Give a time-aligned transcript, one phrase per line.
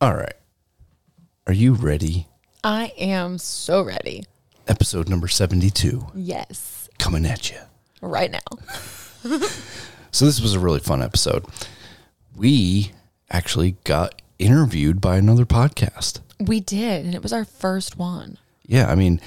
[0.00, 0.34] All right.
[1.46, 2.26] Are you ready?
[2.62, 4.24] I am so ready.
[4.68, 6.88] Episode number 72 Yes.
[6.98, 7.58] coming at you.
[8.00, 9.38] Right now.
[10.12, 11.44] So, this was a really fun episode.
[12.34, 12.92] We
[13.30, 16.20] actually got interviewed by another podcast.
[16.40, 18.38] We did, and it was our first one.
[18.64, 18.90] Yeah.
[18.90, 19.20] I mean,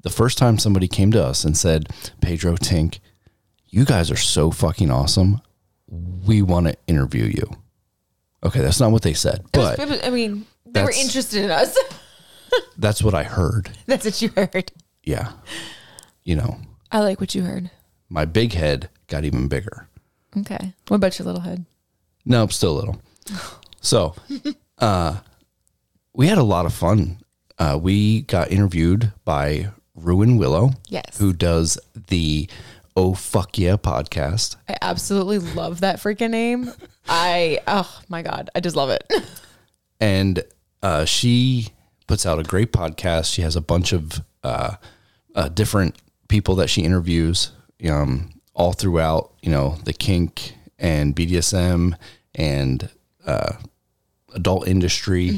[0.00, 1.90] the first time somebody came to us and said,
[2.22, 3.00] Pedro Tink,
[3.68, 5.42] you guys are so fucking awesome.
[5.90, 7.58] We want to interview you.
[8.42, 8.60] Okay.
[8.60, 11.44] That's not what they said, It was- but it was- I mean, they were interested
[11.44, 11.76] in us.
[12.78, 13.70] that's what I heard.
[13.86, 14.72] That's what you heard.
[15.04, 15.32] Yeah.
[16.24, 16.58] You know,
[16.92, 17.70] I like what you heard.
[18.08, 19.88] my big head got even bigger.
[20.36, 20.74] Okay.
[20.88, 21.64] What about your little head?
[22.24, 23.00] No, I'm still little.
[23.82, 24.14] So,
[24.78, 25.16] uh,
[26.12, 27.16] we had a lot of fun.
[27.58, 31.16] Uh, we got interviewed by Ruan Willow, Yes.
[31.18, 32.46] who does the
[32.94, 34.56] Oh Fuck Yeah podcast.
[34.68, 36.72] I absolutely love that freaking name.
[37.08, 39.04] I, oh my God, I just love it.
[40.02, 40.42] And
[40.82, 41.68] uh, she
[42.06, 43.34] puts out a great podcast.
[43.34, 44.76] She has a bunch of uh,
[45.34, 45.94] uh, different
[46.28, 47.52] people that she interviews
[47.86, 51.94] um, all throughout, you know, the kink and BDSM
[52.34, 52.88] and
[53.26, 53.52] uh,
[54.34, 55.28] adult industry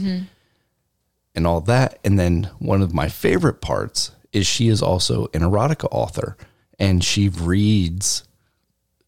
[1.35, 1.99] and all that.
[2.05, 6.37] And then one of my favorite parts is she is also an erotica author
[6.79, 8.23] and she reads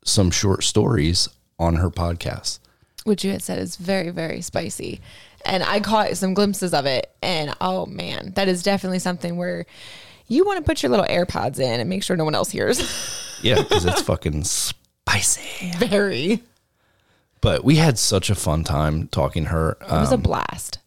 [0.04, 2.58] some short stories on her podcast.
[3.04, 5.00] Which you had said is very, very spicy.
[5.44, 7.12] And I caught some glimpses of it.
[7.22, 9.66] And oh man, that is definitely something where
[10.26, 12.80] you want to put your little AirPods in and make sure no one else hears.
[13.42, 15.72] Yeah, because it's fucking spicy.
[15.76, 16.42] very.
[17.42, 19.76] But we had such a fun time talking to her.
[19.82, 20.78] It was Um, a blast.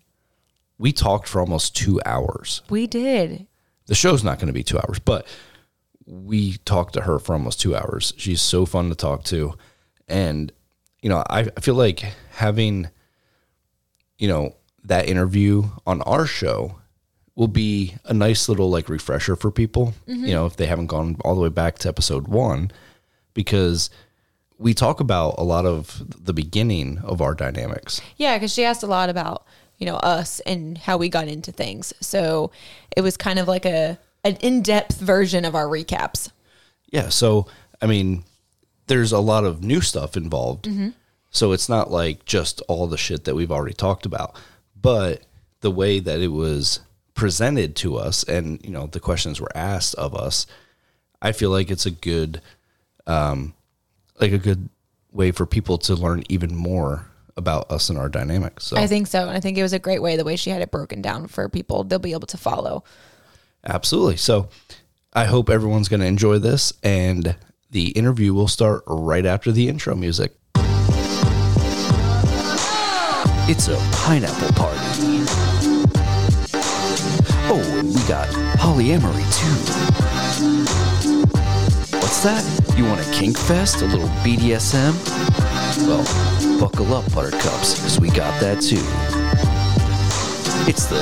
[0.79, 2.63] we talked for almost two hours.
[2.67, 3.45] We did.
[3.85, 5.27] The show's not going to be two hours, but
[6.07, 8.11] we talked to her for almost two hours.
[8.17, 9.53] She's so fun to talk to.
[10.07, 10.51] And,
[11.01, 11.99] you know, I, I feel like
[12.31, 12.89] having,
[14.17, 16.79] you know, that interview on our show
[17.35, 21.17] will be a nice little like refresher for people, you know, if they haven't gone
[21.23, 22.71] all the way back to episode one,
[23.35, 23.91] because
[24.57, 28.01] we talk about a lot of the beginning of our dynamics.
[28.15, 29.45] Yeah, because she asked a lot about
[29.77, 31.93] you know us and how we got into things.
[32.01, 32.51] So
[32.95, 36.31] it was kind of like a an in depth version of our recaps.
[36.91, 37.09] Yeah.
[37.09, 37.47] So,
[37.81, 38.23] I mean,
[38.87, 40.67] there's a lot of new stuff involved.
[41.29, 44.35] So it's not like just all the shit that we've already talked about,
[44.81, 45.23] but
[45.61, 46.79] the way that it was
[47.13, 50.47] presented to us and, you know, the questions were asked of us,
[51.21, 52.41] I feel like it's a good,
[53.05, 53.53] um,
[54.19, 54.69] like a good
[55.11, 58.65] way for people to learn even more about us and our dynamics.
[58.65, 60.49] So I think so, and I think it was a great way the way she
[60.49, 61.83] had it broken down for people.
[61.83, 62.83] They'll be able to follow.
[63.65, 64.17] Absolutely.
[64.17, 64.49] So
[65.13, 67.35] I hope everyone's going to enjoy this, and
[67.69, 70.33] the interview will start right after the intro music.
[73.49, 74.79] It's a pineapple party.
[77.49, 79.57] Oh, and we got polyamory too.
[81.97, 82.43] What's that?
[82.77, 83.81] You want a kink fest?
[83.81, 84.93] A little BDSM?
[85.87, 88.83] Well, buckle up, buttercups, because we got that too.
[90.69, 91.01] It's the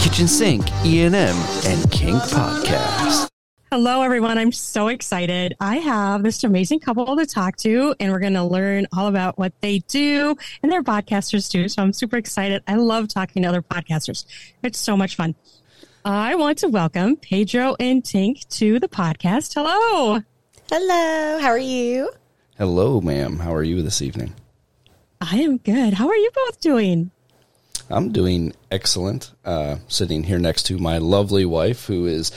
[0.00, 3.33] Kitchen Sink, E&M, and Kink Podcast.
[3.76, 4.38] Hello, everyone.
[4.38, 5.56] I'm so excited.
[5.58, 9.36] I have this amazing couple to talk to, and we're going to learn all about
[9.36, 11.68] what they do, and they're podcasters too.
[11.68, 12.62] So I'm super excited.
[12.68, 14.26] I love talking to other podcasters.
[14.62, 15.34] It's so much fun.
[16.04, 19.54] I want to welcome Pedro and Tink to the podcast.
[19.54, 20.22] Hello.
[20.70, 22.12] Hello, how are you?
[22.56, 23.40] Hello, ma'am.
[23.40, 24.36] How are you this evening?
[25.20, 25.94] I am good.
[25.94, 27.10] How are you both doing?
[27.90, 29.32] I'm doing excellent.
[29.44, 32.30] Uh, sitting here next to my lovely wife, who is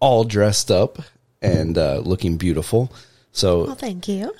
[0.00, 0.98] all dressed up
[1.42, 2.92] and uh, looking beautiful.
[3.32, 4.32] So Well, thank you.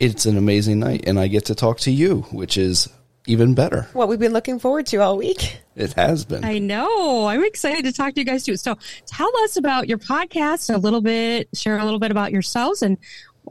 [0.00, 2.88] it's an amazing night, and I get to talk to you, which is
[3.26, 3.88] even better.
[3.92, 5.60] What we've been looking forward to all week.
[5.76, 6.44] It has been.
[6.44, 7.26] I know.
[7.26, 8.56] I'm excited to talk to you guys too.
[8.56, 12.82] So tell us about your podcast a little bit, share a little bit about yourselves,
[12.82, 12.98] and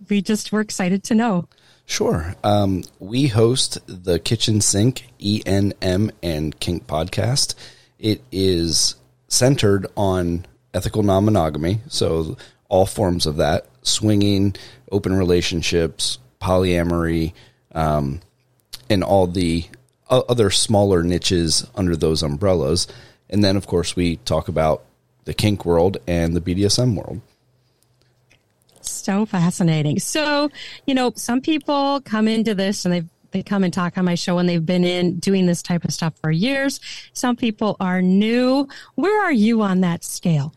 [0.09, 1.47] we just were excited to know.
[1.85, 2.35] Sure.
[2.43, 7.55] Um, we host the Kitchen Sink ENM and Kink podcast.
[7.97, 8.95] It is
[9.27, 12.37] centered on ethical non monogamy, so
[12.69, 14.55] all forms of that swinging,
[14.91, 17.33] open relationships, polyamory,
[17.73, 18.21] um,
[18.89, 19.65] and all the
[20.09, 22.87] other smaller niches under those umbrellas.
[23.29, 24.83] And then, of course, we talk about
[25.23, 27.21] the kink world and the BDSM world.
[28.81, 29.99] So fascinating.
[29.99, 30.49] So,
[30.85, 34.15] you know, some people come into this and they they come and talk on my
[34.15, 36.81] show and they've been in doing this type of stuff for years.
[37.13, 38.67] Some people are new.
[38.95, 40.53] Where are you on that scale?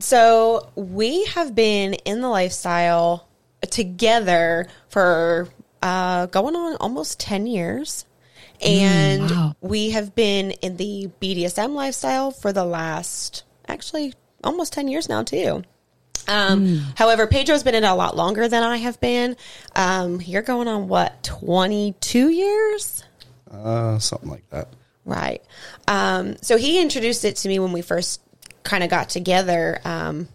[0.00, 3.28] So we have been in the lifestyle
[3.70, 5.48] together for
[5.82, 8.04] uh, going on almost 10 years.
[8.60, 9.56] And wow.
[9.60, 15.22] we have been in the BDSM lifestyle for the last actually almost 10 years now,
[15.22, 15.62] too.
[16.26, 19.36] Um, However, Pedro's been in it a lot longer than I have been.
[19.74, 23.04] Um, you're going on what, 22 years?
[23.50, 24.68] Uh, something like that.
[25.04, 25.42] Right.
[25.86, 28.20] Um, so he introduced it to me when we first
[28.62, 30.28] kind of got together um,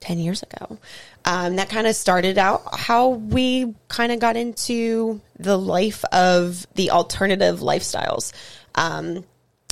[0.00, 0.78] 10 years ago.
[1.24, 6.66] Um, that kind of started out how we kind of got into the life of
[6.74, 8.32] the alternative lifestyles.
[8.74, 9.24] Um,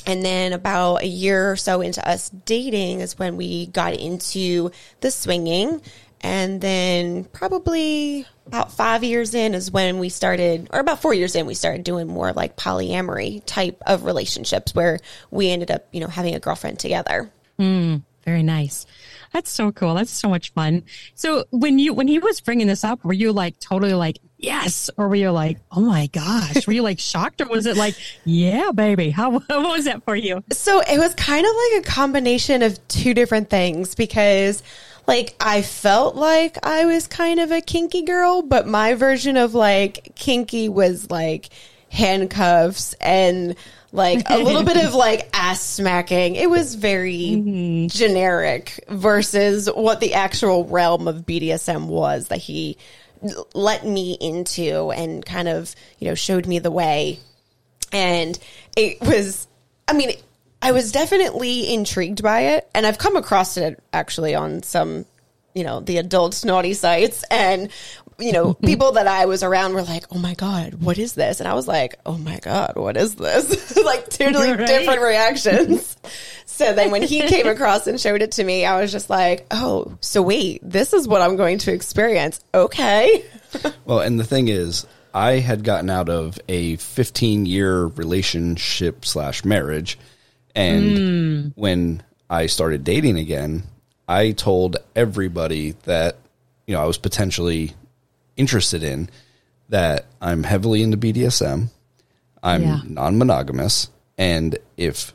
[0.07, 4.71] and then about a year or so into us dating is when we got into
[5.01, 5.83] the swinging.
[6.23, 11.35] And then probably about five years in is when we started, or about four years
[11.35, 14.99] in, we started doing more like polyamory type of relationships where
[15.31, 17.31] we ended up, you know, having a girlfriend together.
[17.61, 18.87] Hmm, very nice.
[19.35, 19.93] That's so cool.
[19.93, 20.83] That's so much fun.
[21.15, 24.89] So when you when he was bringing this up, were you like totally like yes,
[24.97, 26.67] or were you like oh my gosh?
[26.67, 29.11] Were you like shocked, or was it like yeah, baby?
[29.11, 30.43] How what was that for you?
[30.53, 34.63] So it was kind of like a combination of two different things because
[35.07, 39.55] like I felt like I was kind of a kinky girl, but my version of
[39.55, 41.51] like kinky was like
[41.91, 43.55] handcuffs and
[43.93, 46.37] like a little bit of like ass smacking.
[46.37, 47.87] It was very mm-hmm.
[47.89, 52.79] generic versus what the actual realm of BDSM was that he
[53.53, 57.19] let me into and kind of, you know, showed me the way.
[57.93, 58.39] And
[58.77, 59.49] it was
[59.89, 60.13] i mean
[60.63, 62.69] i was definitely intrigued by it.
[62.75, 65.05] And i've come across it actually on some
[65.55, 67.25] you know the adult naughty sites.
[67.31, 67.71] And
[68.21, 71.41] you know people that i was around were like oh my god what is this?
[71.41, 73.77] And i was like oh my god what is this?
[73.91, 74.67] Like totally Right.
[74.67, 75.97] different reactions.
[76.45, 79.47] So then when he came across and showed it to me i was just like
[79.51, 82.39] oh so wait this is what i'm going to experience.
[82.53, 83.25] Okay.
[83.85, 89.45] Well, and the thing is, I had gotten out of a 15 year relationship slash
[89.45, 89.99] marriage.
[90.55, 91.49] And hmm.
[91.61, 93.65] when I started dating again,
[94.09, 96.17] I told everybody that,
[96.67, 97.73] you know, I was potentially
[98.41, 99.09] interested in
[99.69, 101.69] that I'm heavily into BDSM.
[102.43, 102.81] I'm Yeah.
[102.85, 103.89] non monogamous.
[104.19, 105.13] And if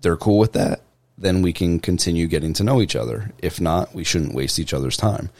[0.00, 0.82] they're cool with that,
[1.16, 3.32] then we can continue getting to know each other.
[3.42, 5.30] If not, we shouldn't waste each other's time.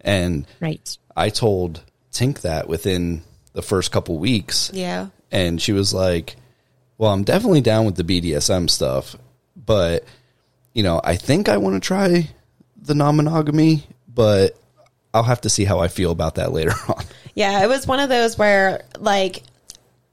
[0.00, 0.96] And Right.
[1.16, 1.82] I told
[2.12, 4.70] Tink that within the first couple weeks.
[4.74, 6.36] yeah And she was like,
[6.96, 9.14] Well, I'm definitely down with the BDSM stuff,
[9.54, 10.04] but,
[10.74, 12.28] you know, I think I want to try
[12.80, 14.56] the non monogamy, but
[15.14, 17.04] I'll have to see how I feel about that later on.
[17.34, 19.42] Yeah, it was one of those where like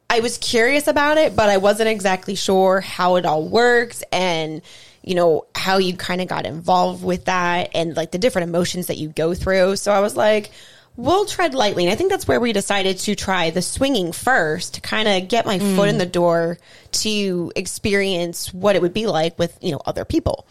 [0.10, 4.62] I was curious about it, but I wasn't exactly sure how it all works and
[5.04, 8.88] you know how you kind of got involved with that and like the different emotions
[8.88, 9.76] that you go through.
[9.76, 10.52] So I was like,
[10.98, 11.86] we'll tread lightly.
[11.86, 15.28] And I think that's where we decided to try the swinging first to kind of
[15.28, 15.76] get my mm.
[15.76, 16.58] foot in the door
[16.92, 20.48] to experience what it would be like with, you know, other people.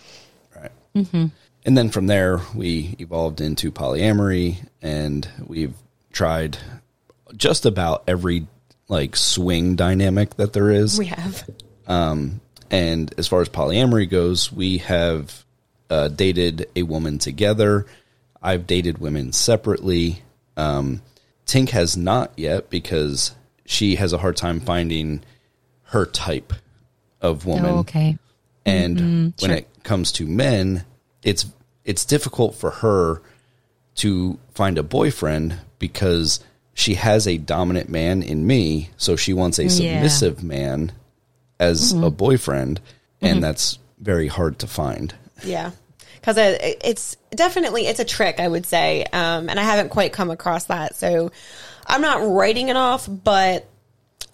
[0.54, 0.70] Right.
[0.94, 1.26] Mm-hmm.
[1.64, 5.74] And then from there, we evolved into polyamory, and we've
[6.12, 6.58] tried
[7.36, 8.46] just about every
[8.88, 10.98] like swing dynamic that there is.
[10.98, 11.48] We have.
[11.86, 12.40] um
[12.70, 15.44] And as far as polyamory goes, we have
[15.88, 17.86] uh, dated a woman together.
[18.42, 20.22] I've dated women separately.
[20.56, 21.00] Um,
[21.46, 23.34] Tink has not yet because
[23.64, 25.22] she has a hard time finding
[25.84, 26.52] her type
[27.20, 27.66] of woman.
[27.66, 28.18] Oh, okay.
[28.66, 30.84] And when it comes to men,
[31.24, 31.46] it's
[31.84, 33.20] it's difficult for her
[33.96, 36.40] to find a boyfriend because
[36.74, 39.68] she has a dominant man in me, so she wants a Yeah.
[39.68, 40.92] submissive man
[41.60, 42.80] as a boyfriend,
[43.20, 45.14] and that's very hard to find.
[45.44, 45.70] Yeah.
[46.20, 50.30] Because it's definitely it's a trick, I would say, um, and I haven't quite come
[50.30, 50.96] across that.
[50.96, 51.30] So
[51.86, 53.68] I'm not writing it off, but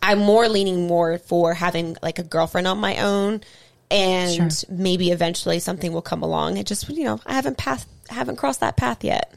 [0.00, 3.42] I'm more leaning more for having like a girlfriend on my own,
[3.90, 4.68] and Sure.
[4.70, 6.56] maybe eventually something will come along.
[6.56, 9.34] It just you know I haven't path haven't crossed that path yet.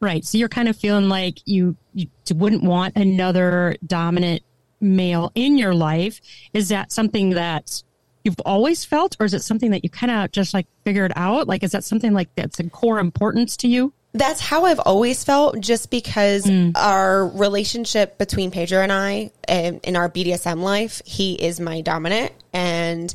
[0.00, 0.24] Right.
[0.24, 4.42] So you're kind of feeling like you, you wouldn't want another dominant
[4.78, 6.20] male in your life.
[6.52, 7.82] Is that something that
[8.22, 11.48] you've always felt, or is it something that you kind of just like figured out?
[11.48, 13.94] Like, is that something like that's a core importance to you?
[14.12, 19.96] That's how I've always felt, just because our relationship between Pedro and I um, in
[19.96, 23.14] our BDSM life, he is my dominant, and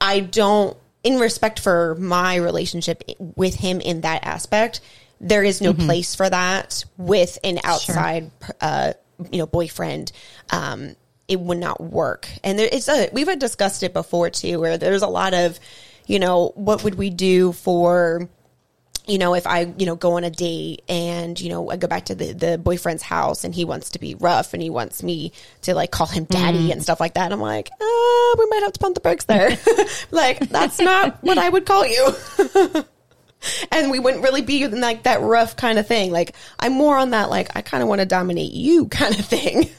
[0.00, 4.80] I don't, in respect for my relationship with him in that aspect,
[5.20, 8.30] there is no place for that with an outside,
[8.60, 8.94] uh,
[9.30, 10.12] you know, boyfriend.
[10.50, 10.96] Um,
[11.28, 15.02] it would not work, and there, it's a, we've discussed it before too, where there's
[15.02, 15.60] a lot of,
[16.06, 18.28] you know, what would we do for
[19.06, 21.88] you know, if I, you know, go on a date and, you know, I go
[21.88, 25.02] back to the, the boyfriend's house and he wants to be rough and he wants
[25.02, 27.32] me to like call him daddy and stuff like that.
[27.32, 29.58] I'm like, uh, we might have to pump the brakes there.
[30.10, 32.14] like, that's not what I would call you.
[33.72, 36.10] and we wouldn't really be in like that rough kind of thing.
[36.10, 39.24] Like, I'm more on that, like, I kind of want to dominate you kind of
[39.24, 39.70] thing.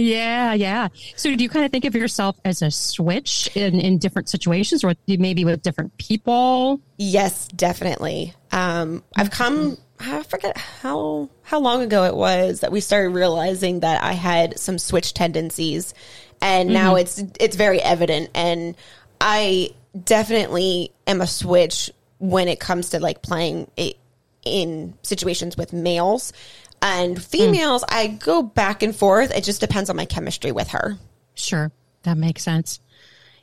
[0.00, 0.88] Yeah, yeah.
[1.16, 4.82] So do you kind of think of yourself as a switch in, in different situations
[4.82, 6.80] or maybe with different people?
[6.96, 8.34] Yes, definitely.
[8.52, 13.80] Um, I've come, I forget how, how long ago it was that we started realizing
[13.80, 15.94] that I had some switch tendencies
[16.40, 18.30] and now it's, it's very evident.
[18.34, 18.74] And
[19.20, 19.70] I
[20.04, 23.96] definitely am a switch when it comes to like playing it
[24.44, 26.32] in situations with males
[26.82, 27.84] and females.
[27.88, 29.34] I go back and forth.
[29.34, 30.98] It just depends on my chemistry with her.
[31.34, 31.70] Sure.
[32.02, 32.80] That makes sense.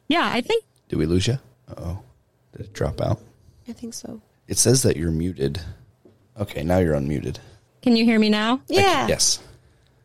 [0.07, 1.37] Yeah, I think Did we lose you?
[1.77, 1.99] Oh,
[2.53, 3.19] did it drop out?
[3.67, 4.21] I think so.
[4.47, 5.61] It says that you're muted.
[6.39, 7.37] Okay, now you're unmuted.
[7.81, 8.61] can you hear me now?
[8.67, 9.07] Yeah.
[9.07, 9.39] Yes,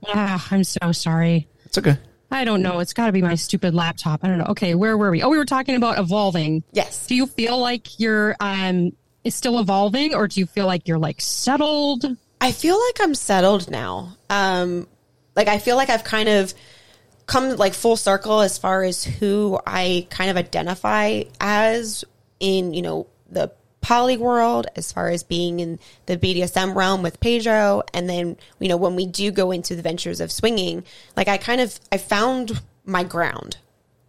[0.09, 1.47] Ah, I'm so sorry.
[1.65, 1.97] it's okay.
[2.31, 2.81] I don't know.
[2.81, 4.25] It's got to be my stupid laptop.
[4.25, 4.47] I don't know.
[4.49, 5.23] Okay, where were we?
[5.23, 6.65] Oh, we were talking about evolving.
[6.73, 7.07] Yes.
[7.07, 10.99] Do you feel like you're um is still evolving or do you feel like you're
[10.99, 12.05] like settled?
[12.43, 14.17] I feel like I'm settled now.
[14.29, 14.87] Um,
[15.37, 16.53] like I feel like I've kind of
[17.27, 22.05] come like full circle as far as who I kind of identify as
[22.41, 27.21] in, you know, the poly world, as far as being in the BDSM realm with
[27.21, 27.83] Pedro.
[27.95, 30.85] And then, you know, when we do go into the ventures of swinging,
[31.17, 33.57] like I kind of, I found my ground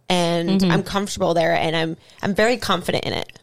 [0.08, 3.40] and I'm comfortable there and I'm, I'm very confident in it.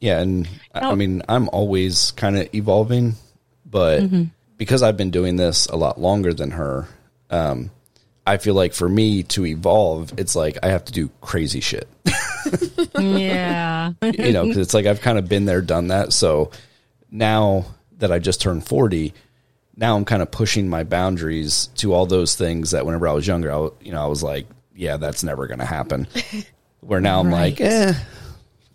[0.00, 3.14] Yeah, and I- I mean, I'm always kind of evolving,
[3.70, 4.02] but
[4.56, 6.88] because I've been doing this a lot longer than her,
[7.30, 7.70] um,
[8.26, 11.88] I feel like for me to evolve, it's like I have to do crazy shit.
[12.98, 13.92] yeah.
[14.02, 16.12] you know, because it's like I've kind of been there, done that.
[16.12, 16.50] So
[17.10, 17.64] now
[17.98, 19.14] that I just turned 40,
[19.76, 23.26] now I'm kind of pushing my boundaries to all those things that whenever I was
[23.26, 26.06] younger, I, you know, I was like, yeah, that's never going to happen.
[26.80, 27.94] Where now I'm like, eh,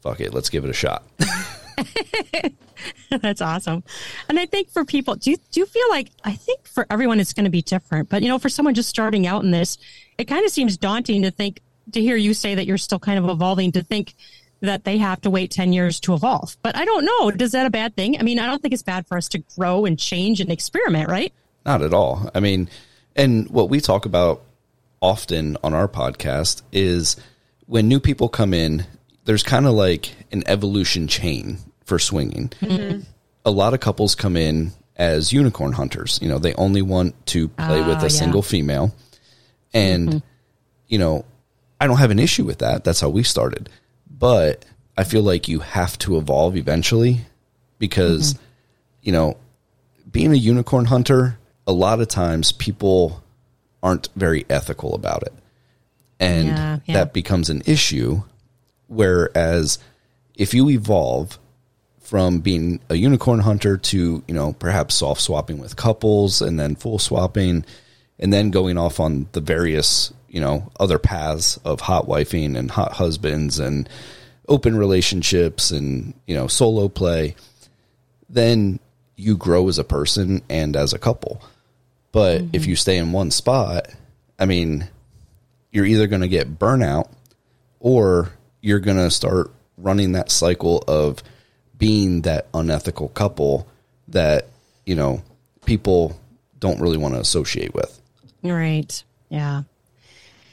[0.01, 1.03] fuck it, let's give it a shot.
[3.09, 3.83] That's awesome.
[4.29, 7.19] And I think for people, do you, do you feel like, I think for everyone
[7.19, 9.77] it's going to be different, but you know, for someone just starting out in this,
[10.17, 11.61] it kind of seems daunting to think,
[11.91, 14.15] to hear you say that you're still kind of evolving, to think
[14.61, 16.55] that they have to wait 10 years to evolve.
[16.61, 17.29] But I don't know.
[17.29, 18.17] Is that a bad thing?
[18.17, 21.09] I mean, I don't think it's bad for us to grow and change and experiment,
[21.09, 21.33] right?
[21.65, 22.29] Not at all.
[22.33, 22.69] I mean,
[23.15, 24.41] and what we talk about
[25.01, 27.17] often on our podcast is
[27.65, 28.85] when new people come in,
[29.25, 32.49] there's kind of like an evolution chain for swinging.
[32.61, 33.01] Mm-hmm.
[33.45, 36.19] A lot of couples come in as unicorn hunters.
[36.21, 38.07] You know, they only want to play with Ah, a yeah.
[38.07, 38.93] single female.
[39.73, 40.17] And, mm-hmm.
[40.87, 41.25] you know,
[41.79, 42.83] I don't have an issue with that.
[42.83, 43.69] That's how we started.
[44.09, 44.65] But
[44.97, 47.21] I feel like you have to evolve eventually
[47.79, 48.43] because, mm-hmm.
[49.03, 49.37] you know,
[50.09, 53.23] being a unicorn hunter, a lot of times people
[53.81, 55.33] aren't very ethical about it.
[56.19, 56.93] And Yeah, yeah.
[56.93, 58.21] that becomes an issue.
[58.93, 59.79] Whereas
[60.35, 61.39] if you evolve
[61.99, 66.75] from being a unicorn hunter to, you know, perhaps soft swapping with couples and then
[66.75, 67.65] full swapping
[68.19, 72.71] and then going off on the various, you know, other paths of hot wifing and
[72.71, 73.89] hot husbands and
[74.47, 77.35] open relationships and, you know, solo play,
[78.29, 78.79] then
[79.15, 81.41] you grow as a person and as a couple.
[82.11, 82.49] But mm-hmm.
[82.53, 83.87] if you stay in one spot,
[84.37, 84.87] I mean,
[85.71, 87.09] you're either going to get burnout
[87.79, 88.31] or
[88.63, 91.21] you're going to start running that cycle of
[91.77, 93.67] being that unethical couple
[94.07, 94.47] that,
[94.85, 95.21] you know,
[95.65, 96.17] people
[96.59, 98.01] don't really want to associate with.
[98.41, 99.03] Right.
[99.29, 99.63] Yeah.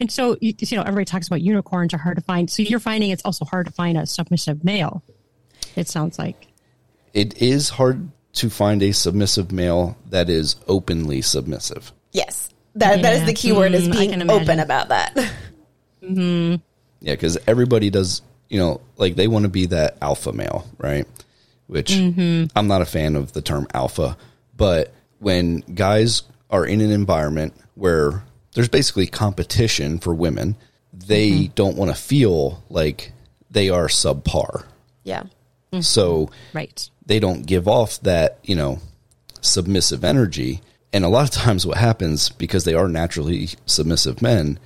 [0.00, 2.50] And so, you, you know, everybody talks about unicorns are hard to find.
[2.50, 5.04] So you're finding it's also hard to find a submissive male.
[5.76, 6.48] It sounds like.
[7.14, 11.92] It is hard to find a submissive male that is openly submissive.
[12.10, 12.50] Yes.
[12.74, 15.16] That, that is the key word is Mm, being open about that.
[17.00, 21.06] Yeah, because everybody does, you know, like they want to be that alpha male, right?
[21.66, 22.56] Which mm-hmm.
[22.56, 24.16] I'm not a fan of the term alpha,
[24.56, 30.56] but when guys are in an environment where there's basically competition for women,
[30.92, 31.52] they mm-hmm.
[31.54, 33.12] don't want to feel like
[33.50, 34.64] they are subpar.
[35.04, 35.24] yeah.
[35.80, 36.58] So mm-hmm.
[36.58, 36.90] Right.
[37.06, 38.80] they don't give off that, you know,
[39.40, 40.62] submissive energy.
[40.92, 44.58] And a lot of times what happens because they are naturally submissive men,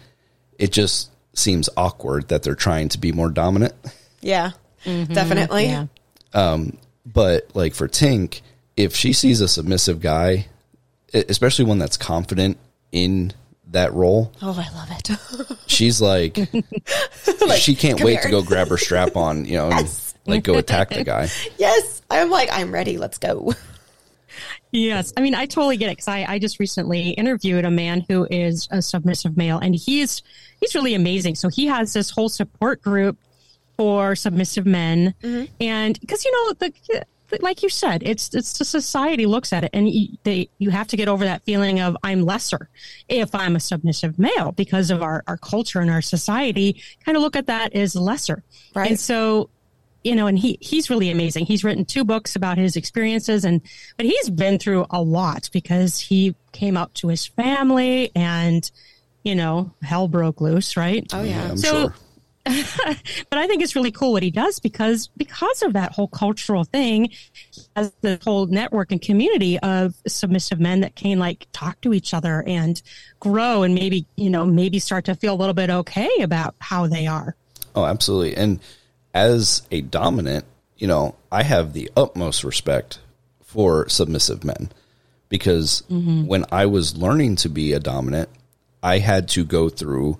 [0.58, 3.74] it just seems awkward that they're trying to be more dominant.
[4.20, 4.52] Yeah.
[4.84, 5.66] Definitely.
[5.66, 5.86] Yeah.
[6.32, 8.40] Um, But like for Tink,
[8.76, 10.46] if she sees a submissive guy,
[11.12, 12.58] especially one that's confident
[12.92, 13.32] in
[13.70, 15.58] that role, Oh, I love it.
[15.66, 16.36] she's like,
[17.56, 18.22] she can't wait here.
[18.22, 19.88] to go grab her strap on, you know, and
[20.26, 21.28] like go attack the guy.
[21.58, 22.02] yes.
[22.10, 22.98] I'm like, I'm ready.
[22.98, 23.54] Let's go.
[24.74, 25.12] Yes.
[25.16, 28.26] I mean, I totally get it because I, I just recently interviewed a man who
[28.28, 30.20] is a submissive male and he's
[30.60, 31.36] he's really amazing.
[31.36, 33.16] So he has this whole support group
[33.76, 35.14] for submissive men.
[35.22, 35.44] Mm-hmm.
[35.60, 37.06] And because, you know, the,
[37.40, 40.88] like you said, it's it's the society looks at it and you, they you have
[40.88, 42.68] to get over that feeling of I'm lesser
[43.08, 47.22] if I'm a submissive male because of our, our culture and our society kind of
[47.22, 48.42] look at that as lesser.
[48.74, 48.90] Right.
[48.90, 49.50] And so
[50.04, 51.46] you know, and he he's really amazing.
[51.46, 53.60] He's written two books about his experiences, and
[53.96, 58.70] but he's been through a lot because he came out to his family, and
[59.24, 61.04] you know, hell broke loose, right?
[61.12, 61.50] Oh yeah.
[61.50, 61.94] I'm So- sure.
[62.46, 66.64] but I think it's really cool what he does because because of that whole cultural
[66.64, 67.08] thing,
[67.50, 71.94] he has the whole network and community of submissive men that can like talk to
[71.94, 72.82] each other and
[73.18, 76.86] grow and maybe you know maybe start to feel a little bit okay about how
[76.86, 77.34] they are.
[77.74, 78.36] Oh, absolutely.
[78.36, 78.60] And
[79.14, 80.44] as a dominant,
[80.76, 82.98] you know, I have the utmost respect
[83.42, 84.70] for submissive men
[85.28, 86.26] because mm-hmm.
[86.26, 88.28] when I was learning to be a dominant,
[88.82, 90.18] I had to go through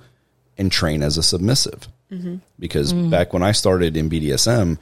[0.57, 1.89] and train as a submissive.
[2.11, 2.37] Mm-hmm.
[2.59, 3.11] Because mm.
[3.11, 4.79] back when I started in BDSM,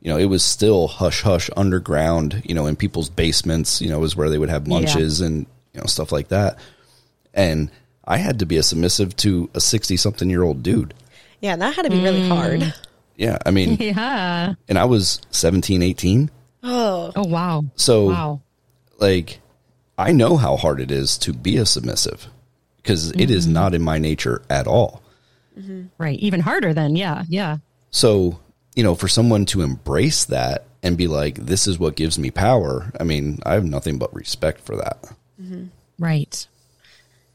[0.00, 4.00] you know, it was still hush hush underground, you know, in people's basements, you know,
[4.00, 6.58] was where they would have lunches and, you know, stuff like that.
[7.32, 7.70] And
[8.04, 10.92] I had to be a submissive to a 60 something year old dude.
[11.40, 12.28] Yeah, and that had to be really mm.
[12.28, 12.74] hard.
[13.16, 13.38] Yeah.
[13.44, 14.54] I mean, Yeah.
[14.68, 16.30] and I was 17, 18.
[16.62, 17.64] Oh, Oh wow.
[17.76, 18.40] So, wow.
[18.98, 19.40] like,
[19.98, 22.26] I know how hard it is to be a submissive
[22.76, 23.54] because it is mm-hmm.
[23.54, 25.02] not in my nature at all.
[25.58, 25.84] Mm-hmm.
[25.98, 26.18] Right.
[26.18, 26.96] Even harder then.
[26.96, 27.24] Yeah.
[27.28, 27.58] Yeah.
[27.90, 28.40] So,
[28.74, 32.30] you know, for someone to embrace that and be like, this is what gives me
[32.30, 35.02] power, I mean, I have nothing but respect for that.
[35.40, 35.66] Mm-hmm.
[35.98, 36.46] Right.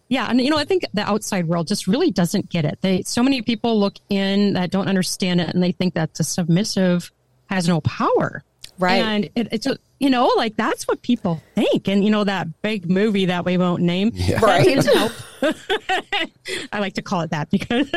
[0.09, 2.79] Yeah, and you know, I think the outside world just really doesn't get it.
[2.81, 6.23] They so many people look in that don't understand it, and they think that the
[6.23, 7.11] submissive
[7.49, 8.43] has no power.
[8.79, 9.03] Right.
[9.03, 11.87] And it, it's a- you know, like that's what people think.
[11.87, 14.11] And you know, that big movie that we won't name.
[14.13, 14.39] Yeah.
[14.39, 14.67] right.
[16.71, 17.89] I like to call it that because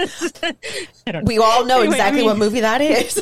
[1.07, 1.27] I don't.
[1.27, 3.19] We all know Anyway, I exactly mean- what movie that is.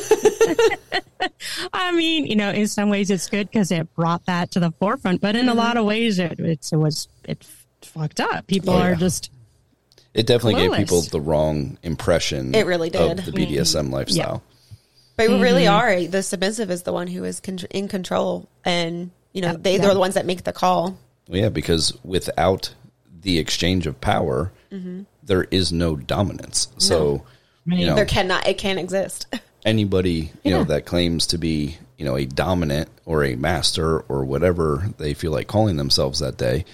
[1.72, 4.70] I mean, you know, in some ways it's good because it brought that to the
[4.78, 5.58] forefront, but in a mm-hmm.
[5.58, 7.44] lot of ways it it's, it was it
[7.82, 8.46] fucked up.
[8.46, 9.30] People Oh, are just
[10.14, 12.54] It definitely gave people the wrong impression.
[12.54, 13.18] It really did.
[13.18, 13.92] Of the BDSM mm-hmm.
[13.92, 14.42] lifestyle.
[15.16, 16.04] But we really mm-hmm.
[16.04, 16.06] are.
[16.06, 19.82] The submissive is the one who is con- in control, and you know they yeah.
[19.82, 20.96] they're the ones that make the call.
[21.28, 22.72] Well, yeah, because without
[23.20, 25.02] the exchange of power, mm-hmm.
[25.24, 26.68] there is no dominance.
[26.78, 27.24] So,
[27.66, 29.26] you know, There cannot it can't exist.
[29.64, 34.24] anybody you know that claims to be you know a dominant or a master or
[34.24, 36.64] whatever they feel like calling themselves that day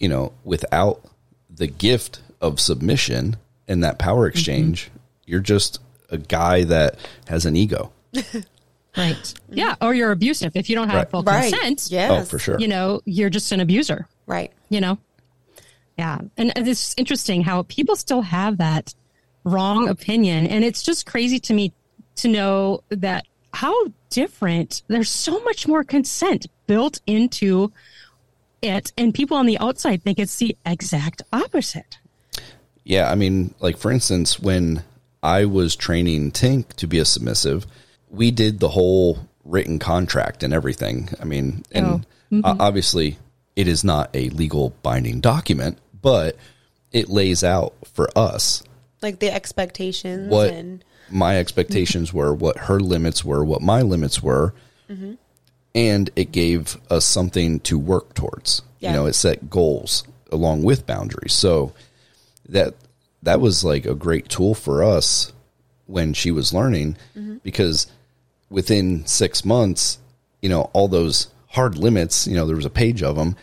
[0.00, 1.04] you know without
[1.48, 3.36] the gift of submission
[3.68, 4.36] and that power mm-hmm.
[4.36, 4.90] exchange
[5.26, 5.78] you're just
[6.10, 6.96] a guy that
[7.28, 7.92] has an ego
[8.96, 9.34] right.
[9.48, 11.10] Yeah, or you're abusive if you don't have Right.
[11.10, 11.52] full Right.
[11.52, 11.86] consent.
[11.92, 12.10] Yes.
[12.10, 14.08] oh for sure you know, you're just an abuser.
[14.26, 14.52] Right.
[14.68, 14.98] you know
[15.98, 18.94] yeah and and it's interesting how people still have that
[19.44, 21.72] wrong opinion and it's just crazy to me
[22.16, 23.74] to know that how
[24.10, 27.72] different there's so much more consent built into
[28.62, 31.98] it and people on the outside think it's the exact opposite.
[32.84, 34.82] Yeah, I mean, like for instance, when
[35.22, 37.66] I was training Tink to be a submissive,
[38.08, 41.10] we did the whole written contract and everything.
[41.20, 42.00] I mean, and oh,
[42.32, 42.60] o- mm-hmm.
[42.60, 43.18] obviously
[43.56, 46.36] it is not a legal binding document, but
[46.92, 48.62] it lays out for us
[49.02, 54.22] Like the expectations what and my expectations were, what her limits were, what my limits
[54.22, 54.54] were,
[54.88, 55.14] mm-hmm.
[55.74, 58.62] And it gave us something to work towards.
[58.80, 58.90] Yeah.
[58.90, 61.32] You know, it set goals along with boundaries.
[61.32, 61.72] So
[62.48, 62.74] that
[63.22, 65.32] that was like a great tool for us
[65.86, 66.96] when she was learning
[67.42, 67.86] because
[68.48, 69.98] within 6 months,
[70.40, 73.36] you know, all those hard limits, you know, there was a page of them.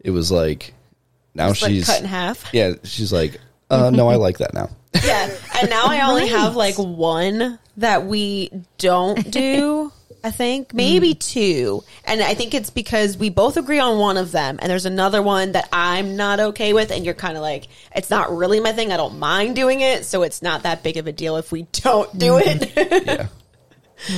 [0.00, 0.74] It was like
[1.34, 2.48] now It's like she's cut in half.
[2.52, 3.38] Yeah, she's like,
[3.70, 4.70] uh, no, I like that now.
[5.04, 5.30] Yeah.
[5.60, 9.92] And now I only have like one that we don't do.
[10.22, 11.18] I think maybe mm.
[11.18, 11.84] two.
[12.04, 14.58] And I think it's because we both agree on one of them.
[14.60, 16.90] And there's another one that I'm not okay with.
[16.90, 18.92] And you're kind of like, it's not really my thing.
[18.92, 20.04] I don't mind doing it.
[20.04, 22.42] So it's not that big of a deal if we don't do mm.
[22.44, 23.06] it.
[23.06, 23.26] Yeah.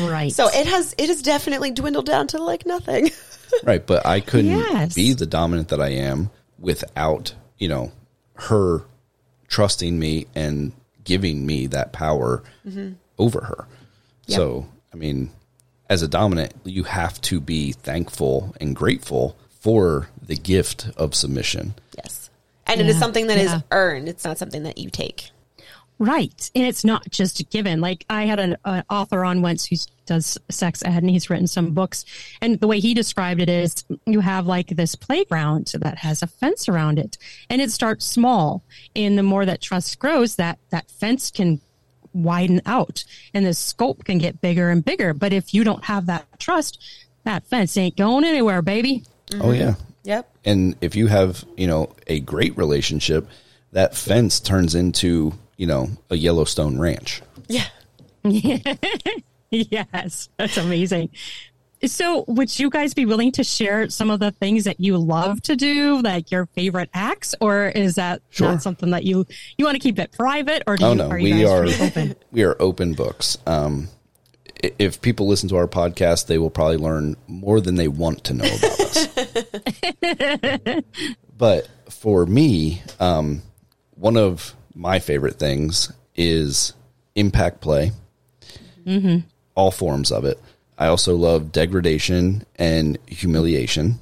[0.02, 3.10] right so it has, it has definitely dwindled down to like nothing.
[3.64, 4.94] Right, but I couldn't Yes.
[4.94, 7.92] be the dominant that I am without, you know,
[8.34, 8.84] her
[9.48, 10.72] trusting me and
[11.04, 12.92] giving me that power mm-hmm.
[13.18, 13.66] over her.
[14.26, 15.30] So, I mean,
[15.92, 21.74] as a dominant, you have to be thankful and grateful for the gift of submission.
[21.98, 22.31] yes.
[22.66, 23.61] And it is something that is yeah.
[23.70, 24.09] earned.
[24.09, 25.31] It's not something that you take.
[25.98, 26.50] Right.
[26.55, 27.83] And it's not just a given.
[27.83, 29.76] Like I had an, an author on once who
[30.07, 32.07] does sex ed and he's written some books.
[32.40, 36.26] And the way he described it is you have like this playground that has a
[36.26, 37.18] fence around it
[37.50, 38.64] and it starts small.
[38.96, 41.61] And the more that trust grows, that, that fence can
[42.12, 45.14] widen out and the scope can get bigger and bigger.
[45.14, 46.79] But if you don't have that trust,
[47.25, 49.05] that fence ain't going anywhere, baby.
[49.40, 49.72] Oh yeah.
[49.72, 49.83] Mm-hmm.
[50.05, 50.37] Yep.
[50.44, 53.29] And if you have, you know, a great relationship,
[53.70, 57.22] that fence turns into, you know, a Yellowstone ranch.
[57.48, 57.66] Yeah.
[59.53, 61.11] Yes, that's amazing.
[61.85, 65.42] So, would you guys be willing to share some of the things that you love
[65.42, 68.53] to do, like your favorite acts, or is that Sure.
[68.53, 69.27] not something that you
[69.59, 71.66] you want to keep it private, or do Oh you, no, are you we are
[71.81, 72.14] open?
[72.31, 73.37] we are open books.
[73.47, 73.88] Um,
[74.79, 78.35] if people listen to our podcast, they will probably learn more than they want to
[78.35, 79.09] know about us.
[81.37, 83.42] but for me, um,
[83.97, 86.75] one of my favorite things is
[87.16, 87.90] impact play,
[89.57, 90.38] all forms of it.
[90.83, 94.01] I also love degradation and humiliation,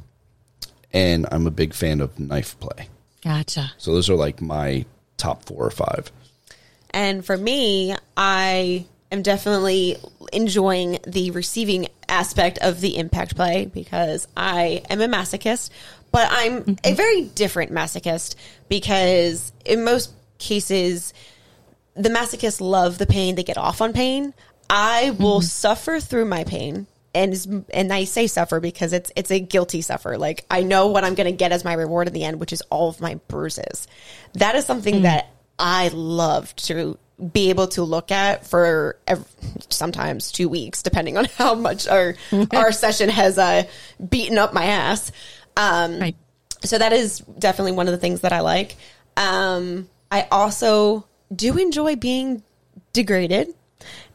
[0.95, 2.89] and I'm a big fan of knife play.
[3.23, 3.73] Gotcha.
[3.77, 4.87] So those are like my
[5.19, 6.11] top four or five.
[6.89, 9.99] And for me, I am definitely
[10.33, 15.69] enjoying the receiving aspect of the impact play because I am a masochist,
[16.11, 16.75] but I'm mm-hmm.
[16.83, 18.37] a very different masochist
[18.71, 21.13] because in most cases,
[21.95, 24.33] the masochists love the pain, they get off on pain.
[24.71, 26.87] I will suffer through my pain.
[27.13, 30.17] And and I say suffer because it's it's a guilty suffer.
[30.17, 32.53] Like I know what I'm going to get as my reward in the end, which
[32.53, 33.89] is all of my bruises.
[34.35, 35.27] That is something that
[35.59, 36.97] I love to
[37.33, 39.27] be able to look at for ev-
[39.71, 42.15] sometimes two weeks, depending on how much our
[42.53, 43.65] our session has uh,
[44.09, 45.11] beaten up my ass.
[45.57, 46.17] Um, Right.
[46.63, 48.77] so that is definitely one of the things that I like.
[49.17, 52.45] Um, I also do enjoy being
[52.93, 53.49] degraded,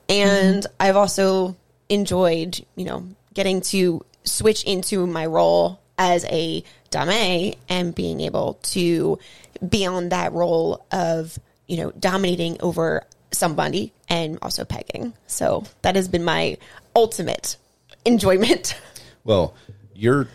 [0.09, 1.55] and I've also
[1.89, 8.55] enjoyed, you know, getting to switch into my role as a dame and being able
[8.63, 9.19] to
[9.67, 11.37] be on that role of,
[11.67, 15.13] you know, dominating over somebody and also pegging.
[15.27, 16.57] So that has been my
[16.95, 17.57] ultimate
[18.05, 18.79] enjoyment.
[19.25, 19.55] Well,
[19.95, 20.27] your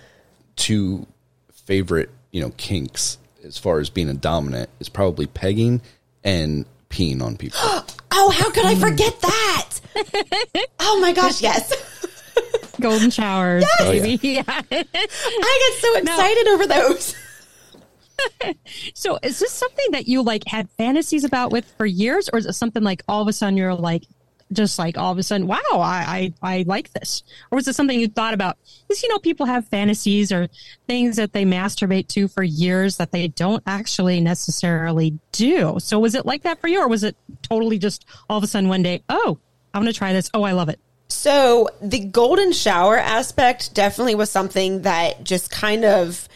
[0.56, 1.06] two
[1.52, 5.80] favorite, you know, kinks as far as being a dominant is probably pegging
[6.24, 7.60] and peeing on people.
[7.62, 9.70] Oh, Oh, how could I forget that?
[10.80, 11.72] oh my gosh, yes.
[12.80, 14.02] Golden showers, Oh, yeah.
[14.02, 14.18] baby.
[14.28, 14.42] Yeah.
[14.46, 17.14] I get so excited over those.
[18.92, 22.44] So, is this something that you like had fantasies about with for years, or is
[22.44, 24.02] it something like all of a sudden you're like,
[24.52, 27.74] just like all of a sudden, wow, I I, I like this, or was it
[27.74, 28.58] something you thought about?
[28.86, 30.48] Because you know, people have fantasies or
[30.86, 35.76] things that they masturbate to for years that they don't actually necessarily do.
[35.78, 38.46] So, was it like that for you, or was it totally just all of a
[38.46, 39.38] sudden one day, oh,
[39.72, 40.30] I'm going to try this.
[40.34, 40.80] Oh, I love it.
[41.08, 46.28] So the golden shower aspect definitely was something that just kind of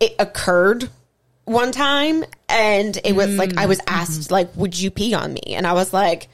[0.00, 0.90] it occurred
[1.44, 3.84] one time and it was like I was mm.
[3.86, 6.28] asked like would you pee on me and I was like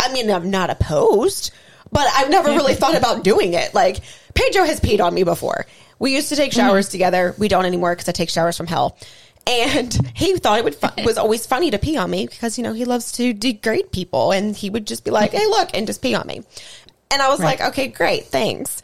[0.00, 1.52] I mean I'm not opposed
[1.90, 3.98] but I've never really thought about doing it like
[4.34, 5.66] Pedro has peed on me before
[5.98, 8.98] we used to take showers together we don't anymore because I take showers from hell
[9.46, 12.64] and he thought it would fu- was always funny to pee on me because you
[12.64, 15.86] know he loves to degrade people and he would just be like hey look and
[15.86, 16.42] just pee on me
[17.10, 18.82] and I was like, okay, great, thanks.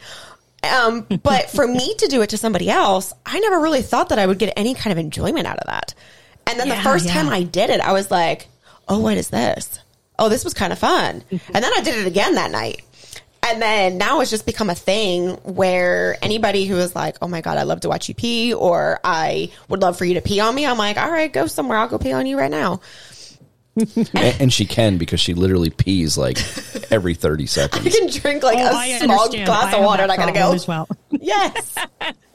[0.63, 4.19] Um, but for me to do it to somebody else, I never really thought that
[4.19, 5.93] I would get any kind of enjoyment out of that.
[6.47, 7.13] And then the first yeah.
[7.13, 8.47] time I did it, I was like,
[8.87, 9.79] oh, what is this?
[10.17, 11.21] Oh, this was kind of fun.
[11.31, 11.55] Mm-hmm.
[11.55, 12.81] and then I did it again that night.
[13.47, 17.41] And then now it's just become a thing where anybody who is like, oh my
[17.41, 20.39] God, I love to watch you pee, or I would love for you to pee
[20.39, 21.77] on me, I'm like, all right, go somewhere.
[21.77, 22.81] I'll go pee on you right now.
[23.75, 26.37] and, and she can because she literally pees like
[26.91, 27.95] every 30 I seconds.
[27.95, 29.45] can drink like Oh, a I small understand.
[29.47, 30.55] glass I of water and I gotta problem go.
[30.55, 30.87] as well.
[31.11, 31.75] Yes.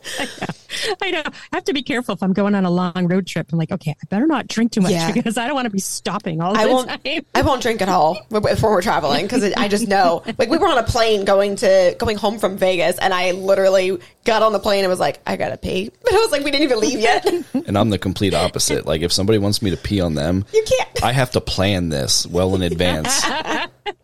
[1.03, 1.23] I know.
[1.25, 3.49] I have to be careful if I'm going on a long road trip.
[3.53, 5.13] I'm like, okay, I better not drink too much Yeah.
[5.13, 6.89] because I don't want to be stopping all the I won't.
[6.89, 7.01] time.
[7.35, 10.23] I won't drink at all before we're traveling because I just know.
[10.39, 13.99] Like we were on a plane going to going home from Vegas, and I literally
[14.25, 16.51] got on the plane and was like, "I gotta pee," but I was like, "We
[16.51, 17.27] didn't even leave yet."
[17.67, 18.87] And I'm the complete opposite.
[18.87, 21.03] Like if somebody wants me to pee on them, You can't.
[21.05, 23.23] I have to plan this well in advance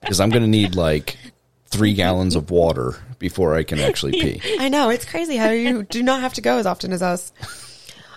[0.00, 1.16] because I'm going to need like
[1.76, 4.40] three gallons of water before I can actually pee.
[4.58, 7.32] I know it's crazy how you do not have to go as often as us.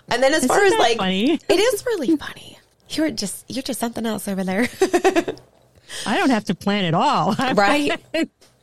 [0.10, 1.34] And then as far Isn't as like, funny?
[1.34, 2.58] it is really funny.
[2.90, 4.68] You're just you're just something else over there,
[6.06, 7.36] I don't have to plan at all.
[7.54, 8.02] right?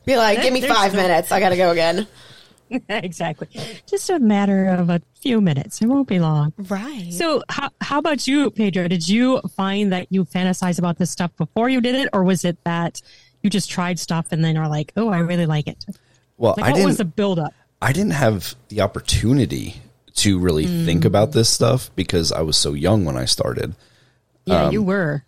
[0.04, 1.30] Be like, give me There's five no- minutes.
[1.30, 2.06] I gotta go again.
[2.88, 3.48] exactly.
[3.86, 5.80] Just a matter of a few minutes.
[5.80, 6.52] It won't be long.
[6.56, 7.12] Right.
[7.12, 8.88] So, how, how about you, Pedro?
[8.88, 12.44] Did you find that you fantasize about this stuff before you did it, or was
[12.44, 13.00] it that
[13.46, 15.86] you just tried stuff and then are like, "Oh, I really like it"?
[16.36, 16.86] Well, Like, I what didn't.
[16.88, 17.54] was the buildup?
[17.80, 19.76] I didn't have the opportunity
[20.16, 20.84] to really mm.
[20.84, 23.76] think about this stuff because I was so young when I started.
[24.46, 25.24] Yeah, you um, were.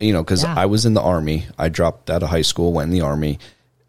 [0.00, 0.54] You know, because Yeah.
[0.56, 1.46] I was in the army.
[1.58, 3.40] I dropped out of high school, went in the army,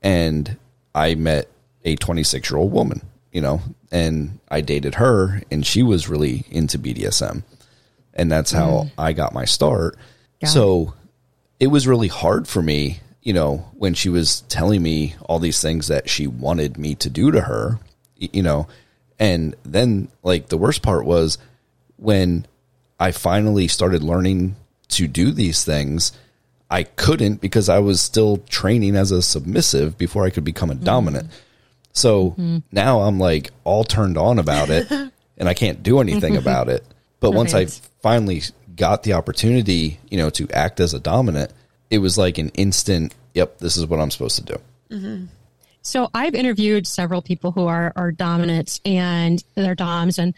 [0.01, 0.58] and
[0.95, 1.47] I met
[1.86, 3.01] a 26 year old woman.
[3.32, 7.43] You know, and I dated her, and she was really into BDSM,
[8.15, 8.91] and that's how mm.
[8.97, 9.97] I got my start.
[10.41, 10.95] Got so
[11.60, 15.62] it was really hard for me, you know, when she was telling me all these
[15.62, 17.79] things that she wanted me to do to her,
[18.15, 18.67] you know,
[19.19, 21.38] and then like the worst part was
[21.97, 22.45] when
[22.99, 24.55] I finally started learning
[24.89, 26.12] to do these things,
[26.71, 30.75] I couldn't because I was still training as a submissive before I could become a
[30.75, 30.86] mm-hmm.
[30.86, 31.29] dominant.
[31.91, 32.60] So mm-hmm.
[32.71, 34.89] now I'm like all turned on about it
[35.38, 36.86] and I can't do anything about it.
[37.19, 37.65] But once I
[38.01, 38.43] finally
[38.75, 41.51] got the opportunity, you know, to act as a dominant,
[41.89, 45.28] it was like an instant, yep, this is what I'm supposed to do.
[45.82, 50.34] So I've interviewed several people who are are dominant and they're doms, and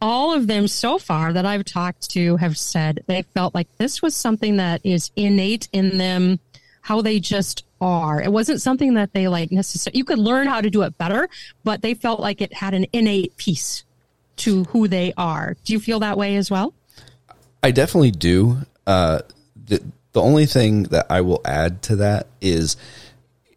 [0.00, 4.02] all of them so far that I've talked to have said they felt like this
[4.02, 6.38] was something that is innate in them,
[6.82, 8.20] how they just are.
[8.20, 9.98] It wasn't something that they like necessarily.
[9.98, 11.28] You could learn how to do it better,
[11.64, 13.84] but they felt like it had an innate piece
[14.36, 15.56] to who they are.
[15.64, 16.74] Do you feel that way as well?
[17.62, 18.58] I definitely do.
[18.86, 19.20] Uh,
[19.66, 19.82] the
[20.16, 22.78] the only thing that I will add to that is,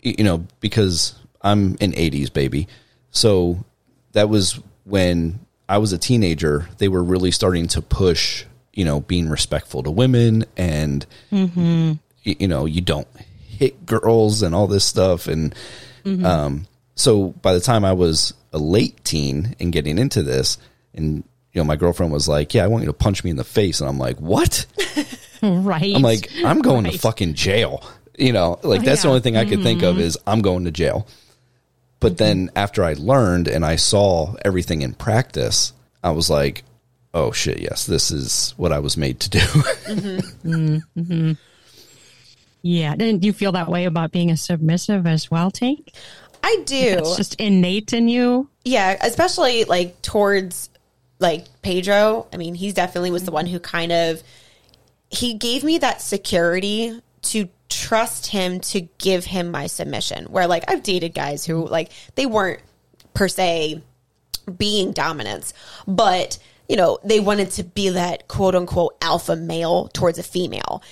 [0.04, 2.68] you know, because I'm an '80s baby,
[3.12, 3.64] so
[4.12, 6.68] that was when I was a teenager.
[6.78, 8.44] They were really starting to push,
[8.74, 11.06] you know, being respectful to women, and
[12.26, 13.08] y- you know, you don't
[13.48, 15.56] hit girls and all this stuff, and
[16.26, 20.58] um, so by the time I was a late teen and getting into this,
[20.94, 23.38] and you know, my girlfriend was like, "Yeah, I want you to punch me in
[23.38, 24.66] the face," and I'm like, "What?"
[25.60, 25.96] Right.
[25.96, 27.84] I'm like, I'm going to fucking jail.
[28.18, 30.04] You know, like that's the only thing I could think of mm-hmm.
[30.04, 31.08] is I'm going to jail.
[32.02, 32.58] But then mm-hmm.
[32.58, 35.72] after I learned and I saw everything in practice,
[36.04, 36.64] I was like,
[37.14, 39.40] oh shit, yes, this is what I was made to do.
[39.40, 41.32] Mm-hmm.
[42.62, 42.96] yeah.
[42.96, 45.94] Didn't you feel that way about being a submissive as well, Tink?
[46.44, 46.98] I do.
[47.00, 48.50] It's just innate in you.
[48.64, 50.70] Yeah, especially like towards
[51.20, 52.28] like Pedro.
[52.34, 54.24] I mean, he definitely was the one who kind of
[55.10, 60.26] he gave me that security to trust him to give him my submission.
[60.26, 62.62] Where like I've dated guys who like they weren't
[63.14, 63.82] per se
[64.58, 65.54] being dominance,
[65.88, 70.84] but you know, they wanted to be that quote unquote alpha male towards a female.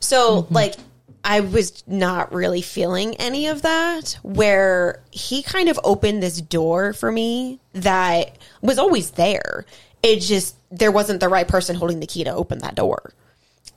[0.00, 0.54] So mm-hmm.
[0.54, 0.74] like
[1.22, 6.92] I was not really feeling any of that where he kind of opened this door
[6.92, 9.66] for me that was always there.
[10.02, 13.12] It just there wasn't the right person holding the key to open that door.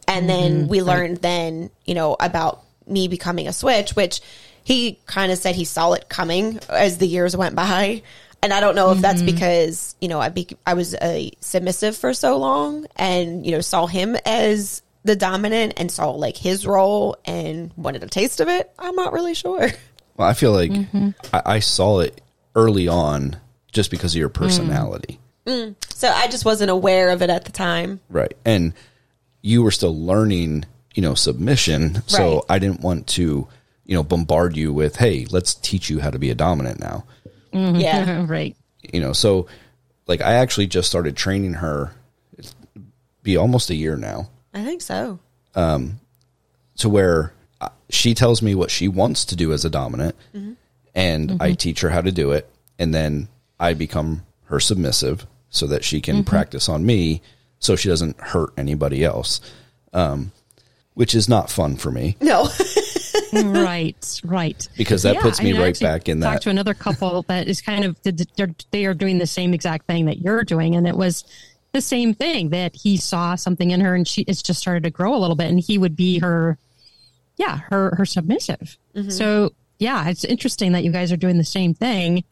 [0.07, 0.67] And then mm-hmm.
[0.67, 4.21] we learned then, you know, about me becoming a switch, which
[4.63, 8.01] he kind of said he saw it coming as the years went by.
[8.41, 9.33] And I don't know if that's mm-hmm.
[9.33, 13.61] because, you know, I be, I was a submissive for so long and, you know,
[13.61, 18.49] saw him as the dominant and saw like his role and wanted a taste of
[18.49, 18.69] it.
[18.77, 19.69] I'm not really sure.
[20.17, 21.09] well, I feel like mm-hmm.
[21.33, 22.21] I, I saw it
[22.55, 23.37] early on
[23.71, 24.33] just because of your mm.
[24.33, 25.19] personality.
[25.45, 25.75] Mm.
[25.93, 27.99] So I just wasn't aware of it at the time.
[28.09, 28.35] Right.
[28.45, 28.73] And
[29.43, 32.01] you were still learning, you know, submission.
[32.07, 33.47] So I didn't want to,
[33.85, 37.05] you know, bombard you with, hey, let's teach you how to be a dominant now.
[37.51, 38.25] Yeah.
[38.27, 38.55] right.
[38.81, 39.47] You know, so
[40.07, 41.91] like I actually just started training her
[42.37, 42.55] it's
[43.21, 45.19] be almost a year now I think so.
[45.55, 45.99] Um,
[46.77, 50.15] to where uh, she tells me what she wants to do as a dominant
[50.95, 53.27] and I teach her how to do it and then
[53.59, 57.21] I become her submissive so that she can practice on me
[57.63, 59.39] so she doesn't hurt anybody else.
[59.93, 60.31] Um,
[60.95, 62.15] which is not fun for me.
[62.21, 62.49] No.
[63.33, 64.67] right, right.
[64.77, 67.47] Because that puts me I mean, right back in talked that- to another couple that
[67.47, 70.87] is kind of they're, they are doing the same exact thing that you're doing, and
[70.87, 71.23] it was
[71.71, 74.91] the same thing that he saw something in her, and she it's just started to
[74.91, 76.57] grow a little bit, and he would be her,
[77.37, 78.77] yeah, her her submissive.
[78.95, 79.09] Mm-hmm.
[79.09, 82.23] So yeah, it's interesting that you guys are doing the same thing,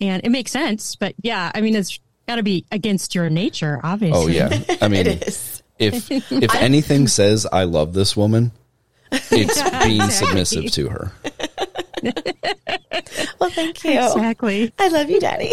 [0.00, 0.96] and it makes sense.
[0.96, 4.22] But yeah, I mean, it's got to be against your nature, obviously.
[4.22, 4.60] Oh yeah.
[4.82, 5.62] I mean, it is.
[5.78, 8.52] if if anything says I love this woman,
[9.10, 11.12] it's being submissive to her.
[13.40, 13.92] Well, thank you.
[13.98, 14.72] exactly.
[14.78, 15.52] I love you, Daddy.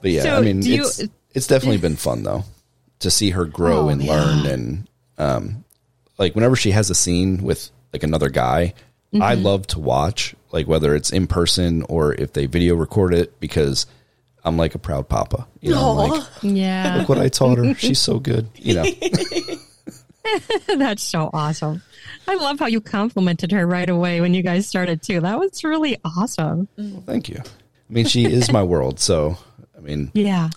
[0.00, 1.02] But yeah, So I mean, do you- it's
[1.34, 2.44] it's definitely been fun though
[3.00, 4.12] to see her grow Oh, and yeah.
[4.12, 5.64] learn and um
[6.18, 8.74] like whenever she has a scene with like another guy,
[9.14, 9.42] I Mm-hmm.
[9.44, 13.86] love to watch like whether it's in person or if they video record it, because
[14.44, 15.46] I'm like a proud papa.
[15.60, 16.96] You know, I'm like, Yeah.
[16.98, 17.74] look what I taught her.
[17.74, 18.48] She's so good.
[18.56, 18.84] You know,
[20.76, 21.82] That's so awesome.
[22.26, 25.20] I love how you complimented her right away when you guys started too.
[25.20, 26.68] That was really awesome.
[27.06, 27.38] thank you.
[27.40, 29.00] I mean, she is my world.
[29.00, 29.38] So,
[29.76, 30.50] I mean, Yeah.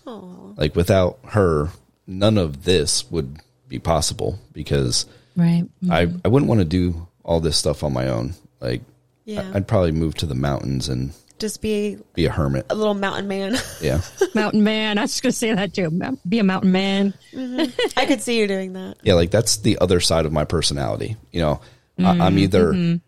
[0.58, 1.70] like without her,
[2.06, 3.38] none of this would
[3.70, 5.06] be possible because
[5.38, 5.64] Right.
[5.90, 6.18] I, mm-hmm.
[6.26, 8.34] I wouldn't want to do all this stuff on my own.
[8.60, 8.82] Like,
[9.26, 9.52] Yeah.
[9.54, 12.66] I'd probably move to the mountains and Just be be a hermit.
[12.70, 13.56] a little mountain man.
[13.82, 14.02] Yeah.
[14.36, 14.98] Mountain man.
[14.98, 16.18] I was just going to say that too.
[16.28, 17.14] Be a mountain man.
[17.34, 18.00] Mm-hmm.
[18.00, 18.98] I could see you doing that.
[19.04, 19.16] Yeah.
[19.16, 21.18] Like, that's the other side of my personality.
[21.32, 21.62] You know,
[21.98, 22.22] I, mm-hmm.
[22.22, 23.00] I'm either th-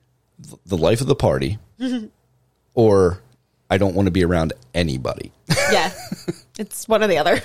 [0.66, 1.60] the life of the party
[2.74, 3.20] or
[3.70, 5.32] I don't want to be around anybody.
[5.72, 5.92] Yeah.
[6.60, 7.42] it's one or the other.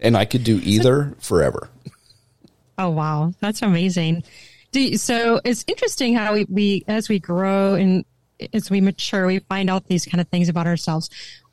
[0.00, 1.70] And I could do either forever.
[2.78, 4.22] Oh wow, that's amazing.
[4.76, 8.04] Do you, so it's interesting how we, we as we grow and
[8.52, 11.08] as we mature, we find out these kind of things about ourselves.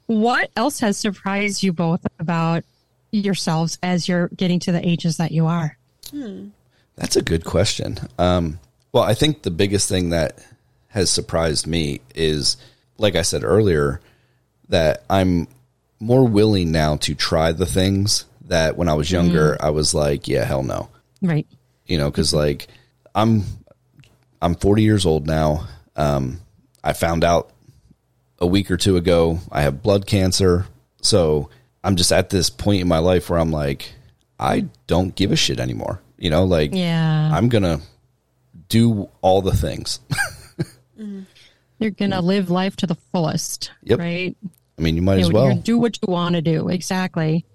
[0.07, 2.65] What else has surprised you both about
[3.11, 5.77] yourselves as you're getting to the ages that you are?
[6.97, 7.97] That's a good question.
[8.19, 8.59] Um,
[8.91, 10.45] well, I think the biggest thing that
[10.89, 12.57] has surprised me is,
[12.97, 14.01] like I said earlier,
[14.67, 15.47] that I'm
[15.97, 20.27] more willing now to try the things that when I was younger, I was like,
[20.27, 20.89] yeah, hell no.
[21.21, 21.47] Right.
[21.85, 22.67] You know, cause like
[23.15, 23.43] I'm,
[24.41, 25.67] I'm 40 years old now.
[25.95, 26.39] Um,
[26.83, 27.51] I found out
[28.39, 30.65] a week or two ago I have blood cancer.
[31.01, 31.49] So
[31.83, 33.93] I'm just at this point in my life where I'm like,
[34.39, 36.01] I don't give a shit anymore.
[36.17, 37.29] You know, like Yeah.
[37.33, 37.79] I'm gonna
[38.69, 39.99] do all the things.
[41.79, 43.71] You're gonna live life to the fullest.
[43.83, 43.99] Yep.
[43.99, 44.37] Right.
[44.77, 45.55] I mean, you might You as know, well.
[45.57, 46.69] do what you want to do.
[46.69, 47.45] Exactly.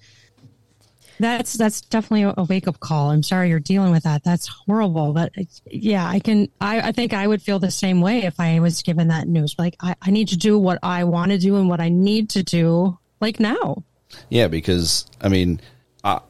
[1.21, 3.11] That's that's definitely a, wake up call.
[3.11, 4.23] I'm sorry you're dealing with that.
[4.25, 5.13] That's horrible.
[5.13, 5.33] But
[5.67, 6.49] yeah, I can.
[6.61, 9.55] I, I think I would feel the same way if I was given that news.
[9.59, 12.31] Like I, I need to do what I want to do and what I need
[12.31, 12.99] to do.
[13.21, 13.83] Like now.
[14.31, 15.61] Yeah, because I mean,
[16.05, 16.21] I,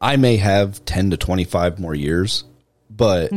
[0.00, 2.44] I may have ten to twenty five more years,
[2.90, 3.30] but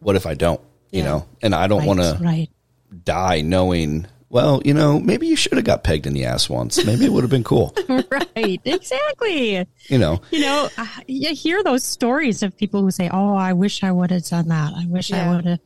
[0.00, 0.60] what if I don't?
[0.92, 1.04] You Yeah.
[1.06, 2.24] know, and I don't Mm-hmm.
[2.24, 4.06] Right, want to die knowing.
[4.32, 6.84] Well, you know, maybe you should have got pegged in the ass once.
[6.86, 7.74] Maybe it would have been cool.
[7.88, 8.60] right.
[8.64, 9.66] Exactly.
[9.88, 13.52] You know, You know, I- you hear those stories of people who say, "Oh, I
[13.54, 14.72] wish I would have done that.
[14.76, 15.58] I wish I would have."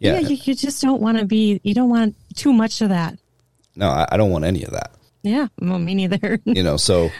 [0.00, 0.14] Yeah.
[0.20, 1.60] Yeah, you, you just don't want to be.
[1.64, 3.18] You don't want too much of that.
[3.74, 4.92] no, I, I don't want any of that.
[5.22, 6.38] Yeah, well, me neither.
[6.44, 7.10] You know, so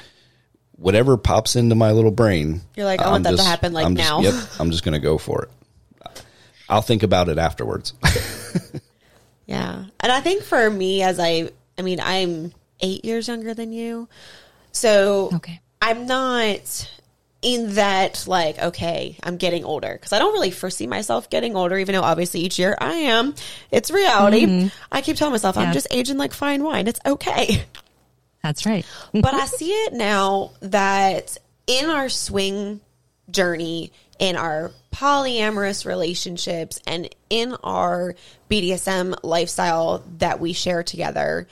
[0.73, 3.97] whatever pops into my little brain, You're like, I want that to happen, like, I'm
[3.97, 4.21] just- now.
[4.21, 6.23] yep, I'm just gonna go for it.
[6.69, 7.95] I'll think about it afterwards.
[9.49, 9.87] Yeah.
[10.01, 14.09] And I think for me, as I, I mean, I'm eight years younger than you.
[14.73, 15.61] So Okay.
[15.83, 16.89] I'm not
[17.41, 19.93] in that, like, okay, I'm getting older.
[19.93, 23.35] Because I don't really foresee myself getting older, even though obviously each year I am.
[23.71, 24.45] It's reality.
[24.45, 24.69] Mm-hmm.
[24.93, 25.63] I keep telling myself, Yeah.
[25.63, 26.87] I'm just aging like fine wine.
[26.87, 27.65] It's okay.
[28.43, 28.85] That's right.
[29.13, 32.81] but I see it now that in our swing
[33.31, 38.15] journey, in our polyamorous relationships, and in our
[38.51, 41.47] BDSM lifestyle that we share together,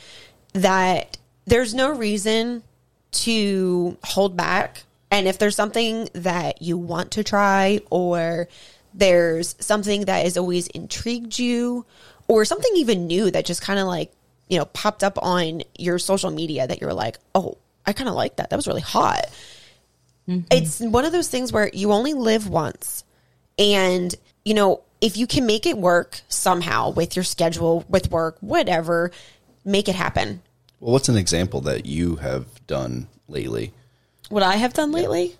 [0.53, 2.63] that there's no reason
[3.13, 4.83] to hold back.
[5.11, 8.49] And if there's something that you want to try, or
[8.93, 11.87] there's something that has always intrigued you,
[12.27, 14.11] or something even new that just kind of like,
[14.49, 18.17] you know, popped up on your social media that you're like, oh, I kind of
[18.17, 18.51] like that.
[18.51, 19.27] That was really hot.
[20.29, 20.47] Mm-hmm.
[20.51, 23.05] It's one of those things where you only live once.
[23.59, 28.37] And, you know, if you can make it work somehow with your schedule, with work,
[28.41, 29.11] whatever,
[29.65, 30.43] make it happen.
[30.81, 33.73] well, what's an example that you have done lately?
[34.29, 35.37] What I have done lately?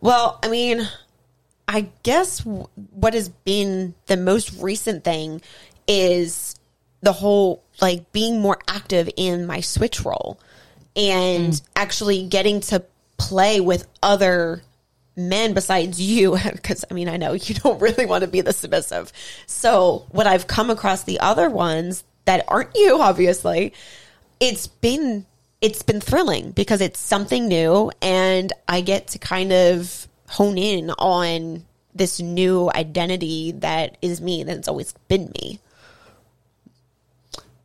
[0.00, 0.88] Well, I mean,
[1.66, 5.42] I guess w- what has been the most recent thing
[5.88, 6.54] is
[7.00, 10.38] the whole like being more active in my switch role
[10.94, 11.62] and mm.
[11.74, 12.84] actually getting to
[13.18, 14.62] play with other
[15.16, 18.52] men besides you because I mean I know you don't really want to be the
[18.52, 19.12] submissive.
[19.46, 23.72] So when I've come across the other ones that aren't you obviously
[24.40, 25.26] it's been
[25.60, 30.90] it's been thrilling because it's something new and I get to kind of hone in
[30.90, 35.60] on this new identity that is me that's always been me.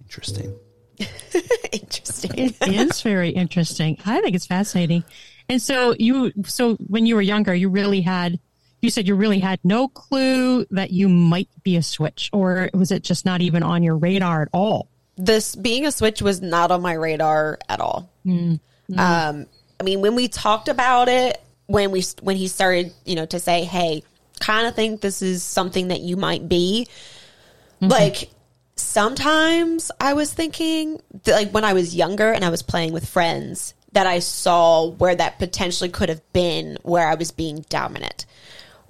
[0.04, 0.56] Interesting.
[1.72, 2.32] Interesting.
[2.38, 3.98] It is very interesting.
[4.06, 5.04] I think it's fascinating.
[5.52, 8.40] And so you, so when you were younger, you really had,
[8.82, 12.92] you said you really had no clue that you might be a switch, or was
[12.92, 14.88] it just not even on your radar at all?
[15.18, 18.10] this being a switch was not on my radar at all.
[18.98, 19.46] Um,
[19.80, 23.40] I mean, when we talked about it, when we when he started, you know, to
[23.40, 24.04] say, "Hey,
[24.40, 26.88] kind of think this is something that you might be,"
[27.80, 28.30] like
[28.76, 33.74] sometimes I was thinking like when I was younger and I was playing with friends
[33.94, 38.26] that I saw where that potentially could have been where I was being dominant,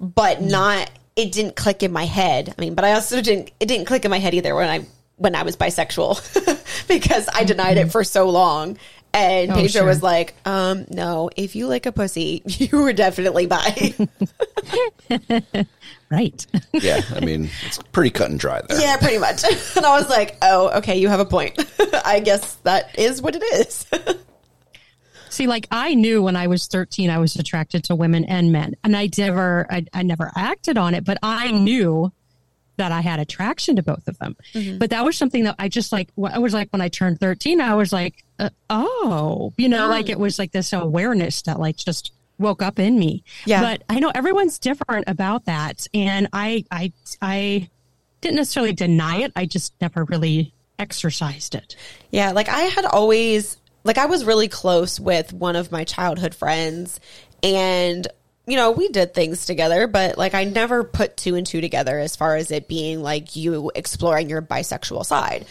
[0.00, 0.90] but not.
[1.14, 2.54] It didn't click in my head.
[2.56, 3.50] I mean, but I also didn't.
[3.60, 4.86] It didn't click in my head either when I
[5.16, 8.78] when I was bisexual because I denied it for so long.
[9.14, 9.84] And Oh, Pedro sure.
[9.84, 13.94] was like, um, no, if you like a pussy, you were definitely bi.
[16.10, 16.46] Right.
[16.74, 18.78] Yeah, I mean, it's pretty cut and dry there.
[18.78, 19.44] yeah, pretty much.
[19.76, 21.58] And I was like, oh, okay, you have a point.
[22.04, 23.86] I guess that is what it is.
[25.32, 28.74] See, like I knew when I was 13, I was attracted to women and men,
[28.84, 32.12] and I never, I, I never acted on it, but I knew
[32.76, 34.36] that I had attraction to both of them.
[34.78, 36.10] But that was something that I just like.
[36.22, 40.10] I was like when I turned 13, I was like, uh, oh, you know, like
[40.10, 43.24] it was like this awareness that like just woke up in me.
[43.46, 43.62] Yeah.
[43.62, 47.70] But I know everyone's different about that, and I, I, I
[48.20, 49.32] didn't necessarily deny it.
[49.34, 51.74] I just never really exercised it.
[52.10, 56.34] Yeah, like I had always like I was really close with one of my childhood
[56.34, 57.00] friends
[57.42, 58.06] and
[58.46, 61.98] you know, we did things together, but like I never put two and two together
[61.98, 65.46] as far as it being like you exploring your bisexual side.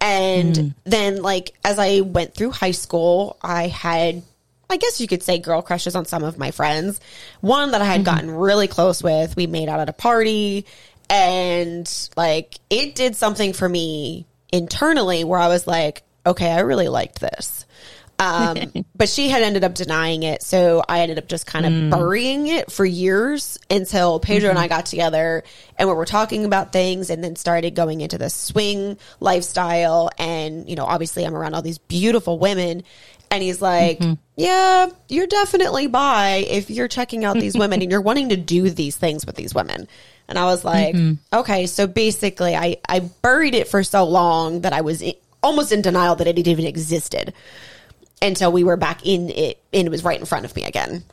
[0.00, 0.68] And hmm.
[0.82, 4.22] then like as I went through high school, I had
[4.68, 6.98] I guess you could say girl crushes on some of my friends.
[7.40, 8.04] One that I had mm-hmm.
[8.04, 10.66] gotten really close with, we made out at a party
[11.08, 16.88] and like it did something for me internally where I was like, okay, I really
[16.88, 17.66] liked this.
[18.22, 20.42] Um, but she had ended up denying it.
[20.42, 21.90] So I ended up just kind of mm.
[21.90, 24.76] burying it for years until Pedro and I mm-hmm.
[24.76, 25.42] got together
[25.78, 30.10] and we were talking about things and then started going into the swing lifestyle.
[30.18, 32.84] And, you know, obviously I'm around all these beautiful women.
[33.30, 34.14] And he's like, mm-hmm.
[34.36, 38.68] yeah, you're definitely bi if you're checking out these women and you're wanting to do
[38.68, 39.88] these things with these women.
[40.28, 41.38] And I was like, mm-hmm.
[41.38, 45.02] okay, so basically I, I buried it for so long that I was
[45.42, 47.32] almost in denial that it even existed
[48.22, 51.04] until we were back in it and it was right in front of me again.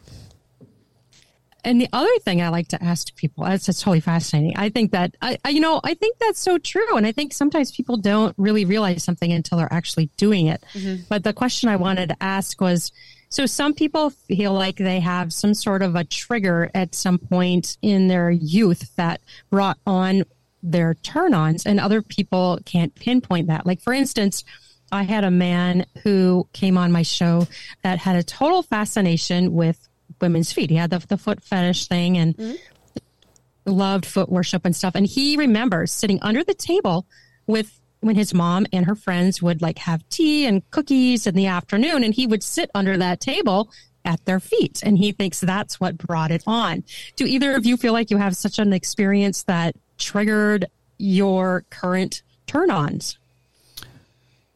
[1.66, 4.54] And the other thing I like to ask people, that's, that's totally fascinating.
[4.56, 6.96] I think that, I, I, you know, I think that's so true.
[6.96, 10.64] And I think sometimes people don't really realize something until they're actually doing it.
[10.74, 11.04] Mm-hmm.
[11.10, 12.94] But the question I wanted to ask was,
[13.28, 17.78] so some people feel like they have some sort of a trigger at some point
[17.82, 20.24] in their youth that brought on
[20.64, 23.66] their turn ons and other people can't pinpoint that.
[23.66, 24.44] Like for instance,
[24.92, 27.48] I had a man who came on my show
[27.84, 29.88] that had a total fascination with
[30.22, 30.70] women's feet.
[30.70, 33.72] He had the, the foot fetish thing and mm-hmm.
[33.72, 34.96] loved foot worship and stuff.
[34.96, 37.06] And he remembers sitting under the table
[37.48, 41.48] with when his mom and her friends would like have tea and cookies in the
[41.48, 43.70] afternoon, and he would sit under that table
[44.06, 44.82] at their feet.
[44.84, 46.84] And he thinks that's what brought it on.
[47.16, 50.68] Do either of you feel like you have such an experience that triggered
[50.98, 53.18] your current turn ons?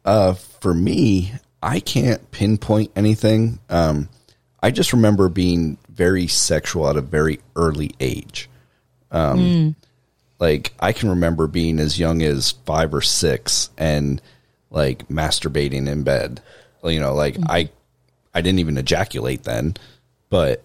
[0.04, 1.32] Uh, for me,
[1.62, 3.58] I can't pinpoint anything.
[3.70, 4.08] Um,
[4.62, 8.48] I just remember being very sexual at a very early age.
[9.10, 9.38] Um,
[10.40, 14.20] Like I can remember being as young as five or six and
[14.70, 16.42] like masturbating in bed.
[16.82, 17.70] You know, like I,
[18.34, 19.74] I didn't even ejaculate then,
[20.28, 20.64] but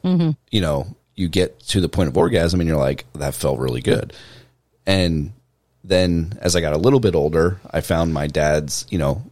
[0.49, 3.81] you know, you get to the point of orgasm and you're like, that felt really
[3.81, 4.11] good.
[4.85, 5.31] And
[5.83, 9.23] then as I got a little bit older, I found my dad's, you know,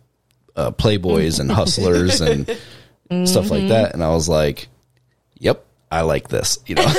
[0.55, 2.47] uh, playboys and hustlers and
[3.27, 3.93] stuff like that.
[3.93, 4.67] And I was like,
[5.37, 6.87] yep, I like this, you know?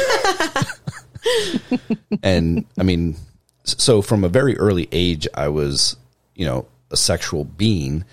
[2.22, 3.16] and I mean,
[3.64, 5.96] so from a very early age, I was,
[6.34, 8.04] you know, a sexual being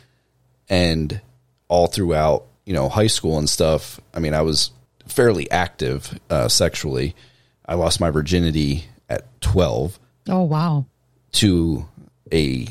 [0.69, 1.21] and
[1.67, 3.99] all throughout, you know, high school and stuff.
[4.13, 4.71] I mean, I was
[5.07, 7.15] fairly active uh, sexually.
[7.65, 10.85] I lost my virginity at 12 Oh, wow.
[11.35, 11.87] To
[12.31, 12.67] a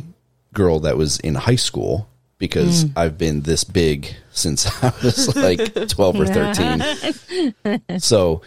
[0.53, 2.09] girl that was in high school
[2.39, 2.93] because mm.
[2.97, 7.99] I've been this big since I was like 12 or 13.
[7.99, 8.43] so,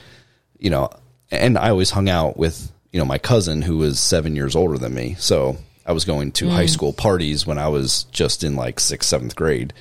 [0.59, 0.89] you know,
[1.32, 4.78] and I always hung out with, you know, my cousin who was seven years older
[4.78, 5.15] than me.
[5.20, 6.70] So I was going to high mm.
[6.70, 9.74] school parties when I was just in like sixth, seventh grade.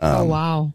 [0.00, 0.72] oh, um, wow.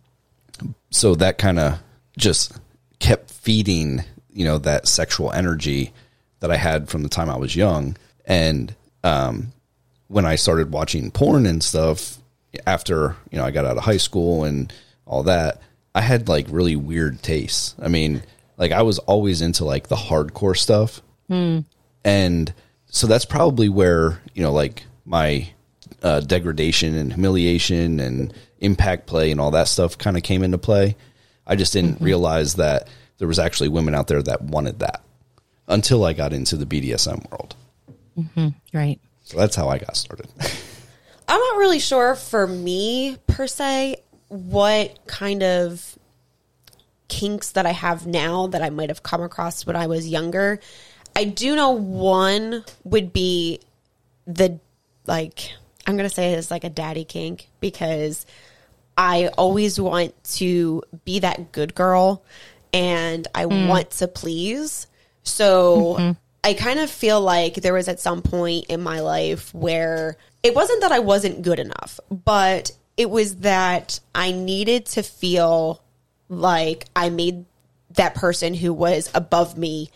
[0.91, 1.79] So that kind of
[2.17, 2.57] just
[2.99, 5.93] kept feeding, you know, that sexual energy
[6.39, 7.97] that I had from the time I was young.
[8.25, 8.73] And
[9.03, 9.51] um,
[10.07, 12.17] when I started watching porn and stuff
[12.65, 14.71] after, you know, I got out of high school and
[15.05, 15.61] all that,
[15.95, 17.75] I had like really weird tastes.
[17.81, 18.23] I mean,
[18.57, 21.01] like I was always into like the hardcore stuff.
[22.05, 22.53] And
[22.87, 25.49] so that's probably where, you know, like my
[26.01, 30.57] uh, degradation and humiliation and impact play and all that stuff kind of came into
[30.57, 30.95] play.
[31.45, 32.87] I just didn't realize that
[33.17, 35.01] there was actually women out there that wanted that
[35.67, 37.55] until I got into the BDSM world.
[38.17, 38.49] Mm-hmm.
[38.73, 38.99] Right.
[39.23, 40.27] So that's how I got started.
[41.27, 43.97] I'm not really sure for me per se
[44.27, 45.97] what kind of
[47.07, 50.59] kinks that I have now that I might have come across when I was younger.
[51.15, 53.59] I do know one would be
[54.25, 54.59] the
[55.05, 55.51] like
[55.85, 58.25] I'm gonna say it's like a daddy kink because
[58.97, 62.23] I always want to be that good girl
[62.73, 63.67] and I mm.
[63.67, 64.87] want to please.
[65.23, 66.11] So mm-hmm.
[66.43, 70.53] I kind of feel like there was at some point in my life where it
[70.53, 75.81] wasn't that I wasn't good enough, but it was that I needed to feel
[76.27, 77.45] like I made
[77.91, 79.89] that person who was above me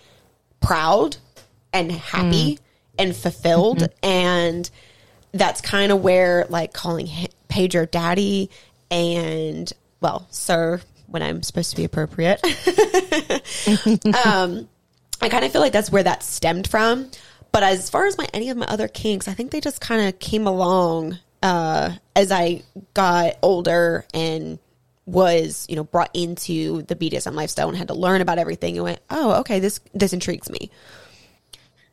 [0.61, 1.17] proud
[1.73, 2.59] and happy
[2.97, 3.87] and fulfilled.
[4.01, 4.69] And
[5.31, 7.09] that's kind of where like calling
[7.49, 8.49] Pedro daddy
[8.89, 12.41] and, well, sir, when I'm supposed to be appropriate.
[14.25, 14.69] um,
[15.21, 17.09] I kind of feel like that's where that stemmed from.
[17.51, 20.07] But as far as my any of my other kinks, I think they just kind
[20.07, 22.63] of came along uh, as I
[22.93, 24.59] got older and
[25.05, 28.83] was you know brought into the BDSM lifestyle and had to learn about everything and
[28.83, 30.69] went, oh, okay, this this intrigues me.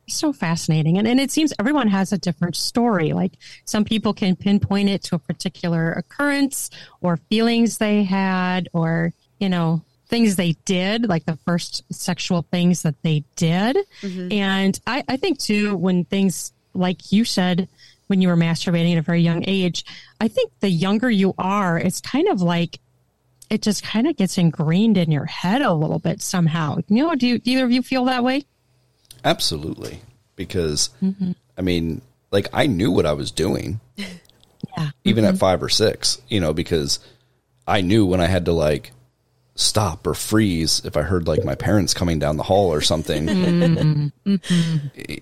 [0.07, 3.31] so fascinating and, and it seems everyone has a different story like
[3.63, 6.69] some people can pinpoint it to a particular occurrence
[7.01, 12.83] or feelings they had or you know things they did like the first sexual things
[12.83, 13.77] that they did.
[14.01, 14.31] Mm-hmm.
[14.31, 17.67] And I, I think too when things like you said
[18.07, 19.83] when you were masturbating at a very young age
[20.19, 22.79] i think the younger you are it's kind of like
[23.49, 26.77] it just kind of gets ingrained in your head a little bit somehow.
[26.87, 28.45] You know do, you, do either of you feel that way?
[29.23, 30.01] Absolutely.
[30.35, 31.31] Because, mm-hmm.
[31.57, 32.01] I mean,
[32.31, 34.89] like, I knew what I was doing, yeah.
[35.03, 35.37] Even at mm-hmm.
[35.37, 36.99] five or six, you know, because
[37.67, 38.91] I knew when I had to, like,
[39.55, 44.11] stop or freeze if I heard, like, my parents coming down the hall or something.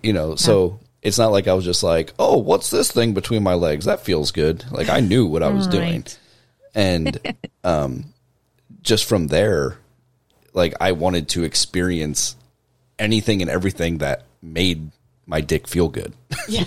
[0.03, 3.43] You know, so it's not like I was just like, oh, what's this thing between
[3.43, 3.85] my legs?
[3.85, 4.63] That feels good.
[4.71, 6.05] Like, I knew what I was doing.
[6.75, 7.19] And
[7.63, 8.05] um,
[8.81, 9.77] just from there,
[10.53, 12.35] like, I wanted to experience
[12.99, 14.91] anything and everything that made
[15.25, 16.13] my dick feel good.
[16.47, 16.65] Yeah.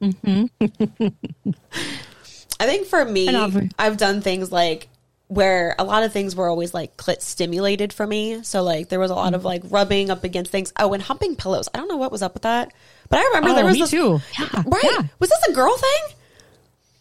[2.60, 4.88] I think for me, I've- I've done things like
[5.32, 8.42] where a lot of things were always like clit stimulated for me.
[8.42, 9.46] So like there was a lot of mm-hmm.
[9.46, 10.72] like rubbing up against things.
[10.78, 11.70] Oh, and humping pillows.
[11.72, 12.72] I don't know what was up with that,
[13.08, 14.20] but I remember Oh, there was me this, too.
[14.38, 14.84] Yeah, Right?
[14.84, 15.02] yeah.
[15.18, 16.16] Was this a girl thing?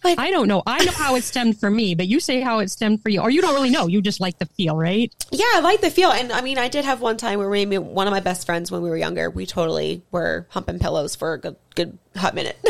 [0.04, 0.64] Like, I don't know.
[0.66, 3.22] I know how it stemmed for me, but you say how it stemmed for you,
[3.22, 3.86] or you don't really know.
[3.86, 5.14] You just like the feel, right?
[5.32, 6.10] Yeah, I like the feel.
[6.10, 8.72] And I mean, I did have one time where maybe one of my best friends
[8.72, 12.58] when we were younger, we totally were humping pillows for a good, good hot minute.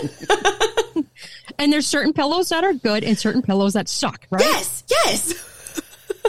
[1.57, 4.41] And there's certain pillows that are good and certain pillows that suck, right?
[4.41, 5.51] yes, yes.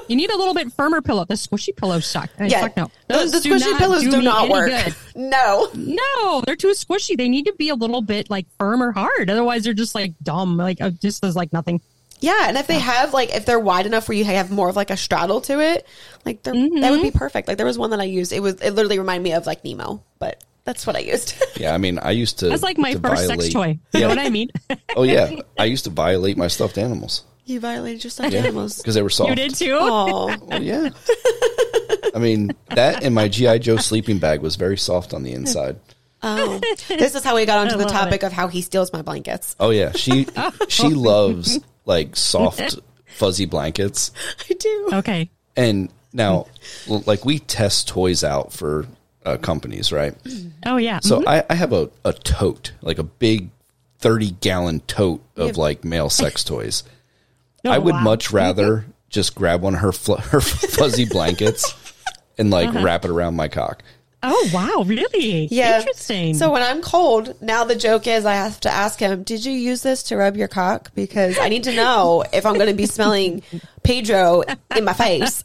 [0.08, 1.24] You need a little bit firmer pillow.
[1.24, 2.30] The squishy pillows suck.
[2.38, 2.60] I Yeah.
[2.62, 2.90] fuck no.
[3.08, 4.68] The, Those the do squishy not pillows do me not work.
[4.70, 4.94] good.
[5.16, 5.68] No.
[5.74, 7.16] No, they're too squishy.
[7.16, 9.28] They need to be a little bit like firm or hard.
[9.30, 10.56] Otherwise, they're just like dumb.
[10.56, 11.80] Like uh, just as like nothing.
[12.20, 14.76] Yeah, and if they have like if they're wide enough where you have more of
[14.76, 15.86] like a straddle to it,
[16.24, 17.48] like they're that would be perfect.
[17.48, 18.32] Like there was one that I used.
[18.32, 21.34] It was it literally reminded me of like Nemo, but that's what I used.
[21.56, 22.48] Yeah, I mean, I used to.
[22.48, 23.66] That's like my to first sex toy.
[23.68, 24.00] You Yeah.
[24.02, 24.50] know what I mean?
[24.96, 28.78] Oh yeah, I used to violate my stuffed animals you violated your stuffed animals.
[28.78, 29.30] because they were soft.
[29.30, 29.76] you did too.
[29.78, 30.90] Oh, Well, yeah.
[32.14, 35.78] I mean, that and my GI Joe sleeping bag was very soft on the inside.
[36.22, 36.60] oh.
[36.88, 38.26] this is how we got onto the topic it.
[38.26, 39.56] of how he steals my blankets.
[39.58, 40.26] Oh yeah, she
[40.68, 44.12] she loves like soft fuzzy blankets.
[44.48, 44.88] I do.
[44.94, 45.30] Okay.
[45.56, 46.46] And now,
[46.86, 48.86] like we test toys out for
[49.24, 50.14] uh, companies, right?
[50.64, 51.00] Oh yeah.
[51.00, 53.50] So I, I have a, a tote, like a big
[53.98, 56.84] thirty gallon tote of have- like male sex toys.
[57.64, 58.00] Oh, I would wow.
[58.00, 61.74] much rather just grab one of her fl- her fuzzy blankets
[62.38, 62.82] and like Uh-huh.
[62.84, 63.82] wrap it around my cock.
[64.24, 65.48] Oh wow, really?
[65.50, 65.80] Yeah.
[65.80, 66.34] Interesting.
[66.34, 69.50] So when I'm cold, now the joke is I have to ask him, "Did you
[69.52, 72.74] use this to rub your cock?" Because I need to know if I'm going to
[72.74, 73.42] be smelling
[73.82, 74.42] Pedro
[74.76, 75.42] in my face.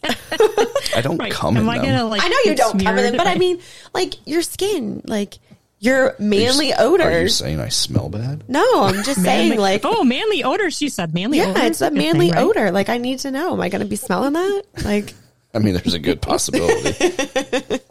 [0.96, 1.32] I don't Right.
[1.32, 1.86] come Am in I them.
[1.88, 2.22] gonna like?
[2.24, 3.60] I know you don't cover them, but I mean,
[3.96, 5.40] like your skin, like
[5.80, 7.36] your Are you manly s- Are you odors.
[7.36, 8.44] saying I smell bad?
[8.48, 10.72] No, I'm just saying, like, oh, manly odor.
[10.72, 11.58] She said manly odor.
[11.60, 12.44] yeah, it's a manly thing, right?
[12.46, 12.72] odor.
[12.72, 13.54] Like, I need to know.
[13.54, 14.64] Am I going to be smelling that?
[14.84, 15.14] Like,
[15.54, 16.94] I mean, there's a good possibility.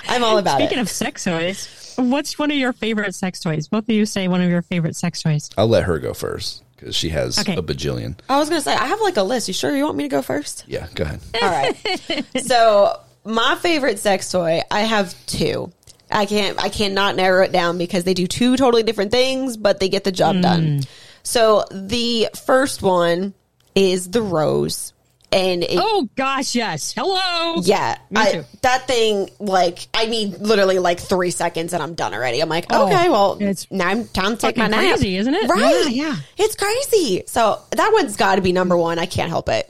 [0.09, 0.65] I'm all about it.
[0.65, 0.83] Speaking it.
[0.83, 3.67] of sex toys, what's one of your favorite sex toys?
[3.69, 5.51] Both of you say one of your favorite sex toys.
[5.59, 7.57] I'll let her go first because she has Okay.
[7.57, 8.17] a bajillion.
[8.29, 9.49] I was going to say, I have like a list.
[9.49, 10.65] You sure you want me to go first?
[10.69, 11.21] Yeah, go ahead.
[11.43, 12.25] All right.
[12.45, 15.73] so my favorite sex toy, I have two.
[16.11, 19.81] I can't I cannot narrow it down because they do two totally different things, but
[19.81, 20.77] they get the job done.
[20.77, 20.81] Hmm.
[21.23, 23.35] So the first one
[23.75, 24.93] is the rose.
[25.33, 26.93] and it, Oh gosh, yes.
[26.97, 27.61] Hello.
[27.65, 32.41] yeah, I, that thing like I need literally like three seconds and I'm done already.
[32.41, 34.81] I'm like, Oh, okay, well, it's now I'm time to take my nap.
[34.81, 35.49] crazy, isn't it?
[35.49, 35.87] Right?
[35.89, 36.17] Yeah, yeah.
[36.37, 37.25] It's crazy.
[37.27, 38.99] So that one's got to be number one.
[39.01, 39.69] I can't help it.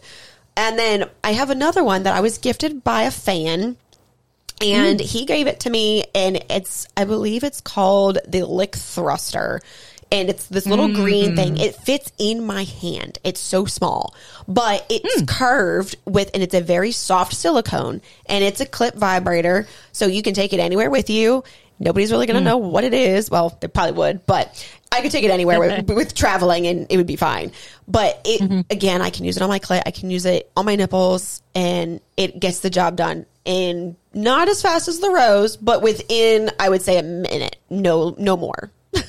[0.57, 3.77] And then I have another one that I was gifted by a fan.
[4.61, 5.05] And Mm.
[5.05, 9.61] he gave it to me, and it's, I believe it's called the Lick Thruster.
[10.13, 10.95] And it's this little Mm.
[10.95, 11.57] green thing.
[11.57, 13.19] It fits in my hand.
[13.25, 14.15] It's so small,
[14.47, 15.27] but it's Mm.
[15.27, 19.67] curved with, and it's a very soft silicone, and it's a clip vibrator.
[19.91, 21.43] So you can take it anywhere with you.
[21.81, 22.33] Nobody's really Mm.
[22.33, 23.29] going to know what it is.
[23.29, 24.65] Well, they probably would, but
[24.95, 27.53] I could take it anywhere with, with traveling and it would be fine.
[27.87, 28.61] But it, Mm-hmm.
[28.71, 29.83] again, I can use it on my clit.
[29.87, 34.49] I can use it on my nipples and it gets the job done in not
[34.49, 37.57] as fast as the rose, but within, I would say a minute.
[37.69, 38.71] No, no more.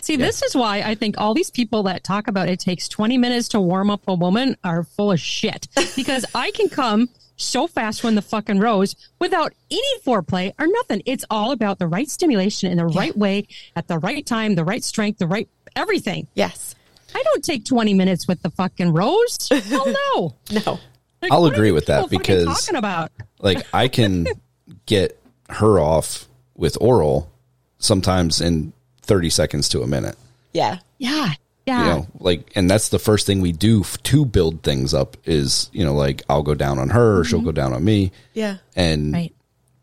[0.00, 3.18] See, this is why I think all these people that talk about it takes 20
[3.18, 5.68] minutes to warm up a woman are full of shit.
[5.96, 7.08] Because I can come
[7.42, 11.02] so fast when the fucking rose without any foreplay or nothing.
[11.06, 14.64] It's all about the right stimulation in the right way, at the right time, the
[14.64, 16.26] right strength, the right everything.
[16.34, 16.74] Yes.
[17.14, 19.48] I don't take 20 minutes with the fucking rose.
[19.50, 20.34] Hell no.
[20.66, 20.78] No.
[21.20, 24.26] Like, I'll agree with that because- talking about like I can
[24.86, 25.20] get
[25.50, 26.26] her off
[26.56, 27.30] with oral
[27.78, 28.72] sometimes in
[29.02, 30.16] 30 seconds to a minute.
[30.52, 30.78] Yeah.
[30.98, 31.32] yeah,
[31.72, 31.80] yeah.
[31.80, 35.16] You know, like, and that's the first thing we do f- to build things up
[35.24, 37.46] is, you know, like I'll go down on her or she'll mm-hmm.
[37.46, 38.12] go down on me.
[38.34, 38.58] Yeah.
[38.76, 39.32] And Right.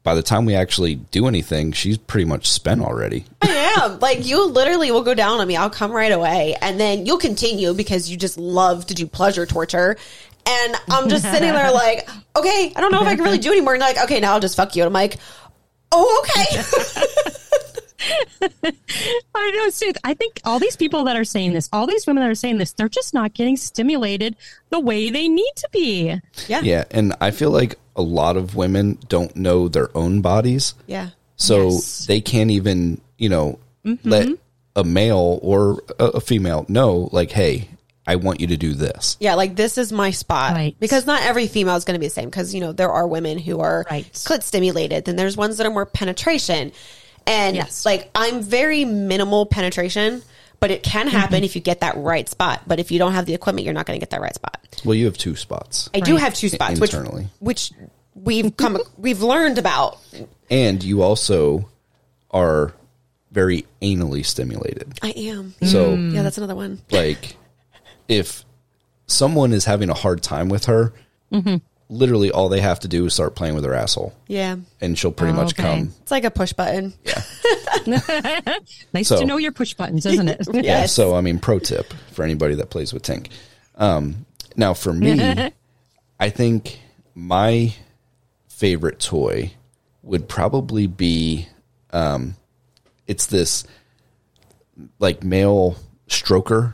[0.04, 3.26] by the time we actually do anything, she's pretty much spent already.
[3.42, 4.00] I am.
[4.00, 5.56] Like you literally will go down on me.
[5.56, 9.46] I'll come right away and then you'll continue because you just love to do pleasure
[9.46, 9.98] torture.
[10.46, 13.52] And I'm just sitting there like, okay, I don't know if I can really do
[13.52, 13.74] anymore.
[13.74, 14.84] And like, okay, now I'll just fuck you.
[14.84, 15.18] And I'm like,
[15.92, 17.32] oh, okay.
[19.36, 19.70] I know.
[19.70, 22.36] See, I think all these people that are saying this, all these women that are
[22.36, 24.36] saying this, they're just not getting stimulated
[24.70, 26.20] the way they need to be.
[26.48, 26.62] yeah.
[26.62, 26.84] Yeah.
[26.92, 30.74] And I feel like a lot of women don't know their own bodies.
[30.88, 31.10] Yeah.
[31.36, 32.06] So Yes.
[32.06, 34.10] they can't even, you know, mm-hmm.
[34.10, 34.28] let
[34.76, 37.70] a male or a, a female know, like, hey,
[38.08, 39.18] I want you to do this.
[39.20, 40.54] Yeah, like this is my spot.
[40.54, 40.76] Right.
[40.80, 42.30] Because not every female is going to be the same.
[42.30, 44.12] Because, you know, there are women who are Right.
[44.14, 46.72] clit stimulated, then there's ones that are more penetration.
[47.28, 47.86] And Yes.
[47.86, 50.22] like, I'm very minimal penetration,
[50.60, 51.44] but it can happen Mm-hmm.
[51.46, 52.64] if you get that right spot.
[52.68, 54.58] But if you don't have the equipment, you're not going to get that right spot.
[54.86, 55.90] Well, you have two spots.
[55.94, 57.28] I do have two spots, which, Internally.
[57.40, 57.72] which
[58.16, 60.00] we've come, we've learned about.
[60.50, 61.70] And you also
[62.32, 62.74] are
[63.32, 65.00] very anally stimulated.
[65.02, 65.54] I am.
[65.64, 66.80] So, Yeah, that's another one.
[66.92, 67.36] like,
[68.08, 68.44] if
[69.06, 70.94] someone is having a hard time with her,
[71.90, 74.58] literally all they have to do is start playing with her asshole, Yeah.
[74.80, 75.64] and she'll pretty much Okay.
[75.64, 75.94] come.
[76.02, 76.94] It's like a push button.
[77.04, 77.24] Yeah.
[78.94, 80.42] Nice So- to know your push buttons, isn't it?
[80.54, 80.62] Yeah.
[80.62, 80.94] Yes.
[80.94, 83.28] So, I mean, pro tip for anybody that plays with Tink.
[83.76, 84.26] Um,
[84.56, 85.52] now, for me,
[86.20, 86.80] I think
[87.16, 87.74] my
[88.48, 89.54] favorite toy
[90.04, 91.48] would probably be
[91.92, 92.36] um,
[93.08, 93.64] it's this
[95.00, 95.76] like male
[96.08, 96.74] stroker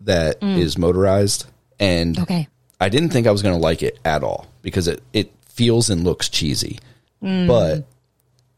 [0.00, 1.46] that is motorized.
[1.78, 2.48] And Okay.
[2.80, 5.90] I didn't think I was going to like it at all because it, it feels
[5.90, 6.78] and looks cheesy.
[7.22, 7.46] Mm.
[7.46, 7.84] But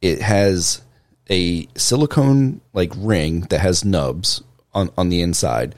[0.01, 0.83] it has
[1.31, 4.43] a silicone like ring that has nubs
[4.75, 5.75] on, on the inside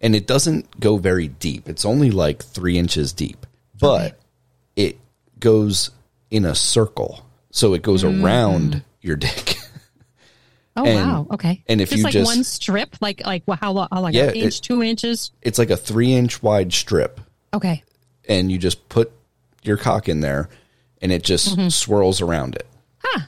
[0.00, 1.68] and it doesn't go very deep.
[1.68, 3.46] It's only like three inches deep,
[3.80, 4.18] but
[4.76, 4.98] it
[5.40, 5.90] goes
[6.30, 7.24] in a circle.
[7.50, 8.22] So it goes mm.
[8.22, 9.56] around your dick.
[10.76, 11.26] Oh And- wow.
[11.32, 11.64] Okay.
[11.66, 13.88] and if just you like just- one strip, like like wha- how long?
[13.90, 15.32] Like Yeah, an inch, it- two inches.
[15.42, 17.20] it's like a three inch wide strip
[17.54, 17.82] Okay.
[18.28, 19.10] and you just put
[19.62, 20.48] your cock in there
[21.00, 21.68] and it just mm-hmm.
[21.68, 22.66] swirls around it.
[22.98, 23.20] Huh.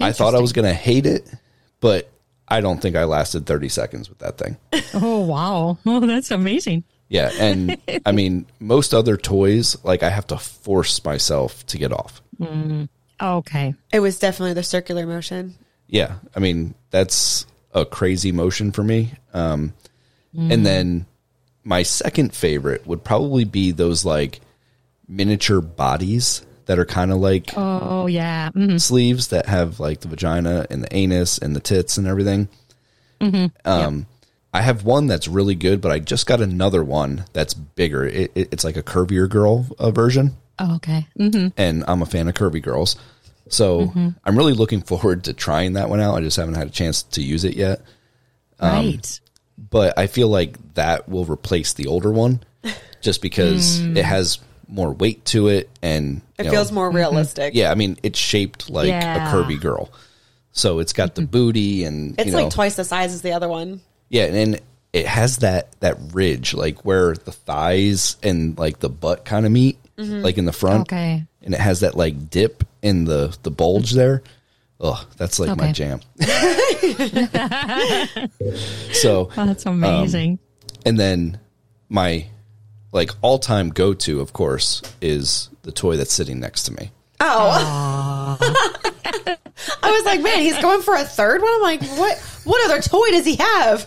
[0.00, 1.32] I thought I was going to hate it,
[1.80, 2.10] but
[2.48, 4.56] I don't think I lasted 30 seconds with that thing.
[4.94, 5.78] Oh wow.
[5.86, 6.84] Oh, that's amazing.
[7.08, 7.30] Yeah.
[7.38, 7.76] And
[8.06, 12.22] I mean, most other toys, like I have to force myself to get off.
[12.40, 12.88] Mm,
[13.20, 13.74] okay.
[13.92, 15.54] It was definitely the circular motion.
[15.86, 16.16] Yeah.
[16.34, 19.12] I mean, that's a crazy motion for me.
[19.32, 19.74] Um,
[20.36, 20.64] And mm.
[20.64, 21.06] then
[21.64, 24.40] my second favorite would probably be those like
[25.08, 28.50] miniature bodies that are kind of like Oh yeah.
[28.54, 28.80] Mhm.
[28.80, 32.48] sleeves that have like the vagina and the anus and the tits and everything.
[33.64, 34.06] Um,
[34.52, 38.04] I have one that's really good, but I just got another one that's bigger.
[38.04, 41.06] It, it, it's like a curvier girl uh, version, Oh, okay.
[41.16, 42.96] hmm and I'm a fan of curvy girls.
[43.48, 43.92] So
[44.24, 46.14] I'm really looking forward to trying that one out.
[46.16, 47.80] I just haven't had a chance to use it yet,
[48.60, 49.20] right.
[49.58, 52.40] But I feel like that will replace the older one,
[53.00, 53.96] just because hmm.
[53.96, 54.38] it has
[54.68, 56.96] more weight to it and It you know, feels more mm-hmm.
[56.96, 57.54] realistic.
[57.54, 59.28] Yeah, I mean, it's shaped like Yeah.
[59.28, 59.90] a curvy girl.
[60.52, 61.30] So it's got the mm-hmm.
[61.30, 63.80] booty and It's you know, like twice the size as the other one.
[64.08, 64.60] yeah, and
[64.92, 69.52] it has that that ridge, like where the thighs and like the butt kind of
[69.52, 70.22] meet, mm-hmm.
[70.22, 70.82] like in the front.
[70.82, 71.24] Okay.
[71.42, 74.22] And it has that like dip in the the bulge there.
[74.80, 76.00] Oh, that's like my jam.
[78.92, 80.38] so Oh, that's um, amazing.
[80.84, 81.38] and then
[81.88, 82.26] my
[82.92, 86.90] like all time go to, of course, is the toy that's sitting next to me.
[87.20, 88.36] Oh.
[88.40, 91.50] I was like, man, he's going for a third one.
[91.54, 92.18] I'm like, what?
[92.44, 93.86] What other toy does he have?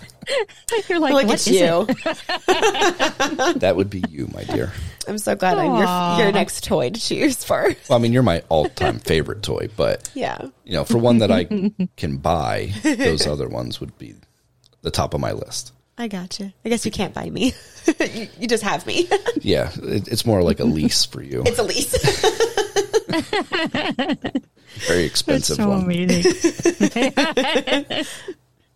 [0.89, 1.85] You're like, Look what at is you.
[1.89, 3.59] it?
[3.61, 4.71] That would be you, my dear.
[5.07, 7.73] I'm so glad I'm your your next toy to choose for.
[7.89, 10.47] Well, I mean, you're my all time favorite toy, but Yeah.
[10.65, 11.45] you know, for one that I
[11.97, 14.15] can buy, those other ones would be
[14.81, 15.71] the top of my list.
[15.97, 16.53] I gotcha.
[16.63, 17.53] I guess you can't buy me.
[18.13, 19.09] you, you just have me.
[19.41, 21.43] Yeah, it, it's more like a lease for you.
[21.45, 21.91] it's a lease.
[24.87, 25.83] Very That's expensive so one.
[25.83, 26.33] amazing.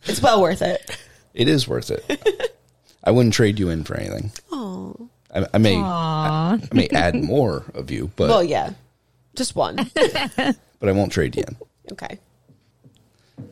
[0.06, 0.98] it's well worth it.
[1.34, 2.56] It is worth it.
[3.04, 4.32] I wouldn't trade you in for anything.
[4.52, 5.10] Oh.
[5.34, 6.54] I, I may, Aw.
[6.54, 8.72] I may add more of you, but Well, yeah.
[9.36, 9.76] Just one.
[9.96, 11.56] but I won't trade you in.
[11.94, 12.20] Okay.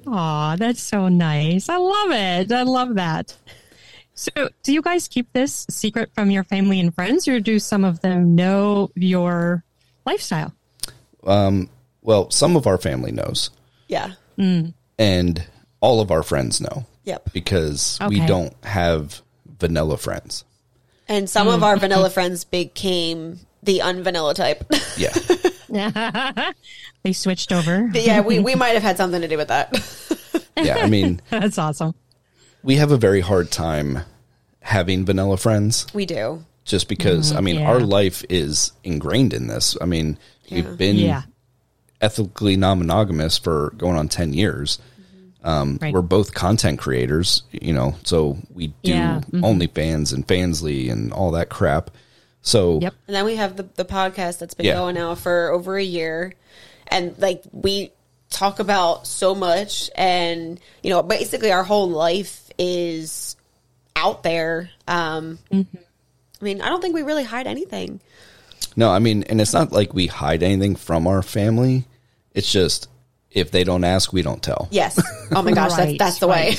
[0.07, 1.69] Aw, that's so nice.
[1.69, 2.51] I love it.
[2.51, 3.35] I love that.
[4.13, 7.85] So, do you guys keep this secret from your family and friends, or do some
[7.85, 9.63] of them know your
[10.05, 10.53] lifestyle?
[11.25, 11.69] Um,
[12.01, 13.49] Well, some of our family knows,
[13.87, 14.11] Yeah.
[14.37, 15.43] and
[15.79, 17.31] all of our friends know Yep.
[17.33, 19.21] because we don't have
[19.59, 20.43] vanilla friends.
[21.09, 21.63] And some of hmm.
[21.63, 24.63] our vanilla friends became the unvanilla type.
[24.95, 25.13] Yeah,
[27.03, 27.89] They switched over.
[27.91, 29.73] But yeah, we, we might have had something to do with that.
[30.57, 30.77] yeah.
[30.77, 31.95] I mean, That's awesome.
[32.63, 33.99] we have a very hard time
[34.61, 36.43] having vanilla friends We do.
[36.65, 37.37] just because mm-hmm.
[37.37, 37.69] I mean yeah.
[37.69, 39.77] our life is ingrained in this.
[39.81, 40.55] I mean, Yeah.
[40.55, 41.23] we've been Yeah.
[42.01, 44.79] ethically non-monogamous for going on 10 years.
[45.43, 45.93] Um, Right.
[45.93, 49.21] We're both content creators, you know, so we do Yeah.
[49.31, 49.41] Mhm.
[49.41, 51.91] OnlyFans and Fansly and all that crap.
[52.41, 52.93] So Yep.
[53.07, 54.73] And then we have the, the podcast that's been Yeah.
[54.75, 56.33] going now for over a year.
[56.87, 57.91] And like we
[58.29, 63.35] talk about so much and you know, basically our whole life is
[63.95, 64.69] out there.
[64.87, 65.65] Um I
[66.41, 67.99] mean, I don't think we really hide anything.
[68.75, 71.85] no, I mean, and it's not like we hide anything from our family.
[72.33, 72.87] It's just
[73.31, 74.67] if they don't ask, we don't tell.
[74.71, 74.99] Yes.
[75.31, 76.55] Oh my gosh, Right, that's that's the way.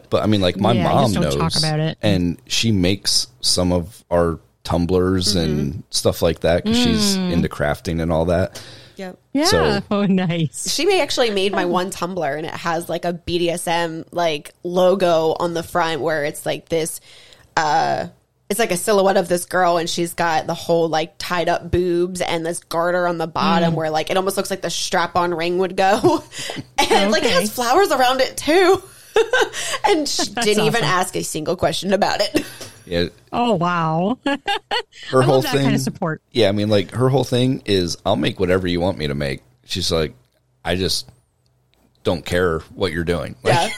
[0.10, 1.98] But I mean, like my Yeah, mom knows talk about it.
[2.00, 5.38] and she makes some of our tumblers Mm-hmm.
[5.60, 7.32] and stuff like that because she's Mm.
[7.32, 8.62] into crafting and all that.
[8.96, 9.18] yep.
[9.32, 9.44] Yeah.
[9.46, 10.72] So- oh, nice.
[10.72, 15.34] She may actually made my one tumbler, and it has like a BDSM like logo
[15.38, 17.00] on the front where it's like this
[17.56, 18.06] uh
[18.48, 21.70] it's like a silhouette of this girl and she's got the whole like tied up
[21.70, 23.76] boobs and this garter on the bottom Mm.
[23.76, 26.22] where like it almost looks like the strap on ring would go.
[26.78, 28.82] and like it has flowers around it too.
[29.86, 32.44] and she didn't even ask a single question about it.
[32.84, 34.18] Yeah, Oh, wow.
[34.24, 34.38] her
[35.22, 35.62] I whole love that thing.
[35.64, 36.22] kind of support.
[36.30, 39.14] Yeah, I mean, like her whole thing is, I'll make whatever you want me to
[39.16, 39.42] make.
[39.64, 40.14] She's like,
[40.64, 41.08] I just
[42.06, 43.34] don't care what you're doing.
[43.42, 43.72] Like,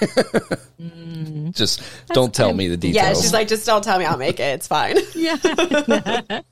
[0.79, 1.49] Yeah.
[1.51, 2.95] just don't tell me the details.
[2.95, 3.15] Yeah.
[3.15, 4.43] She's like, just don't tell me I'll make it.
[4.55, 4.97] It's fine.
[5.15, 5.37] Yeah.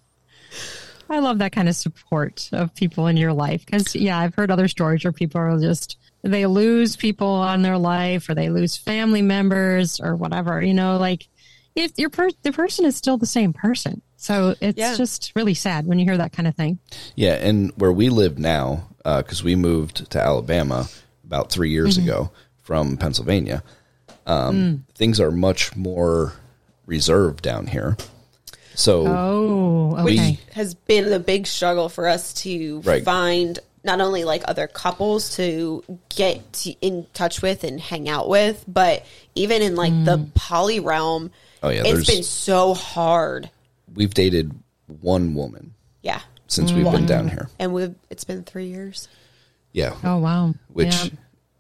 [1.09, 4.51] I love that kind of support of people in your life because, yeah, I've heard
[4.51, 8.77] other stories where people are just, they lose people on their life or they lose
[8.77, 11.29] family members or whatever, you know, like
[11.77, 14.01] if your per- the person is still the same person.
[14.17, 14.97] So it's Yeah.
[14.97, 16.79] just really sad when you hear that kind of thing.
[17.15, 20.89] Yeah, and where we live now, uh, because we moved to Alabama
[21.27, 22.09] about three years Mm-hmm.
[22.09, 22.31] ago
[22.63, 23.63] from Pennsylvania,
[24.27, 24.95] um, Mm.
[24.95, 26.33] things are much more
[26.87, 27.97] reserved down here.
[28.75, 30.39] So Oh, We- okay.
[30.53, 33.05] has been a big struggle for us to Right.
[33.05, 38.29] find not only like other couples to get to, in touch with and hang out
[38.29, 39.05] with, but
[39.35, 41.31] even in like the poly realm,
[41.63, 43.49] Oh, yeah, it's there's- been so hard.
[43.95, 44.53] we've dated
[45.01, 45.73] one woman
[46.03, 47.49] Yeah, since we've been down here.
[47.59, 49.09] and we've it's been three years.
[49.77, 50.55] Yeah, Oh, wow.
[50.73, 51.11] which Yeah.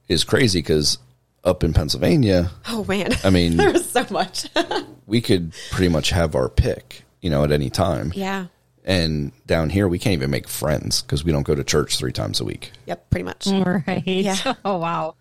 [0.09, 0.97] is crazy because
[1.45, 4.47] up in Pennsylvania, Oh man, I mean, there's so much.
[5.07, 8.13] we could pretty much have our pick, you know, at any time.
[8.17, 8.47] yeah,
[8.87, 12.11] And down here, we can't even make friends because we don't go to church three
[12.11, 12.73] times a week.
[12.87, 13.47] yep, pretty much.
[13.49, 14.03] Right.
[14.07, 14.55] Yeah.
[14.65, 15.15] Oh, wow.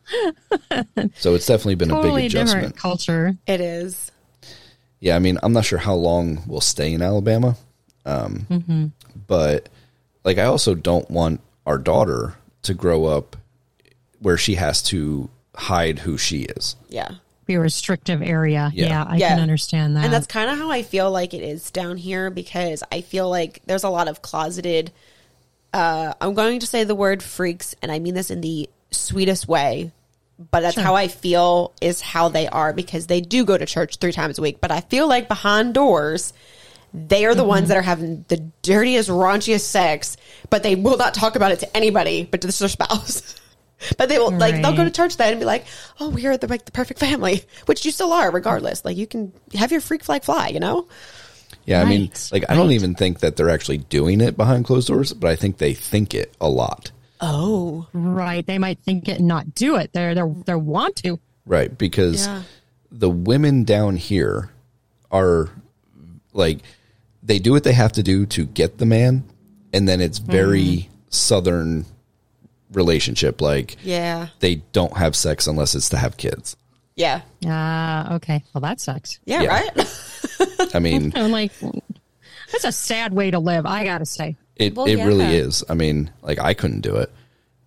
[1.17, 2.77] So it's definitely been a Totally big different adjustment.
[2.77, 3.35] culture.
[3.45, 4.09] It is.
[5.01, 7.57] Yeah, I mean, I'm not sure how long we'll stay in Alabama,
[8.05, 8.93] um,
[9.27, 9.67] but
[10.23, 12.35] like, I also don't want our daughter
[12.65, 13.35] to grow up
[14.19, 16.75] where she has to hide who she is.
[16.89, 17.11] Yeah.
[17.45, 18.71] Be a restrictive area.
[18.73, 18.87] Yeah.
[18.87, 19.29] Yeah, I Yeah.
[19.29, 20.03] can understand that.
[20.05, 23.29] And that's kind of how I feel like it is down here because I feel
[23.29, 24.91] like there's a lot of closeted.
[25.73, 29.47] Uh, I'm going to say the word freaks, and I mean this in the sweetest
[29.47, 29.91] way.
[30.51, 33.97] but that's how I feel is how they are because they do go to church
[33.97, 34.59] three times a week.
[34.59, 36.33] But I feel like behind doors,
[36.95, 37.79] they are the ones that mm-hmm.
[37.79, 40.17] are having the dirtiest, raunchiest sex,
[40.49, 43.35] but they will not talk about it to anybody but to their spouse.
[43.97, 45.65] but they will like they'll go to church then and be like,
[45.99, 48.85] "Oh, we are the like the perfect family," which you still are, regardless.
[48.85, 50.87] Like you can have your freak flag fly, you know.
[51.65, 54.65] Yeah, I mean, Right, like I don't even think that they're actually doing it behind
[54.65, 56.91] closed doors, but I think they think it a lot.
[57.21, 58.45] Oh, Right.
[58.45, 59.91] They might think it and not do it.
[59.93, 61.19] They're they're they want to.
[61.45, 62.43] Right, because Yeah.
[62.91, 64.51] the women down here
[65.11, 65.49] are
[66.33, 66.59] like
[67.25, 69.23] they do what they have to do to get the man
[69.73, 71.85] and then it's very southern
[72.71, 76.55] relationship like yeah, they don't have sex unless it's to have kids.
[76.95, 78.43] yeah, Ah, okay.
[78.53, 79.19] Well, that sucks.
[79.25, 79.49] yeah, Yeah.
[79.49, 80.71] right.
[80.75, 81.51] I mean, I'm like,
[82.51, 83.65] that's a sad way to live.
[83.65, 84.35] I gotta say.
[84.55, 85.63] it Well, it really is.
[85.69, 87.11] I mean, like I couldn't do it.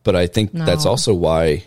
[0.05, 1.65] But I think that's also why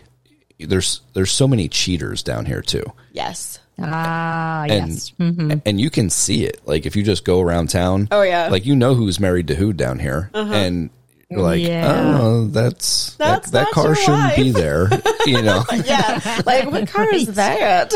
[0.58, 2.84] there's there's so many cheaters down here too.
[3.12, 3.58] yes.
[3.80, 5.12] Ah, and yes.
[5.18, 5.62] Mhm.
[5.64, 8.48] and you can see it like if you just go around town Oh, yeah.
[8.48, 10.90] like you know who's married to who down here and
[11.30, 12.18] you're like Yeah.
[12.20, 14.88] oh that's That's that, that car shouldn't be there
[15.26, 17.92] you know Yeah, like what car is that?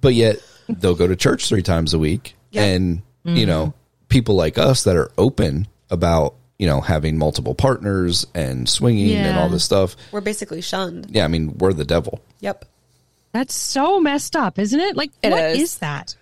[0.00, 0.38] but yet
[0.68, 2.64] they'll go to church three times a week Yeah.
[2.64, 4.06] and you know Mm-hmm.
[4.08, 9.38] people like us that are open about you know having multiple partners and swinging and
[9.38, 11.08] all this stuff We're basically shunned.
[11.10, 12.64] yeah i mean we're the devil Yep.
[13.32, 14.96] That's so messed up, isn't it?
[14.96, 15.58] Like, It what is.
[15.60, 16.14] is that?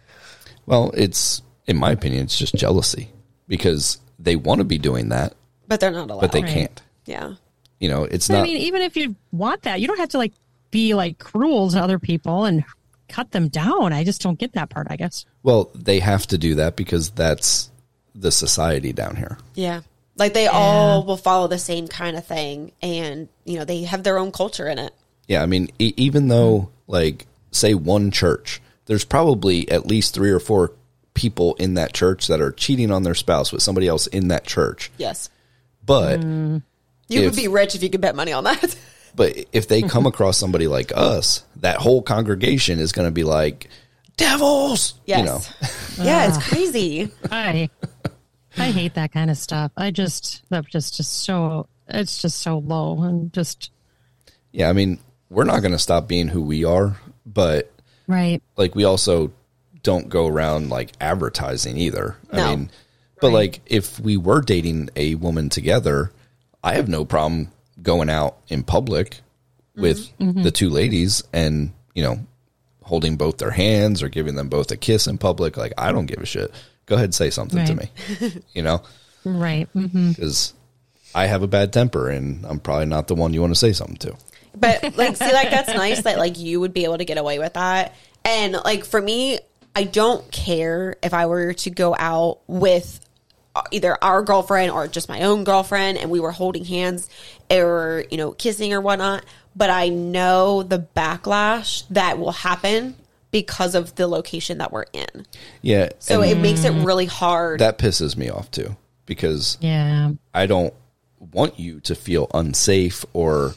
[0.67, 3.09] well it's in my opinion it's just jealousy
[3.47, 5.35] because they want to be doing that
[5.69, 6.21] But they're not allowed.
[6.23, 6.53] but they Right.
[6.53, 7.35] can't yeah.
[7.79, 10.09] you know it's I not I mean, even if you want that, you don't have
[10.11, 10.33] to like
[10.73, 12.65] be like cruel to other people and
[13.09, 13.93] cut them down.
[13.93, 14.89] I just don't get that part.
[14.91, 15.25] I guess.
[15.45, 17.71] Well, they have to do that because that's
[18.17, 19.39] the society down here.
[19.55, 19.83] Yeah.
[20.17, 24.03] Like they all will follow the same kind of thing and, you know, they have
[24.03, 24.93] their own culture in it.
[25.29, 30.31] Yeah, I mean, e- even though, like, say one church, there's probably at least three
[30.31, 30.73] or four
[31.15, 34.45] people in that church that are cheating on their spouse with somebody else in that
[34.45, 34.91] church.
[34.99, 35.31] Yes.
[35.85, 36.63] But, mm.
[37.09, 38.77] You If- would be rich if you could bet money on that.
[39.17, 43.25] but if they come across somebody like us, that whole congregation is going to be
[43.25, 43.69] like,
[44.17, 45.19] devils, Yes.
[45.21, 45.41] you know?
[46.05, 47.11] yeah, it's crazy.
[47.31, 47.71] I
[48.59, 49.71] I hate that kind of stuff.
[49.77, 53.71] I just that's just just so it's just so low and just
[54.53, 54.99] Yeah, I mean,
[55.31, 57.73] we're not going to stop being who we are, but
[58.07, 58.43] right.
[58.57, 59.33] like we also
[59.83, 62.17] don't go around like advertising either.
[62.33, 62.49] I No.
[62.49, 62.71] mean,
[63.21, 66.13] but like if we were dating a woman together,
[66.63, 67.51] I have no problem
[67.83, 69.83] going out in public mm-hmm.
[69.83, 70.43] with mm-hmm.
[70.43, 72.27] the two ladies and, you know,
[72.83, 75.57] holding both their hands or giving them both a kiss in public.
[75.57, 76.53] Like, I don't give a shit.
[76.87, 77.91] Go ahead and say something to me,
[78.55, 78.83] you know,
[79.25, 79.69] Right.
[79.75, 80.11] Mm-hmm.
[80.11, 80.55] because
[81.15, 83.73] I have a bad temper and I'm probably not the one you want to say
[83.73, 84.17] something to.
[84.57, 87.39] But like, see, like that's nice that like you would be able to get away
[87.39, 87.95] with that.
[88.25, 89.39] And like for me,
[89.75, 93.01] I don't care if I were to go out with
[93.55, 97.09] uh, either our girlfriend or just my own girlfriend, and we were holding hands
[97.51, 99.25] or you know kissing or whatnot.
[99.55, 102.97] But I know the backlash that will happen
[103.31, 105.27] because of the location that we're in.
[105.63, 105.91] Yeah.
[105.99, 107.61] So and it makes it really hard.
[107.61, 110.13] that pisses me off too because Yeah.
[110.33, 110.73] I don't
[111.33, 113.55] want you to feel unsafe or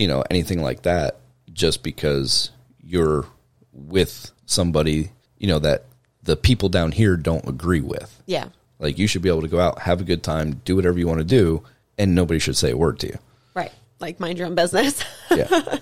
[0.00, 1.18] you know anything like that
[1.52, 2.50] just because
[2.82, 3.26] you're
[3.72, 5.84] with somebody you know that
[6.22, 8.22] the people down here don't agree with.
[8.26, 8.48] yeah.
[8.78, 11.06] Like you should be able to go out, have a good time, do whatever you
[11.06, 11.62] want to do,
[11.98, 13.18] and nobody should say a word to you.
[13.54, 13.72] Right.
[14.00, 15.04] Like mind your own business.
[15.30, 15.78] Yeah.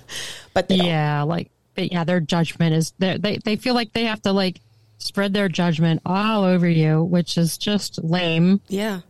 [0.52, 0.86] but they don't.
[0.86, 1.22] Yeah.
[1.22, 4.60] Like, but yeah, their judgment is they they they feel like they have to like
[4.98, 8.60] spread their judgment all over you, which is just lame.
[8.68, 9.00] Yeah.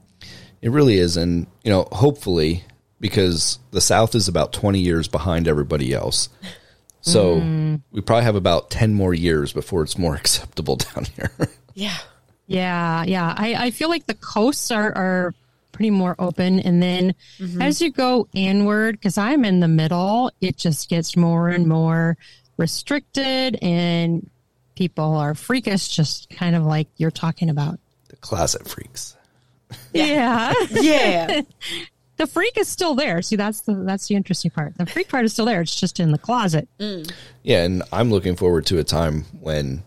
[0.60, 1.16] It really is.
[1.16, 2.64] And, you know, hopefully,
[3.00, 6.28] because the South is about 20 years behind everybody else.
[7.00, 7.80] So mm.
[7.92, 11.30] we probably have about 10 more years before it's more acceptable down here.
[11.74, 11.96] Yeah.
[12.46, 13.34] Yeah, yeah.
[13.36, 15.34] I, I feel like the coasts are, are
[15.72, 16.60] pretty more open.
[16.60, 17.62] And then mm-hmm.
[17.62, 22.16] as you go inward, because I'm in the middle, it just gets more and more
[22.56, 24.28] restricted and
[24.74, 27.78] people are freakish, just kind of like you're talking about.
[28.08, 29.16] the closet freaks.
[29.92, 30.52] Yeah.
[30.70, 31.42] Yeah.
[32.18, 33.22] the freak is still there.
[33.22, 34.76] See, that's the that's the interesting part.
[34.76, 35.60] The freak part is still there.
[35.62, 36.68] It's just in the closet.
[37.42, 37.62] Yeah.
[37.64, 39.82] And I'm looking forward to a time when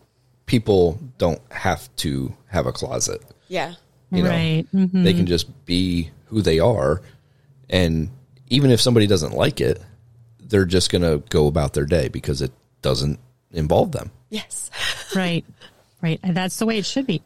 [0.46, 3.22] people don't have to have a closet.
[3.48, 3.76] yeah.
[4.14, 4.66] You know, Right.
[4.74, 5.06] Mhm.
[5.06, 7.02] they can just be who they are.
[7.70, 8.10] And
[8.50, 9.82] even if somebody doesn't like it,
[10.42, 12.52] they're just going to go about their day because it
[12.82, 13.20] doesn't
[13.52, 14.12] involve them.
[14.30, 14.70] Yes.
[15.16, 15.46] Right.
[16.02, 16.20] Right.
[16.24, 17.22] And that's the way it should be.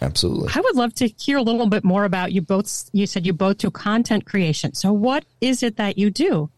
[0.00, 0.50] Absolutely.
[0.54, 2.90] I would love to hear a little bit more about you both.
[2.92, 4.74] You said you both do content creation.
[4.74, 6.50] So, what is it that you do?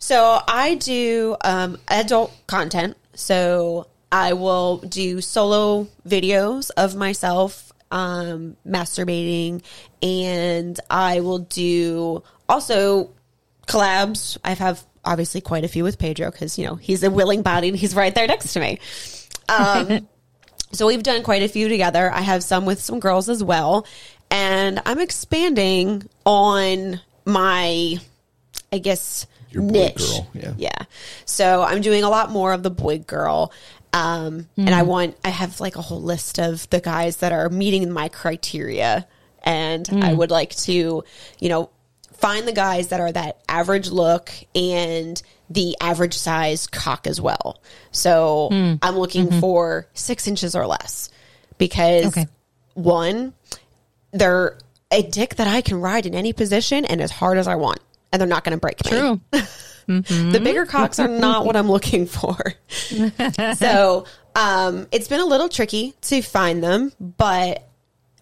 [0.00, 2.96] So I do um, adult content.
[3.14, 9.62] So I will do solo videos of myself um, masturbating,
[10.02, 13.10] and I will do also
[13.68, 14.38] collabs.
[14.42, 17.68] I have obviously quite a few with Pedro because you know he's a willing body
[17.68, 18.78] and he's right there next to me.
[19.50, 20.08] Um,
[20.72, 22.10] so we've done quite a few together.
[22.10, 23.86] I have some with some girls as well,
[24.30, 27.96] and I'm expanding on my,
[28.72, 29.96] I guess, Your boy niche.
[29.98, 30.54] girl, yeah.
[30.56, 30.82] yeah.
[31.24, 33.52] So I'm doing a lot more of the boy girl.
[33.92, 37.48] Um, and I want, I have like a whole list of the guys that are
[37.48, 39.04] meeting my criteria.
[39.42, 41.02] And I would like to,
[41.40, 41.70] you know,
[42.20, 47.60] find the guys that are that average look and the average size cock as well.
[47.90, 48.74] So hmm.
[48.82, 49.40] I'm looking mm-hmm.
[49.40, 51.10] for six inches or less
[51.58, 52.28] because Okay.
[52.74, 53.34] one,
[54.12, 54.58] they're
[54.90, 57.80] a dick that I can ride in any position and as hard as I want.
[58.12, 58.90] And they're not going to break me.
[58.90, 59.20] True.
[59.86, 60.44] The mm-hmm.
[60.44, 62.36] bigger cocks are not what I'm looking for.
[63.56, 64.04] so
[64.36, 67.68] um, it's been a little tricky to find them, but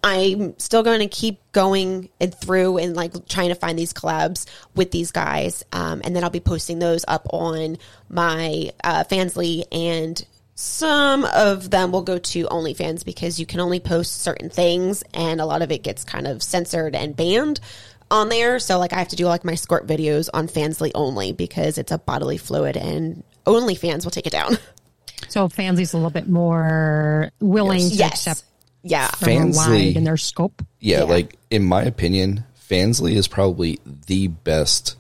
[0.09, 4.46] I'm still going to keep going and through and like trying to find these collabs
[4.74, 5.64] with these guys.
[5.72, 7.78] Um, and then I'll be posting those up on
[8.09, 13.78] my uh, Fansly and some of them will go to OnlyFans because you can only
[13.78, 17.61] post certain things and a lot of it gets kind of censored and banned
[18.11, 18.59] on there.
[18.59, 21.92] So like I have to do like my squirt videos on Fansly only because it's
[21.92, 24.59] a bodily fluid and OnlyFans will take it down.
[25.28, 28.26] So Fansly's a little bit more willing to yes.
[28.26, 28.44] accept
[28.83, 29.09] Yeah.
[29.09, 29.57] from more Fansly-
[29.87, 30.64] wide in their scope.
[30.81, 31.05] Yeah, Yeah.
[31.05, 34.97] like in my opinion, Fansly is probably the best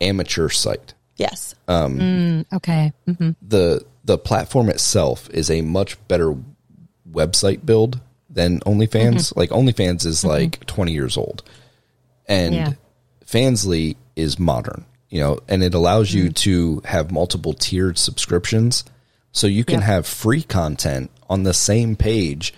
[0.00, 0.94] amateur site.
[1.16, 1.54] Yes.
[1.68, 2.92] Um, mm, okay.
[3.06, 6.34] hmm the The platform itself is a much better
[7.10, 9.32] website build than OnlyFans.
[9.32, 9.38] Mm-hmm.
[9.38, 10.28] Like OnlyFans is mm-hmm.
[10.28, 11.42] like twenty years old,
[12.26, 12.72] and Yeah.
[13.24, 14.84] Fansly is modern.
[15.10, 16.34] You know, and it allows you mm.
[16.36, 18.82] to have multiple tiered subscriptions,
[19.30, 19.82] so you can Yep.
[19.84, 22.52] have free content on the same page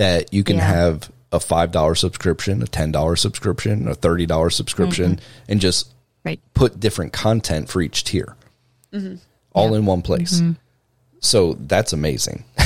[0.00, 0.64] that you can Yeah.
[0.64, 5.52] have a five dollar subscription, a ten dollar subscription, a thirty dollar subscription, mm-hmm.
[5.52, 5.88] and just
[6.24, 6.40] Right.
[6.54, 8.34] put different content for each tier,
[8.94, 9.16] mm-hmm.
[9.52, 10.40] all in one place.
[10.40, 10.52] Mm-hmm.
[11.20, 12.44] So that's amazing.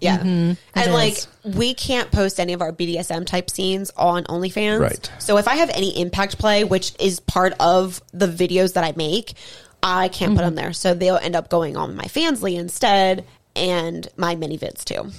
[0.00, 0.22] Yeah.
[0.22, 0.56] And
[0.92, 4.80] like we can't post any of our BDSM type scenes on OnlyFans.
[4.80, 5.10] Right.
[5.18, 8.92] So if I have any impact play, which is part of the videos that I
[8.96, 9.34] make,
[9.82, 10.72] I can't put them there.
[10.72, 13.24] So they'll end up going on my Fansly instead
[13.56, 15.10] and my mini vids too.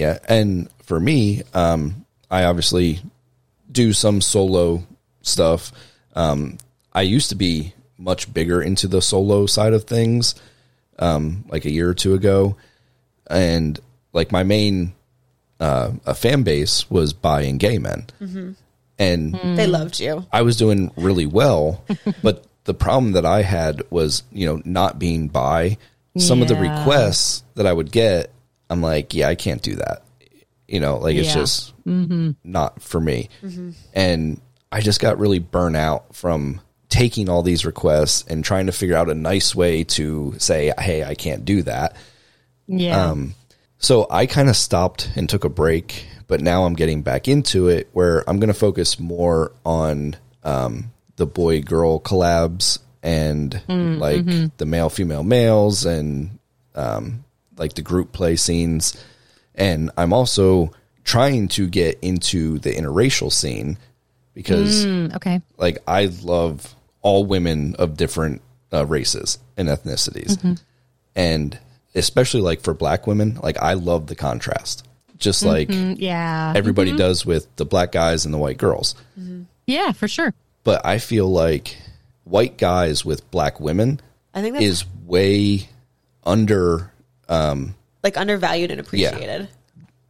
[0.00, 3.00] Yeah, and for me, um, I obviously
[3.70, 4.82] do some solo
[5.20, 5.72] stuff.
[6.14, 6.56] Um,
[6.94, 10.34] I used to be much bigger into the solo side of things,
[10.98, 12.56] um, like a year or two ago,
[13.28, 13.78] and
[14.14, 14.94] like my main
[15.60, 18.06] uh, a fan base was bi and gay men,
[18.98, 20.24] and They loved you.
[20.32, 21.84] I was doing really well,
[22.22, 25.76] but the problem that I had was, you know, not being bi.
[26.16, 28.30] Some of the requests that I would get,
[28.70, 30.02] I'm like, yeah, I can't do that.
[30.68, 31.34] You know, like it's Yeah.
[31.34, 31.74] just
[32.44, 33.28] not for me.
[33.92, 34.40] And
[34.72, 38.96] I just got really burnt out from taking all these requests and trying to figure
[38.96, 41.96] out a nice way to say, hey, I can't do that.
[42.68, 43.10] Yeah.
[43.10, 43.34] Um,
[43.78, 47.68] So I kind of stopped and took a break, but now I'm getting back into
[47.68, 53.60] it where I'm going to focus more on um, the boy girl collabs and
[53.98, 54.26] like
[54.58, 56.38] the male female males and
[56.74, 57.24] um,
[57.60, 58.96] like the group play scenes.
[59.54, 60.72] And I'm also
[61.04, 63.78] trying to get into the interracial scene
[64.34, 65.40] because Mm, okay.
[65.58, 68.40] like I love all women of different
[68.72, 70.58] uh, races and ethnicities,
[71.16, 71.58] and
[71.94, 74.86] especially like for black women, like I love the contrast,
[75.18, 76.52] just like Mm, Yeah.
[76.56, 78.94] everybody does with the black guys and the white girls.
[79.66, 80.32] yeah, for sure.
[80.64, 81.76] But I feel like
[82.24, 84.00] white guys with black women
[84.32, 85.68] I think is way
[86.24, 86.89] under.
[87.30, 89.48] Um, like undervalued and appreciated.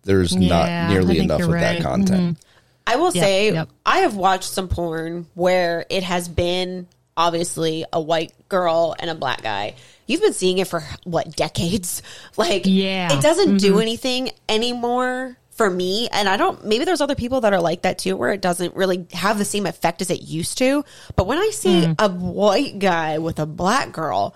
[0.02, 1.82] There's Yeah, not nearly enough you're of that right.
[1.82, 2.20] content.
[2.38, 2.46] Mm-hmm.
[2.86, 3.68] I will Yep, say yep.
[3.86, 9.14] I have watched some porn where it has been obviously a white girl and a
[9.14, 9.74] black guy.
[10.06, 12.02] You've been seeing it for what decades?
[12.36, 13.12] Like Yeah.
[13.12, 13.82] it doesn't do mm-hmm.
[13.82, 17.98] anything anymore for me and I don't maybe there's other people that are like that
[17.98, 20.84] too where it doesn't really have the same effect as it used to.
[21.16, 21.94] But when I see mm.
[21.98, 24.34] a white guy with a black girl,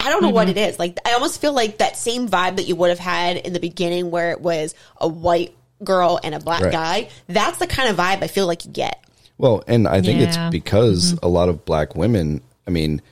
[0.00, 0.58] I don't know what mm-hmm.
[0.58, 0.78] it is.
[0.78, 3.60] Like I almost feel like that same vibe that you would have had in the
[3.60, 6.72] beginning where it was a white girl and a black Right.
[6.72, 7.08] guy.
[7.28, 9.04] That's the kind of vibe I feel like you get.
[9.38, 10.26] Well, and I think Yeah.
[10.26, 11.24] it's because mm-hmm.
[11.24, 13.02] a lot of black women, I mean,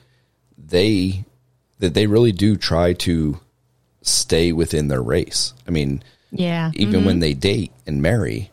[0.57, 1.25] they
[1.79, 3.39] that they really do try to
[4.01, 5.53] stay within their race.
[5.67, 6.71] I mean, Yeah.
[6.73, 7.19] even when mm-hmm.
[7.21, 8.51] they date and marry,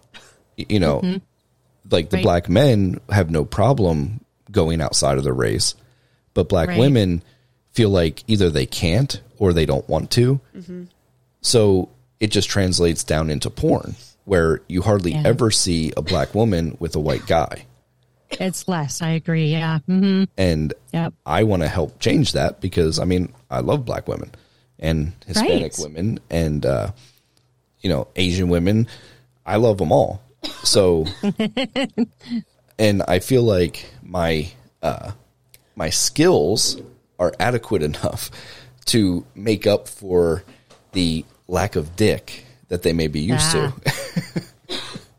[0.56, 1.20] you know,
[1.90, 2.22] like the Right.
[2.22, 4.20] black men have no problem
[4.50, 5.74] going outside of their race,
[6.34, 6.78] but black Right.
[6.78, 7.22] women
[7.74, 10.40] feel like either they can't or they don't want to.
[11.42, 11.88] So
[12.20, 15.22] it just translates down into porn where you hardly Yeah.
[15.26, 17.66] ever see a black woman with a white guy.
[18.30, 19.02] It's less.
[19.02, 19.48] I agree.
[19.48, 19.80] Yeah.
[19.80, 21.12] hmm And Yep.
[21.26, 24.30] I want to help change that because I mean, I love black women
[24.78, 25.78] and Hispanic Right.
[25.78, 26.92] women and, uh,
[27.82, 28.88] you know, Asian women.
[29.44, 30.22] I love them all.
[30.62, 31.06] So,
[32.78, 34.48] and I feel like my,
[34.82, 35.12] uh,
[35.76, 36.80] my skills
[37.24, 38.30] are adequate enough
[38.86, 40.42] to make up for
[40.92, 43.72] the lack of dick that they may be used Ah.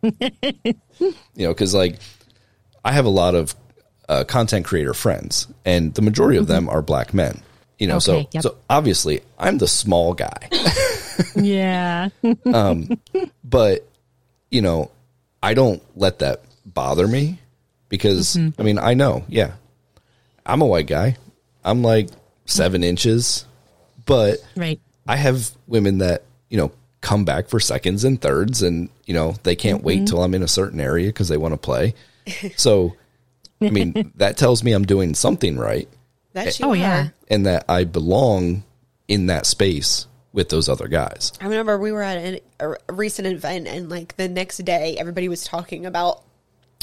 [0.02, 0.12] to.
[0.64, 1.98] you know, because like
[2.84, 3.56] I have a lot of
[4.08, 7.42] uh, content creator friends, and the majority of them are black men.
[7.80, 8.30] You know, so Mm-hmm.
[8.34, 8.44] Yep.
[8.44, 10.50] so obviously I'm the small guy,
[11.36, 12.10] Yeah.
[12.46, 12.90] Um,
[13.44, 13.88] but
[14.50, 14.92] you know,
[15.44, 17.40] I don't let that bother me
[17.90, 18.62] because Mm-hmm.
[18.62, 19.54] I mean I know, yeah,
[20.46, 21.18] I'm a white guy.
[21.66, 22.10] I'm like
[22.46, 23.46] seven inches,
[24.06, 24.80] but right.
[25.08, 29.36] I have women that, you know, come back for seconds and thirds and, you know,
[29.44, 29.86] they can't Mm-hmm.
[29.88, 31.94] wait till I'm in a certain area because they want to play.
[32.56, 32.96] So,
[33.62, 35.88] I mean, that tells me I'm doing something right
[36.34, 36.76] That you Oh, are.
[36.76, 37.08] yeah.
[37.30, 38.64] and that I belong
[39.08, 41.32] in that space with those other guys.
[41.40, 45.30] I remember we were at an, a recent event, and like the next day, everybody
[45.30, 46.24] was talking about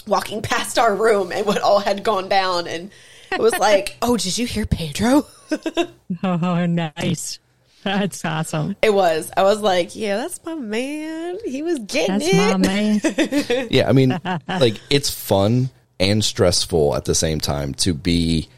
[0.07, 2.91] walking past our room and what all had gone down, and
[3.33, 5.27] it was like, "Oh, did you hear Pedro?"
[6.23, 7.39] Oh, nice.
[7.85, 8.77] That's awesome.
[8.81, 9.31] It was.
[9.37, 11.39] I was like, "Yeah, that's my man.
[11.45, 12.57] He was getting That's it." my
[13.59, 13.69] man.
[13.71, 13.89] Yeah.
[13.89, 14.19] I mean,
[14.49, 18.49] like it's fun and stressful at the same time to be,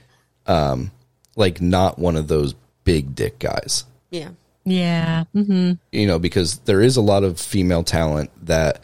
[0.46, 0.90] um,
[1.36, 2.54] like not one of those
[2.84, 3.84] big dick guys.
[4.10, 4.30] Yeah,
[4.64, 5.24] Yeah.
[5.32, 8.80] hmm you know, because there is a lot of female talent that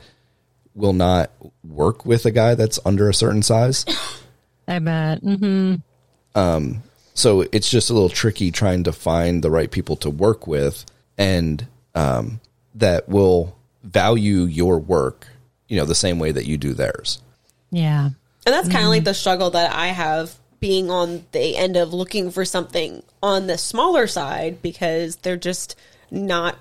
[0.75, 1.31] will not
[1.69, 3.85] work with a guy that's under a certain size.
[4.71, 5.19] I bet.
[5.19, 5.75] hmm
[7.15, 10.87] So it's just a little tricky trying to find the right people to work with
[11.19, 12.41] and um,
[12.77, 15.27] that will value your work,
[15.69, 17.21] you know, the same way that you do theirs.
[17.71, 18.07] Yeah.
[18.07, 21.93] and that's kind of like the struggle that I have being on the end of
[21.93, 25.77] looking for something on the smaller side because they're just
[26.11, 26.57] not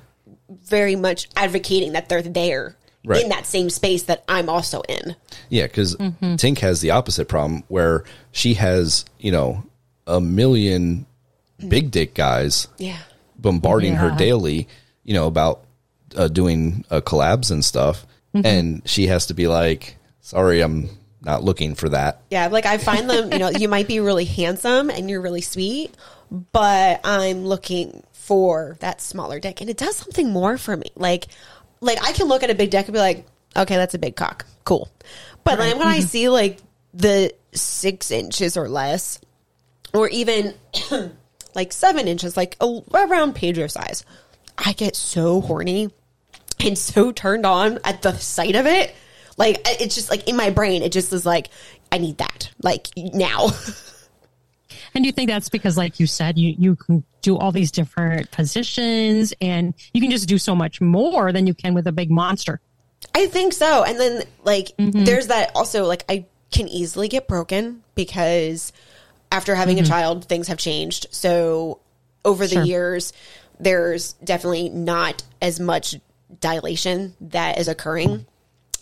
[0.49, 2.75] very much advocating that they're there
[3.09, 3.23] Right.
[3.23, 5.15] in that same space that I'm also in.
[5.49, 9.63] Yeah, because Tink has the opposite problem where she has, you know,
[10.05, 11.05] a million
[11.67, 12.97] big dick guys Yeah.
[13.37, 14.67] bombarding her daily,
[15.03, 15.61] you know, about
[16.15, 18.05] uh, doing uh, collabs and stuff.
[18.33, 20.89] And she has to be like, sorry, I'm
[21.23, 22.21] not looking for that.
[22.29, 25.41] Yeah, like I find them, you know, you might be really handsome and you're really
[25.41, 25.95] sweet,
[26.29, 30.91] but I'm looking for that smaller dick and it does something more for me.
[30.95, 31.25] Like
[31.81, 33.25] like I can look at a big dick and be like,
[33.55, 34.45] okay, that's a big cock.
[34.63, 34.89] Cool.
[35.43, 36.07] But then when I mm-hmm.
[36.07, 36.59] see like
[36.93, 39.19] the six inches or less,
[39.93, 40.53] or even
[41.55, 44.05] like seven inches, like a, around Pedro size,
[44.57, 45.89] I get so horny
[46.59, 48.93] and so turned on at the sight of it.
[49.37, 51.49] Like it's just like in my brain, it just is like,
[51.91, 53.49] I need that, like now.
[54.93, 57.71] And do you think that's because, like you said, you, you can do all these
[57.71, 61.91] different positions and you can just do so much more than you can with a
[61.91, 62.59] big monster.
[63.13, 63.83] I think so.
[63.83, 65.03] And then like mm-hmm.
[65.03, 68.73] there's that also like I can easily get broken because
[69.31, 69.91] after having a mm-hmm.
[69.91, 71.07] child, things have changed.
[71.11, 71.79] So
[72.25, 72.63] over the Sure.
[72.63, 73.13] years,
[73.59, 75.95] there's definitely not as much
[76.39, 78.25] dilation that is occurring.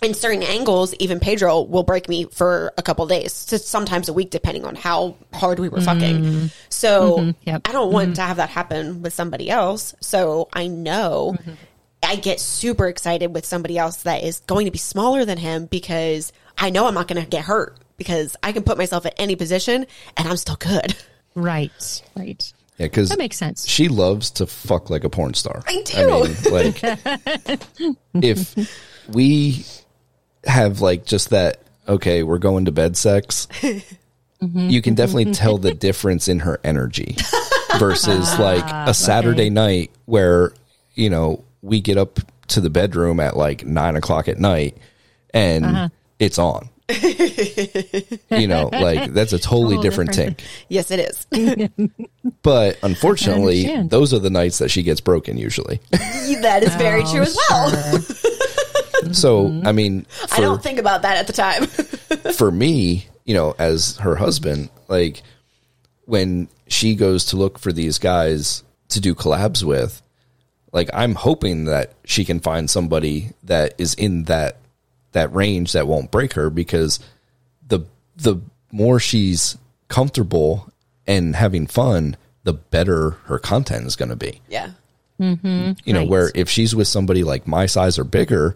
[0.03, 4.13] In certain angles, even Pedro will break me for a couple days, to sometimes a
[4.13, 6.23] week, depending on how hard we were fucking.
[6.23, 6.45] Mm-hmm.
[6.69, 7.31] So mm-hmm.
[7.45, 7.61] Yep.
[7.65, 8.13] I don't want mm-hmm.
[8.13, 9.95] to have that happen with somebody else.
[9.99, 11.35] So I know
[12.03, 15.65] I get super excited with somebody else that is going to be smaller than him
[15.65, 19.15] because I know I'm not going to get hurt because I can put myself at
[19.17, 19.85] any position
[20.15, 20.95] and I'm still good.
[21.35, 22.03] Right.
[22.15, 22.53] Right.
[22.77, 23.67] Yeah, because That makes sense.
[23.67, 25.63] she loves to fuck like a porn star.
[25.67, 25.97] I do.
[25.97, 28.55] I mean, like, if
[29.07, 29.65] we
[30.47, 34.69] have like just that, okay, we're going to bed sex, mm-hmm.
[34.69, 37.15] you can definitely tell the difference in her energy
[37.79, 40.53] versus ah, like a Saturday night where,
[40.95, 42.19] you know, we get up
[42.49, 44.77] to the bedroom at like nine o'clock at night
[45.33, 45.89] and uh-huh.
[46.19, 46.69] it's on.
[48.31, 50.37] you know, like that's a totally Total different, different.
[50.37, 50.45] tink.
[50.69, 51.89] yes, it is.
[52.43, 55.81] But unfortunately, those are the nights that she gets broken usually.
[55.91, 57.71] that is very true as well.
[57.73, 58.36] Oh,
[59.15, 61.65] so, I mean, I don't think about that at the time.
[62.33, 65.21] for me, you know, as her husband, like
[66.05, 70.01] when she goes to look for these guys to do collabs with,
[70.71, 74.57] like I'm hoping that she can find somebody that is in that
[75.13, 76.99] that range that won't break her because
[77.67, 77.81] the
[78.17, 78.37] the
[78.71, 79.57] more she's
[79.87, 80.69] comfortable
[81.07, 84.41] and having fun, the better her content is going to be.
[84.49, 84.71] Yeah.
[85.19, 85.71] Mm-hmm.
[85.83, 86.09] You know, Right.
[86.09, 88.55] where if she's with somebody like my size or bigger,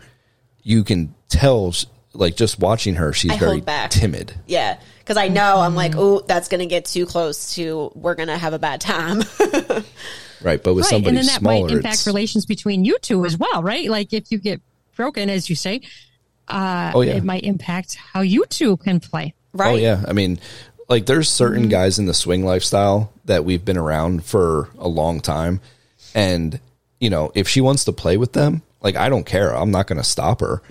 [0.63, 1.73] you can tell,
[2.13, 3.91] like just watching her, she's I very back.
[3.91, 4.33] timid.
[4.47, 4.77] Yeah.
[4.99, 8.27] Because I know I'm like, oh, that's going to get too close to, we're going
[8.29, 9.23] to have a bad time.
[10.43, 10.61] Right.
[10.63, 13.25] But with right, somebody and then that smaller, might impact it's, relations between you two
[13.25, 13.87] as well, right?
[13.87, 14.59] Like if you get
[14.95, 15.81] broken, as you say,
[16.47, 17.13] uh, Oh, yeah.
[17.13, 19.35] it might impact how you two can play.
[19.53, 19.73] right.
[19.73, 20.39] Oh yeah, I mean,
[20.89, 21.69] like there's certain Mm-hmm.
[21.69, 25.61] guys in the swing lifestyle that we've been around for a long time,
[26.15, 26.59] and
[26.99, 29.55] you know, if she wants to play with them, like I don't care.
[29.55, 30.61] I'm not going to stop her,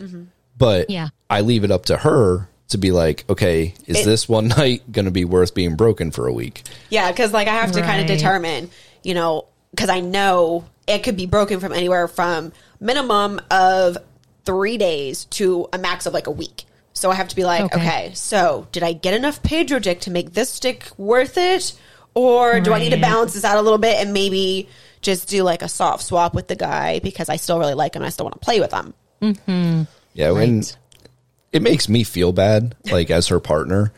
[0.58, 1.08] but Yeah.
[1.28, 4.90] I leave it up to her to be like, okay, is It- this one night
[4.92, 6.62] going to be worth being broken for a week?
[6.88, 8.70] Yeah, because like I have to kind of determine,
[9.02, 13.96] you know, because I know it could be broken from anywhere from minimum of
[14.44, 16.64] three days to a max of like a week.
[16.92, 18.10] So I have to be like, okay, Okay.
[18.14, 21.72] so did I get enough Pedro dick to make this stick worth it?
[22.14, 24.68] Or do I need to balance this out a little bit and maybe
[25.02, 28.02] just do like a soft swap with the guy because I still really like him
[28.02, 28.94] and I still want to play with him?
[29.22, 29.82] Mm-hmm.
[30.14, 30.62] Yeah, when
[31.52, 33.92] it makes me feel bad, like as her partner,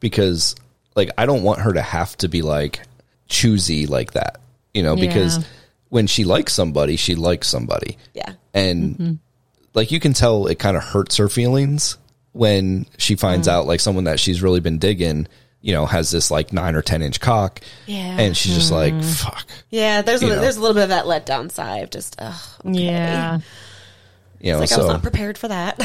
[0.00, 0.54] because
[0.94, 2.80] like I don't want her to have to be like
[3.28, 4.40] choosy like that,
[4.72, 5.44] you know, because Yeah.
[5.88, 7.96] when she likes somebody, she likes somebody.
[8.12, 8.32] Yeah.
[8.52, 9.12] And mm-hmm.
[9.74, 11.96] like you can tell it kind of hurts her feelings
[12.32, 15.28] when she finds out like someone that she's really been digging,
[15.64, 17.60] you know, has this like nine or 10 inch cock.
[17.86, 18.18] Yeah.
[18.20, 19.00] And she's just like, hmm.
[19.00, 19.46] fuck.
[19.70, 20.40] Yeah, there's a, You know.
[20.42, 22.34] there's a little bit of that letdown side of just, ugh,
[22.66, 22.80] okay.
[22.84, 23.38] Yeah.
[24.40, 25.80] You know, Like I was so not prepared for that.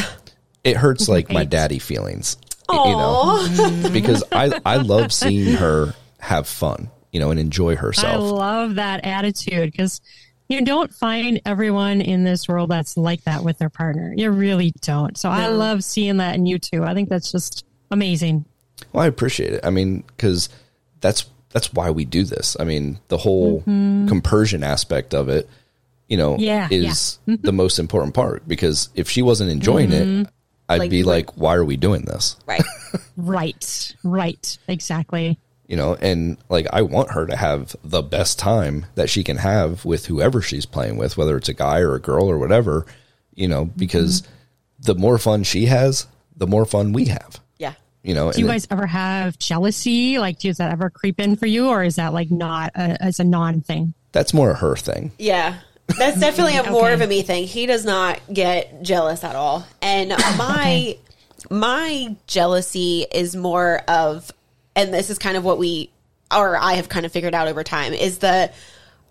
[0.66, 2.36] it hurts like my daddy feelings.
[2.68, 7.78] y- You know, because I I love seeing her have fun, you know, and enjoy
[7.78, 8.14] herself.
[8.14, 10.02] I love that attitude because
[10.50, 14.14] you don't find everyone in this world that's like that with their partner.
[14.18, 15.18] You really don't.
[15.18, 16.84] So I love seeing that in you too.
[16.84, 18.44] I think that's just amazing.
[18.94, 19.62] Well, I appreciate it.
[19.64, 20.50] I mean, because
[21.02, 22.56] that's that's why we do this.
[22.60, 25.50] I mean, the whole compersion aspect of it,
[26.08, 26.44] you know, Mm-hmm.
[26.44, 28.48] Yeah, is the most important part.
[28.48, 30.22] Because if she wasn't enjoying Mm-hmm.
[30.22, 30.28] it,
[30.70, 32.36] I'd Like- be like, why are we doing this?
[32.46, 32.64] right.
[33.18, 33.96] Right.
[34.04, 34.58] Right.
[34.68, 35.38] Exactly.
[35.68, 39.38] You know, and like I want her to have the best time that she can
[39.38, 42.86] have with whoever she's playing with, whether it's a guy or a girl or whatever.
[43.36, 44.32] You know, because Mm-hmm.
[44.84, 47.40] the more fun she has, the more fun we have.
[48.04, 48.10] Yeah.
[48.10, 50.20] You know, Do you and it- guys ever have jealousy?
[50.20, 53.20] Like, does that ever creep in for you, or is that like not a, as
[53.20, 53.94] a non thing?
[54.12, 55.12] that's more a her thing.
[55.20, 55.60] Yeah.
[55.98, 56.94] That's definitely a more Okay.
[56.94, 57.46] of a me thing.
[57.46, 59.66] He does not get jealous at all.
[59.82, 60.98] And my
[61.50, 64.32] my jealousy is more of
[64.76, 65.92] and this is kind of what we
[66.36, 68.52] or I have kind of figured out over time is the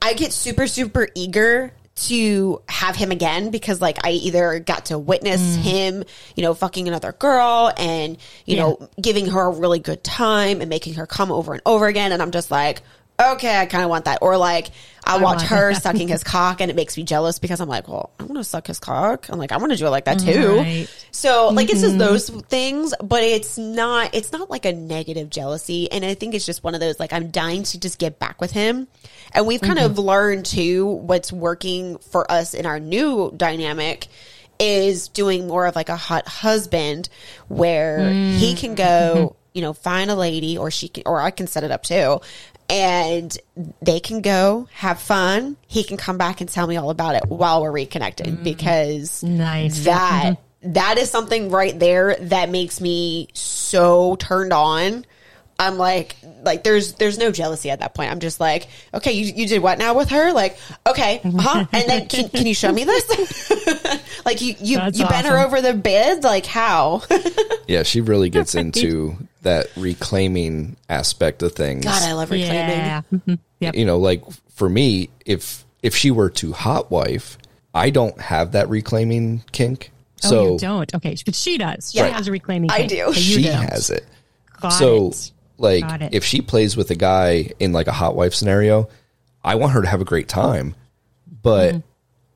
[0.02, 1.72] I get super super eager
[2.06, 5.60] to have him again because like I either got to witness mm.
[5.60, 6.04] him,
[6.36, 8.16] you know, fucking another girl and
[8.46, 8.62] you Yeah.
[8.62, 12.12] know giving her a really good time and making her come over and over again
[12.12, 12.82] and I'm just like
[13.20, 14.18] okay, I kind of want that.
[14.22, 14.68] Or like,
[15.04, 15.82] I, watch her that.
[15.82, 18.44] sucking his cock and it makes me jealous because I'm like, well, I want to
[18.44, 19.28] suck his cock.
[19.30, 20.58] I'm like, I want to do it like that too.
[20.58, 21.06] Right.
[21.10, 21.98] So like, it's just mm-hmm.
[21.98, 25.90] those things, but it's not, it's not like a negative jealousy.
[25.90, 28.40] And I think it's just one of those, like, I'm dying to just get back
[28.40, 28.86] with him.
[29.32, 30.00] And we've kind of mm-hmm.
[30.00, 34.08] learned too what's working for us in our new dynamic
[34.58, 37.08] is doing more of like a hot husband
[37.46, 38.58] where he mm.
[38.58, 39.34] can go, mm-hmm.
[39.54, 42.20] you know, find a lady or she can, or I can set it up too.
[42.70, 43.36] And
[43.80, 45.56] they can go have fun.
[45.66, 48.44] He can come back and tell me all about it while we're reconnected mm.
[48.44, 49.84] because Nice.
[49.84, 50.72] that mm-hmm.
[50.72, 55.06] that is something right there that makes me so turned on.
[55.60, 56.14] I'm like,
[56.44, 58.12] like there's there's no jealousy at that point.
[58.12, 60.32] I'm just like, okay, you, you did what now with her?
[60.32, 60.56] Like,
[60.86, 61.66] okay, huh?
[61.72, 63.50] And then can, can you show me this?
[64.24, 66.22] like you you That's you bent her over the bed?
[66.24, 67.02] Like how?
[67.68, 71.84] Yeah, she really gets into that reclaiming aspect of things.
[71.84, 72.78] God, I love reclaiming.
[72.78, 73.02] Yeah.
[73.12, 73.38] Mhm.
[73.60, 73.74] Yep.
[73.74, 74.22] you know, like
[74.54, 77.36] for me, if if she were to hot wife,
[77.74, 79.90] I don't have that reclaiming kink.
[80.24, 80.94] oh, So you don't.
[80.94, 81.94] Okay, but she does.
[81.94, 82.06] Yeah.
[82.06, 82.70] she has a reclaiming.
[82.70, 83.06] I kink, do.
[83.08, 83.64] but she don't.
[83.64, 84.06] has it.
[84.62, 85.32] Got so it.
[85.58, 88.88] Like if she plays with a guy in like a hot wife scenario,
[89.44, 90.74] I want her to have a great time,
[91.42, 91.80] but Mm-hmm.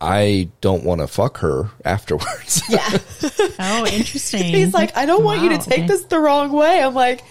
[0.04, 2.62] I don't want to fuck her afterwards.
[2.68, 2.98] Yeah.
[3.64, 4.42] Oh, interesting.
[4.54, 5.86] He's like, I don't want you to take okay.
[5.86, 6.82] this the wrong way.
[6.82, 7.22] I'm like,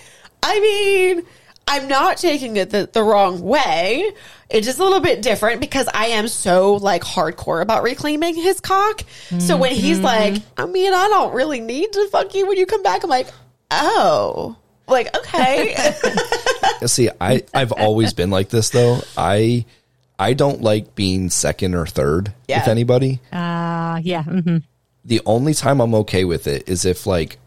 [0.42, 1.26] I mean,
[1.68, 4.10] I'm not taking it the, the wrong way.
[4.50, 8.62] It's just a little bit different because I am so like hardcore about reclaiming his
[8.62, 9.02] cock.
[9.40, 10.06] So when he's Mm-hmm.
[10.06, 13.10] like, I mean, I don't really need to fuck you when you come back, I'm
[13.10, 13.28] like,
[13.72, 14.56] oh,
[14.92, 15.76] like, okay.
[16.86, 19.00] See, I I've always been like this though.
[19.18, 19.66] I
[20.20, 22.60] I don't like being second or third Yeah.
[22.60, 23.20] with anybody.
[23.32, 24.24] Uh, yeah.
[24.24, 24.58] Mm-hmm.
[25.06, 27.38] the only time I'm okay with it is if like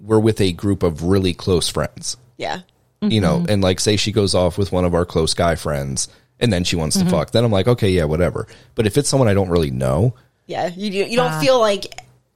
[0.00, 2.16] we're with a group of really close friends.
[2.36, 2.60] yeah.
[3.02, 6.08] you know, and like say she goes off with one of our close guy friends
[6.38, 8.46] and then she wants to fuck, then I'm like, okay, yeah, whatever.
[8.74, 10.14] But if it's someone I don't really know,
[10.46, 11.86] Yeah, you you you don't feel like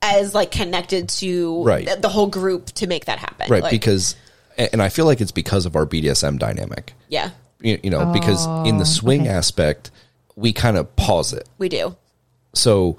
[0.02, 1.86] as like connected to Right.
[1.86, 3.46] the, the whole group to make that happen.
[3.50, 3.62] right?
[3.62, 4.14] Like, because,
[4.56, 8.46] and I feel like it's because of our BDSM dynamic, yeah, you, you know, because
[8.66, 9.90] in the oh, swing aspect,
[10.36, 11.48] we kind of pause it.
[11.58, 11.96] we do.
[12.54, 12.98] So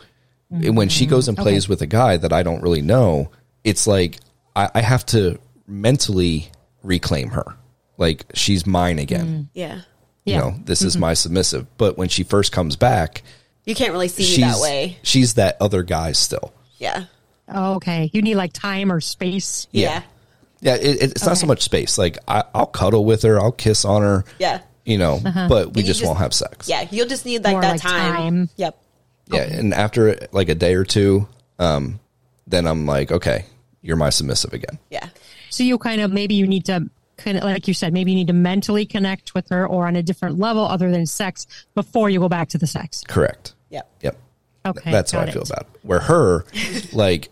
[0.50, 1.44] when she goes and mm-hmm.
[1.44, 3.32] plays with a guy that I don't really know,
[3.64, 4.18] it's like
[4.56, 6.52] I, I have to mentally
[6.84, 7.46] reclaim her.
[7.98, 9.28] Like she's mine again.
[9.28, 9.48] Mm.
[9.54, 10.40] Yeah, You Yeah.
[10.40, 11.02] know, this is mm-hmm.
[11.02, 11.66] my submissive.
[11.78, 13.24] But when she first comes back,
[13.66, 14.98] you can't really see me she's that way.
[15.02, 16.54] she's that other guy still.
[16.78, 17.06] Yeah,
[17.48, 18.10] Oh, okay.
[18.14, 19.68] You need like time or space.
[19.72, 20.02] yeah, Yeah,
[20.74, 21.98] it, it's not so much space.
[21.98, 24.26] Like I, I'll cuddle with her, I'll kiss on her.
[24.40, 26.68] yeah, You know, but we just, just- won't have sex.
[26.68, 26.88] yeah.
[26.92, 28.14] You'll just need like More that like time.
[28.16, 28.50] time.
[28.58, 28.82] Yep.
[29.28, 31.28] Yeah, and after like a day or two,
[31.60, 32.00] um,
[32.48, 33.46] then I'm like, okay,
[33.82, 34.78] you're my submissive again.
[34.90, 35.10] Yeah.
[35.50, 38.18] So you kind of maybe you need to kind of like you said, maybe you
[38.18, 42.10] need to mentally connect with her or on a different level other than sex before
[42.10, 43.04] you go back to the sex.
[43.08, 43.54] Correct.
[43.70, 43.90] Yep.
[44.02, 44.18] Yep.
[44.68, 44.92] Okay.
[44.92, 45.80] That's how I got feel about it.
[45.84, 46.46] Where her,
[46.94, 47.32] like, m-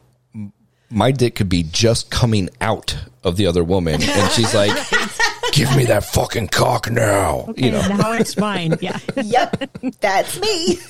[0.94, 4.72] my dick could be just coming out of the other woman, and she's like,
[5.52, 7.86] "Give me that fucking cock now," you know.
[7.88, 8.78] now it's mine.
[8.82, 9.00] Yeah.
[9.16, 9.70] Yep.
[10.00, 10.78] That's me.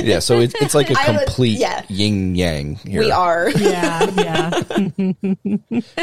[0.00, 0.20] Yeah.
[0.20, 1.82] So it's it's like a I would- complete yeah.
[1.88, 3.00] yin yang here.
[3.00, 3.50] We are.
[3.50, 4.08] Yeah.
[4.16, 4.62] Yeah.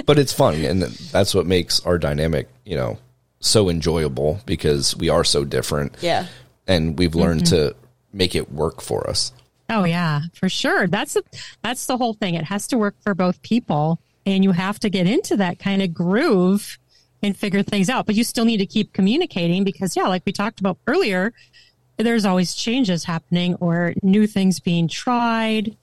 [0.05, 2.99] but it's fun, and that's what makes our dynamic, you know,
[3.39, 5.95] so enjoyable because we are so different.
[6.01, 6.27] Yeah.
[6.67, 7.69] and we've learned mm-hmm.
[7.71, 7.75] to
[8.11, 9.31] make it work for us.
[9.71, 10.85] Oh yeah, for sure.
[10.87, 11.23] That's the
[11.63, 12.35] that's the whole thing.
[12.35, 15.81] It has to work for both people, and you have to get into that kind
[15.81, 16.77] of groove
[17.23, 18.05] and figure things out.
[18.05, 21.33] But you still need to keep communicating because, yeah, like we talked about earlier,
[21.97, 25.75] there's always changes happening or new things being tried.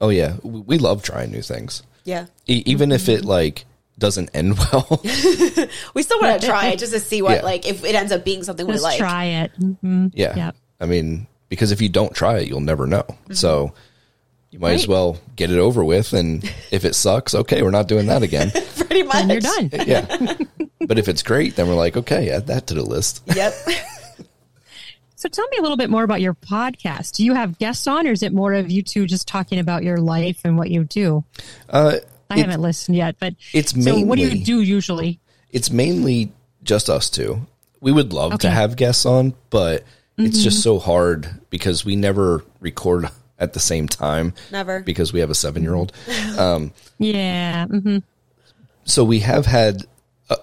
[0.00, 2.26] Oh yeah, we we love trying new things, Yeah.
[2.46, 3.66] e- even if it like
[3.98, 5.02] doesn't end well.
[5.94, 7.42] We still want to try it just to see what Yeah.
[7.42, 8.98] like if it ends up being something Let's we like.
[8.98, 9.50] try it.
[9.60, 10.12] Mhm.
[10.14, 10.34] Yeah.
[10.36, 10.56] Yep.
[10.80, 13.04] I mean, because if you don't try it, you'll never know.
[13.32, 13.72] So
[14.50, 16.12] you might as well get it over with.
[16.12, 18.50] And if it sucks, okay, we're not doing that again.
[18.76, 19.16] Pretty much.
[19.16, 19.70] And you're done.
[19.86, 20.36] yeah.
[20.86, 23.22] But if it's great, then we're like, okay, add that to the list.
[23.34, 23.52] Yep.
[25.16, 27.16] So tell me a little bit more about your podcast.
[27.16, 29.82] Do you have guests on, or is it more of you two just talking about
[29.82, 31.24] your life and what you do?
[31.68, 31.96] Uh,
[32.30, 33.98] I haven't listened yet, but it's so.
[34.04, 35.20] What do you do usually?
[35.50, 37.46] it's mainly just us two.
[37.80, 38.48] We would love to Okay.
[38.48, 38.56] Mm-hmm.
[38.56, 39.82] have guests on, but
[40.18, 43.08] it's just so hard because we never record
[43.38, 44.34] at the same time.
[44.50, 44.80] Never.
[44.80, 45.92] Because we have a seven year old.
[46.98, 47.66] Yeah.
[47.66, 47.98] hmm
[48.84, 49.84] so we have had
[50.30, 50.36] uh,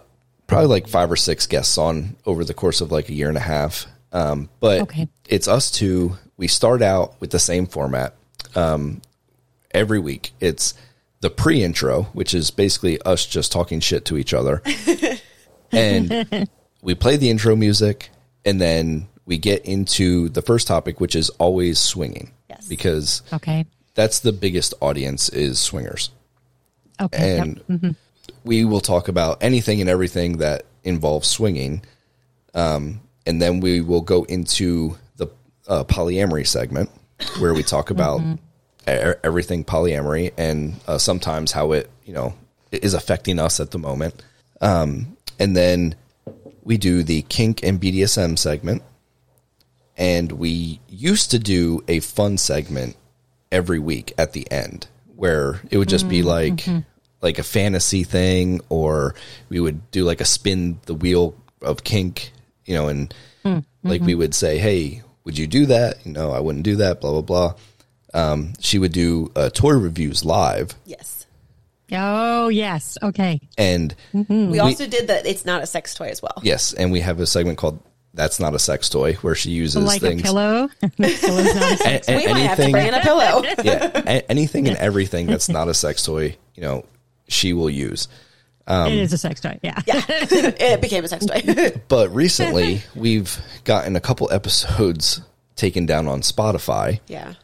[0.45, 3.37] probably like five or six guests on over the course of like a year and
[3.37, 3.87] a half.
[4.11, 5.07] Um, but Okay.
[5.27, 6.17] it's us two.
[6.37, 8.13] We start out with the same format
[8.55, 9.01] um,
[9.71, 10.33] every week.
[10.39, 10.75] It's
[11.21, 14.61] the pre intro, which is basically us just talking shit to each other.
[15.71, 16.47] and
[16.83, 18.09] we play the intro music,
[18.45, 22.31] and then we get into the first topic, which is always swinging.
[22.49, 22.67] Yes.
[22.67, 23.65] Because Okay.
[23.95, 26.11] that's the biggest audience is swingers
[27.01, 27.39] Okay.
[27.39, 27.95] and yep.
[28.43, 31.81] we will talk about anything and everything that involves swinging.
[32.53, 35.27] Um, and then we will go into the
[35.67, 36.89] uh, polyamory segment
[37.39, 38.21] where we talk about
[38.87, 42.33] e- everything polyamory and uh, sometimes how it, you know,
[42.71, 44.21] is affecting us at the moment.
[44.61, 45.95] Um, and then
[46.63, 48.83] we do the kink and BDSM segment.
[49.97, 52.97] And we used to do a fun segment
[53.51, 56.79] every week at the end where it would just be mm, like mm-hmm.
[57.21, 59.15] like a fantasy thing or
[59.49, 62.31] we would do like a spin the wheel of kink
[62.65, 63.13] you know and
[63.43, 64.19] hmm, like we mm-hmm.
[64.19, 67.21] would say hey would you do that you know i wouldn't do that blah blah
[67.21, 67.53] blah
[68.13, 71.25] um, she would do uh, toy reviews live yes.
[71.91, 72.97] Oh yes.
[73.03, 73.41] Okay.
[73.57, 74.49] and mm-hmm.
[74.49, 76.41] We also did that it's not a sex toy as well.
[76.41, 77.79] yes and we have a segment called
[78.15, 80.69] that's not a sex toy where she uses like things a pillow.
[80.97, 81.13] Not a
[81.77, 83.43] sex- A- a- We might have to anything- bring in a pillow.
[83.63, 86.85] yeah a- anything and everything that's not a sex toy you know
[87.27, 88.07] she will use
[88.67, 89.59] um, it is a sex toy.
[89.61, 89.79] Yeah.
[89.85, 90.01] yeah.
[90.09, 91.71] it became a sex toy.
[91.87, 95.21] But recently, we've gotten a couple episodes
[95.55, 96.99] taken down on Spotify.
[97.05, 97.35] yeah.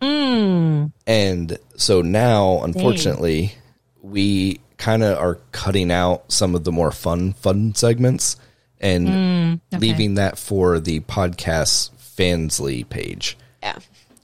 [0.00, 0.90] Mm.
[1.06, 3.52] And so now, unfortunately,
[4.00, 8.36] we kind of are cutting out some of the more fun, fun segments
[8.80, 13.36] and leaving that for the podcast Fansly page.
[13.62, 13.78] Yeah.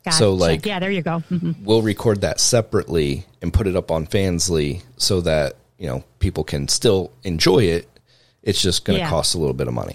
[0.05, 0.17] Gotcha.
[0.17, 1.23] So, like- yeah, there you go.
[1.31, 1.57] Mhm.
[1.63, 6.45] We'll record that separately and put it up on Fansly so that, you know, people
[6.45, 7.89] can still enjoy it.
[8.43, 9.11] It's just going to Yeah.
[9.11, 9.95] cost a little bit of money.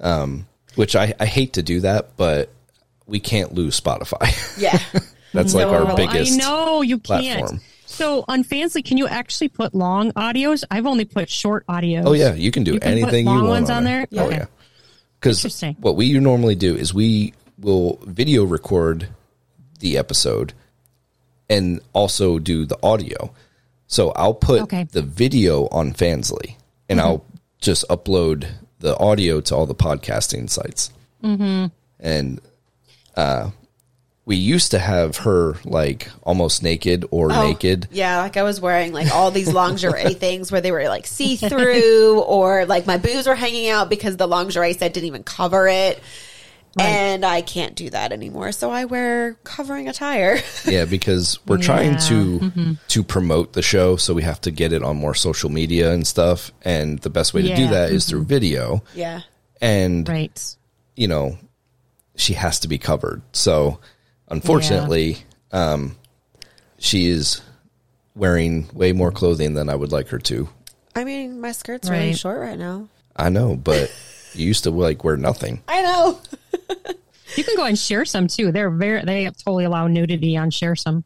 [0.00, 2.50] Um, which I, I hate to do that, but
[3.06, 4.30] we can't lose Spotify.
[4.58, 4.78] Yeah.
[5.32, 7.02] That's like our biggest I know you can't.
[7.04, 7.60] platform.
[7.86, 10.64] So on Fansly, can you actually put long audios?
[10.70, 12.02] I've only put short audios.
[12.04, 14.06] Oh yeah, you can do You can put anything you long want ones on there?
[14.16, 14.36] Oh Okay.
[14.38, 14.46] yeah,
[15.20, 19.08] because what we normally do is we will video record
[19.78, 20.52] the episode
[21.48, 23.32] and also do the audio.
[23.86, 24.84] So I'll put Okay.
[24.90, 26.56] the video on Fansly
[26.88, 27.24] and I'll
[27.60, 28.48] just upload
[28.80, 30.90] the audio to all the podcasting sites.
[31.22, 31.66] Mm-hmm.
[32.00, 32.40] And
[33.16, 33.50] uh,
[34.26, 37.88] we used to have her like almost naked or Oh, naked.
[37.92, 41.36] Yeah, like I was wearing like all these lingerie things where they were like see
[41.36, 45.66] through, or like my boobs were hanging out because the lingerie set didn't even cover
[45.68, 46.02] it.
[46.78, 50.38] And I can't do that anymore, so I wear covering attire.
[50.66, 51.98] Yeah, because we're trying Yeah.
[51.98, 52.72] to mm-hmm.
[52.88, 56.06] to promote the show, so we have to get it on more social media and
[56.06, 56.52] stuff.
[56.62, 57.70] And the best way to do Yeah.
[57.70, 58.10] that is mm-hmm.
[58.10, 58.82] through video.
[58.94, 59.20] yeah,
[59.62, 60.56] And Right.
[60.96, 61.38] you know,
[62.16, 63.22] she has to be covered.
[63.32, 63.78] So,
[64.28, 65.18] unfortunately,
[65.52, 65.96] um,
[66.78, 67.40] she is
[68.14, 70.48] wearing way more clothing than I would like her to.
[70.94, 72.18] I mean my skirt's really Right.
[72.18, 72.88] short right now.
[73.14, 73.92] I know, but
[74.34, 75.62] you used to like wear nothing.
[75.68, 76.20] I know.
[77.36, 78.52] You can go and Sharesome too.
[78.52, 81.04] They're very they totally allow nudity on Sharesome.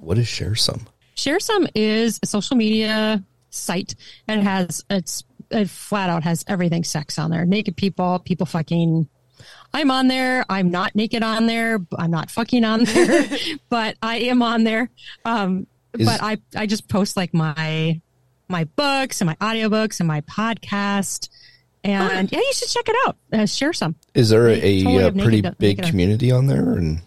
[0.00, 0.86] What is Sharesome?
[1.14, 3.94] Share some is a social media site
[4.28, 7.44] and it has it's it flat out has everything sex on there.
[7.44, 9.08] Naked people, people fucking.
[9.74, 10.44] I'm on there.
[10.48, 11.78] I'm not naked on there.
[11.98, 13.26] I'm not fucking on there,
[13.68, 14.90] but I am on there.
[15.24, 15.66] Um,
[15.98, 18.00] Is- but I I just post like my
[18.48, 21.28] my books and my audiobooks and my podcast.
[21.84, 23.16] And yeah, you should check it out.
[23.32, 23.94] Uh, Sharesome.
[24.14, 26.72] Is there a, totally uh pretty naked- big naked- community on there?
[26.74, 27.00] And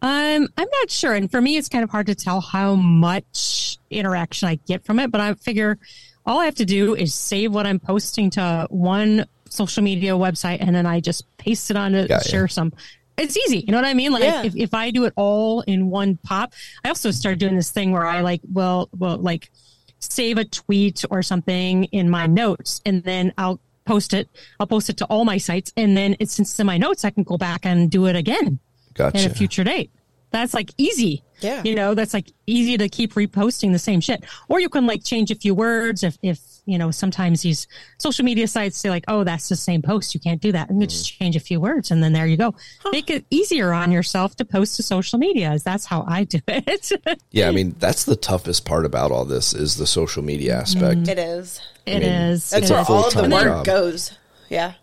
[0.00, 1.14] Um, I'm not sure.
[1.14, 4.98] And for me, it's kind of hard to tell how much interaction I get from
[4.98, 5.78] it, but I figure
[6.26, 10.58] all I have to do is save what I'm posting to one social media website
[10.60, 12.38] and then I just paste it on to Got ya.
[12.40, 12.72] Sharesome.
[13.18, 13.58] It's easy.
[13.58, 14.10] You know what I mean?
[14.12, 14.42] Like Yeah.
[14.44, 16.54] if, if I do it all in one pop,
[16.84, 19.50] I also started doing this thing where I like, well, well, like
[19.98, 24.28] save a tweet or something in my notes and then I'll post it.
[24.58, 25.72] I'll post it to all my sites.
[25.76, 28.16] And then it's since it's in my notes, I can go back and do it
[28.16, 28.58] again
[28.94, 29.18] gotcha.
[29.18, 29.90] at a future date.
[30.30, 31.22] That's like easy.
[31.42, 31.62] Yeah.
[31.64, 34.24] You know, that's like easy to keep reposting the same shit.
[34.48, 37.66] Or you can like change a few words if, if, you know, sometimes these
[37.98, 40.14] social media sites say like, oh, that's the same post.
[40.14, 40.70] You can't do that.
[40.70, 41.24] And you just mm-hmm.
[41.24, 42.54] change a few words and then there you go.
[42.92, 45.52] Make it easier on yourself to post to social media.
[45.52, 46.92] Is that's how I do it.
[47.30, 51.08] Yeah, I mean that's the toughest part about all this is the social media aspect.
[51.08, 51.60] It is.
[51.86, 52.50] It mean, is.
[52.50, 52.90] That's It where is.
[52.90, 53.64] all of the full-time work job.
[53.64, 54.18] goes.
[54.48, 54.74] Yeah.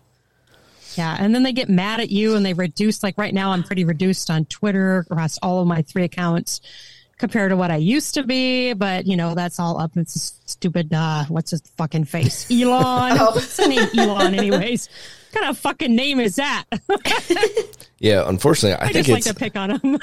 [0.96, 3.02] Yeah, and then they get mad at you and they reduce.
[3.02, 6.60] Like right now, I'm pretty reduced on Twitter across all of my three accounts
[7.18, 8.72] compared to what I used to be.
[8.72, 9.96] But you know, that's all up.
[9.96, 10.18] It's a
[10.50, 10.92] stupid.
[10.92, 12.50] Uh, what's his fucking face?
[12.52, 13.16] Elon.
[13.18, 13.88] What's the name?
[13.96, 14.34] Elon.
[14.34, 14.88] Anyways,
[15.32, 16.64] what kind of fucking name is that?
[18.02, 19.98] Yeah, unfortunately, I, I think just like it's to pick on him.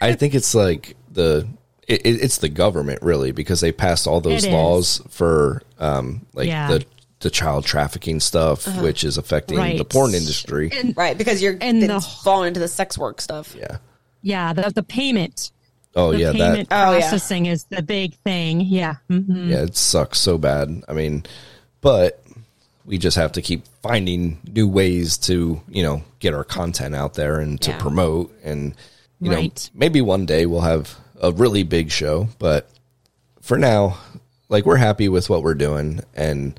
[0.00, 1.48] I think it's like the
[1.88, 4.54] it, it- it's the government really because they passed all those It is.
[4.54, 6.68] laws for um like Yeah.
[6.68, 6.84] the
[7.20, 10.70] the child trafficking stuff, which is affecting the porn industry.
[10.74, 11.16] and Right.
[11.16, 13.54] Because you're And the- it's falling into the sex work stuff.
[13.58, 13.76] yeah.
[14.22, 15.50] yeah, the the payment.
[15.96, 17.00] Oh The yeah, payment that Oh, yeah.
[17.00, 18.60] processing is the big thing.
[18.62, 18.96] Yeah.
[19.08, 20.82] hmm yeah, it sucks so bad.
[20.88, 21.24] I mean,
[21.80, 22.22] but
[22.86, 27.14] we just have to keep finding new ways to, you know, get our content out
[27.14, 27.78] there and to Yeah.
[27.78, 28.74] promote and
[29.22, 32.70] you know, maybe one day we'll have a really big show, but
[33.42, 33.98] for now,
[34.48, 36.58] like we're happy with what we're doing and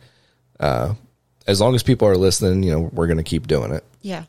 [0.61, 0.93] uh
[1.47, 3.83] as long as people are listening, you know, we're going to keep doing it.
[4.01, 4.23] Yeah.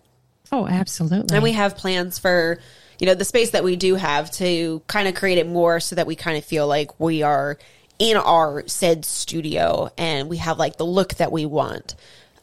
[0.50, 1.34] Oh, absolutely.
[1.36, 2.58] And we have plans for,
[2.98, 5.94] you know, the space that we do have to kind of create it more so
[5.94, 7.58] that we kind of feel like we are
[7.98, 11.94] in our said studio and we have like the look that we want.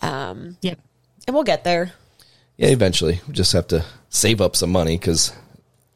[0.03, 0.79] Um, Yep.
[1.27, 1.91] and we'll get there.
[2.57, 3.21] Yeah, eventually.
[3.27, 5.33] We just have to save up some money cuz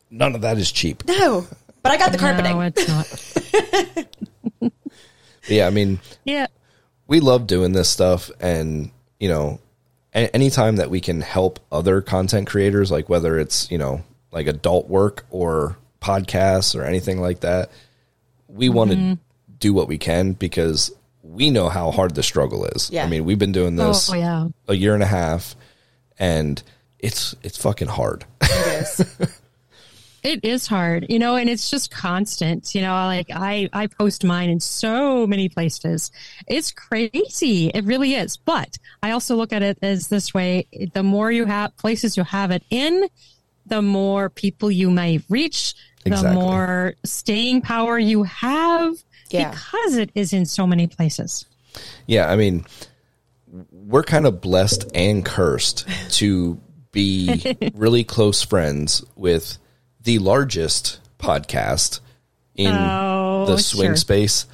[0.10, 1.04] none of that is cheap.
[1.08, 1.46] No,
[1.84, 2.54] but I got the carpeting.
[2.58, 4.72] No, it's not.
[5.48, 6.48] Yeah, I mean, Yeah.
[7.08, 9.60] We love doing this stuff and you know
[10.14, 14.48] a- anytime that we can help other content creators like whether it's you know like
[14.48, 17.70] adult work or podcasts or anything like that
[18.48, 19.14] we want to mm-hmm.
[19.60, 23.06] do what we can because we know how hard the struggle is Yeah.
[23.06, 24.48] i mean we've been doing oh, this Oh, yeah.
[24.68, 25.56] a year and a half
[26.20, 26.62] and
[27.00, 29.40] it's it's fucking hard It is.
[30.24, 34.24] It is hard, you know, and it's just constant, you know, like I, I post
[34.24, 36.12] mine in so many places.
[36.48, 37.68] It's crazy.
[37.68, 38.38] It really is.
[38.38, 40.66] But I also look at it as this way.
[40.94, 43.08] The more you have places you have it in,
[43.66, 45.74] the more people you may reach,
[46.06, 48.96] the more staying power you have
[49.30, 49.52] Yeah.
[49.52, 51.46] because it is in so many places.
[52.08, 52.66] Yeah, I mean,
[53.72, 56.60] we're kind of blessed and cursed to
[56.92, 59.58] be really close friends with
[60.04, 62.00] the largest podcast
[62.56, 63.96] in Oh, the swing sure.
[63.96, 64.46] space.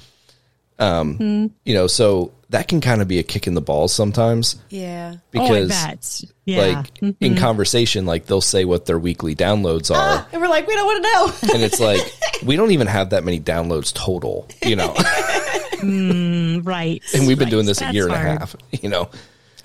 [0.78, 4.56] Um, you know, so that can kind of be a kick in the balls sometimes
[4.70, 5.16] Yeah.
[5.32, 6.22] because oh, I bet.
[6.46, 6.84] Yeah.
[6.84, 7.06] Mm-hmm.
[7.06, 10.26] like in conversation, like they'll say what their weekly downloads are.
[10.32, 11.54] And we're like, we don't want to know.
[11.56, 12.00] and it's like
[12.46, 14.94] we don't even have that many downloads total, you know.
[16.64, 17.02] right.
[17.14, 17.52] and we've been Right.
[17.52, 18.28] doing this a That's year and hard.
[18.28, 19.10] a half, you know.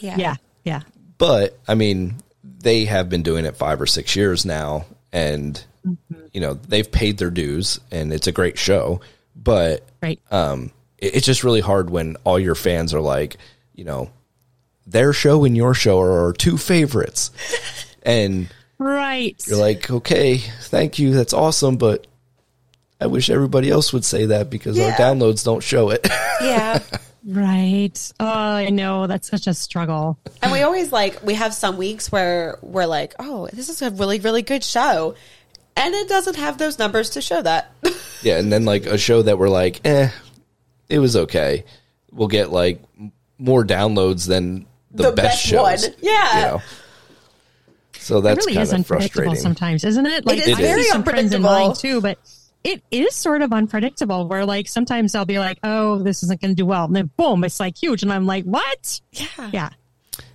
[0.01, 0.17] Yeah.
[0.19, 0.35] Yeah.
[0.65, 0.81] Yeah.
[1.19, 5.63] But I mean, they have been doing it five or six years now, and
[6.33, 9.01] you know they've paid their dues, and it's a great show.
[9.37, 10.21] But Right.
[10.31, 13.37] um, it, it's just really hard when all your fans are like,
[13.75, 14.11] you know,
[14.87, 17.31] their show and your show are our two favorites,
[18.03, 18.49] and
[18.79, 19.37] right.
[19.47, 22.07] you're like, okay, thank you, that's awesome, but
[23.01, 26.07] I wish everybody else would say that because our downloads don't show it.
[26.41, 26.79] yeah.
[27.27, 28.13] right.
[28.21, 29.07] Oh, I know.
[29.07, 30.17] That's such a struggle.
[30.41, 33.91] And we always like, we have some weeks where we're like, oh, this is a
[33.91, 35.17] really, really good show.
[35.77, 37.71] And it doesn't have those numbers to show that.
[38.23, 40.09] Yeah, and then like a show that we're like, eh,
[40.89, 41.65] it was okay.
[42.11, 42.81] We'll get like
[43.37, 45.61] more downloads than the, The best, best shows.
[45.89, 45.95] one.
[46.01, 46.37] Yeah.
[46.39, 46.63] You know?
[47.99, 49.43] So that's it really kind is of unpredictable frustrating.
[49.43, 50.25] sometimes, isn't it?
[50.25, 51.67] Like it is I see very some friends in unpredictable.
[51.69, 52.19] mine too, but
[52.65, 54.27] it is sort of unpredictable.
[54.27, 57.11] Where like sometimes I'll be like, "Oh, this isn't going to do well," and then
[57.19, 59.51] boom, it's like huge, and I'm like, "What?" Yeah.
[59.53, 59.69] Yeah,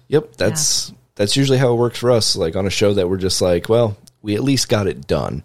[0.09, 2.35] Yep, that's that's usually how it works for us.
[2.35, 5.43] Like on a show that we're just like, well, we at least got it done,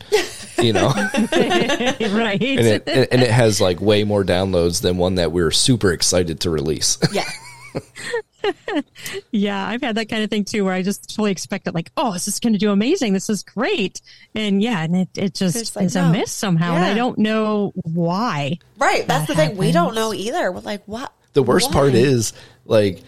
[0.58, 0.88] you know,
[1.28, 2.40] right.
[2.42, 5.92] and it and and it has like way more downloads than one that we're super
[5.92, 6.98] excited to release.
[7.12, 7.24] Yeah.
[9.30, 11.90] yeah, I've had that kind of thing too, where I just totally expect it, like,
[11.96, 13.12] "Oh, this is going to do amazing.
[13.12, 14.00] This is great,"
[14.34, 16.08] and yeah, and it it just like, is no.
[16.08, 18.58] a miss somehow, and I don't know why.
[18.78, 19.06] Right.
[19.06, 19.56] That's the That thing.
[19.56, 20.52] We don't know either.
[20.52, 21.12] We're like, what?
[21.32, 22.32] The worst part is
[22.64, 23.02] like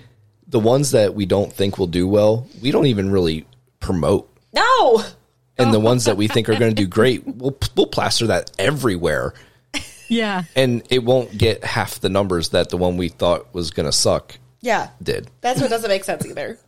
[0.48, 3.46] the ones that we don't think will do well, we don't even really
[3.80, 4.28] promote.
[4.52, 5.04] No.
[5.58, 8.50] And the ones that we think are going to do great, we'll we'll plaster that
[8.58, 9.34] everywhere,
[10.08, 13.86] Yeah, and it won't get half the numbers that the one we thought was going
[13.86, 14.90] to suck Yeah.
[15.02, 15.28] did.
[15.40, 16.58] That's what doesn't make sense either.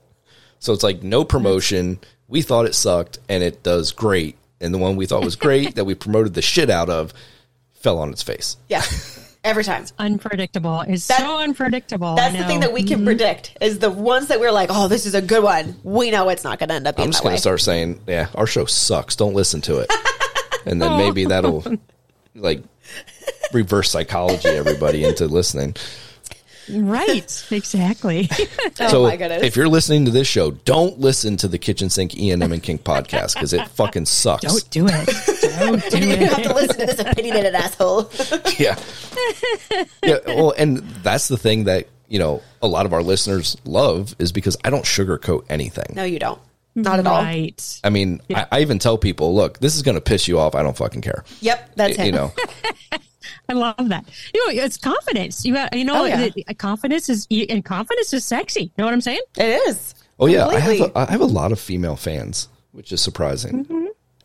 [0.58, 2.00] So it's like no promotion.
[2.26, 4.36] We thought it sucked, and it does great.
[4.60, 7.12] And the one we thought was great that we promoted the shit out of
[7.74, 8.56] fell on its face.
[8.68, 8.82] Yeah.
[9.44, 9.86] Every time.
[9.98, 10.80] unpredictable.
[10.82, 12.16] It's That- so unpredictable.
[12.16, 13.06] That's the thing that we can mm-hmm.
[13.06, 15.76] predict is the ones that we're like, oh, this is a good one.
[15.82, 18.28] We know it's not going to end up I'm just going to start saying, yeah,
[18.34, 19.16] our show sucks.
[19.16, 19.92] Don't listen to it.
[20.66, 20.98] and then oh.
[20.98, 21.64] maybe that'll
[22.34, 22.62] like
[23.52, 25.76] reverse psychology everybody into listening.
[26.72, 28.28] Right, exactly.
[28.80, 29.42] oh so my goodness.
[29.42, 32.52] if you're listening to this show, don't listen to the Kitchen Sink E and M
[32.52, 34.42] and Kink podcast because it fucking sucks.
[34.42, 35.58] don't do it.
[35.58, 36.20] Don't do it.
[36.20, 38.10] you have to listen to this opinionated asshole.
[38.58, 38.78] yeah,
[40.02, 40.18] yeah.
[40.26, 44.32] Well, and that's the thing that you know a lot of our listeners love is
[44.32, 45.94] because I don't sugarcoat anything.
[45.94, 46.40] no, you don't.
[46.74, 47.22] Not at all.
[47.22, 47.80] Right.
[47.82, 50.54] I mean, I, I even tell people, look, this is going to piss you off.
[50.54, 51.24] I don't fucking care.
[51.40, 52.06] Yep, that's him.
[52.06, 52.32] You know,
[53.48, 54.04] I love that.
[54.34, 55.44] You know, it's confidence.
[55.44, 56.28] You got, you know, Oh, yeah.
[56.56, 58.62] confidence is and confidence is sexy.
[58.64, 59.20] You know what I'm saying?
[59.36, 59.94] it is.
[60.20, 63.66] oh yeah, I have a, I have a lot of female fans, which is surprising.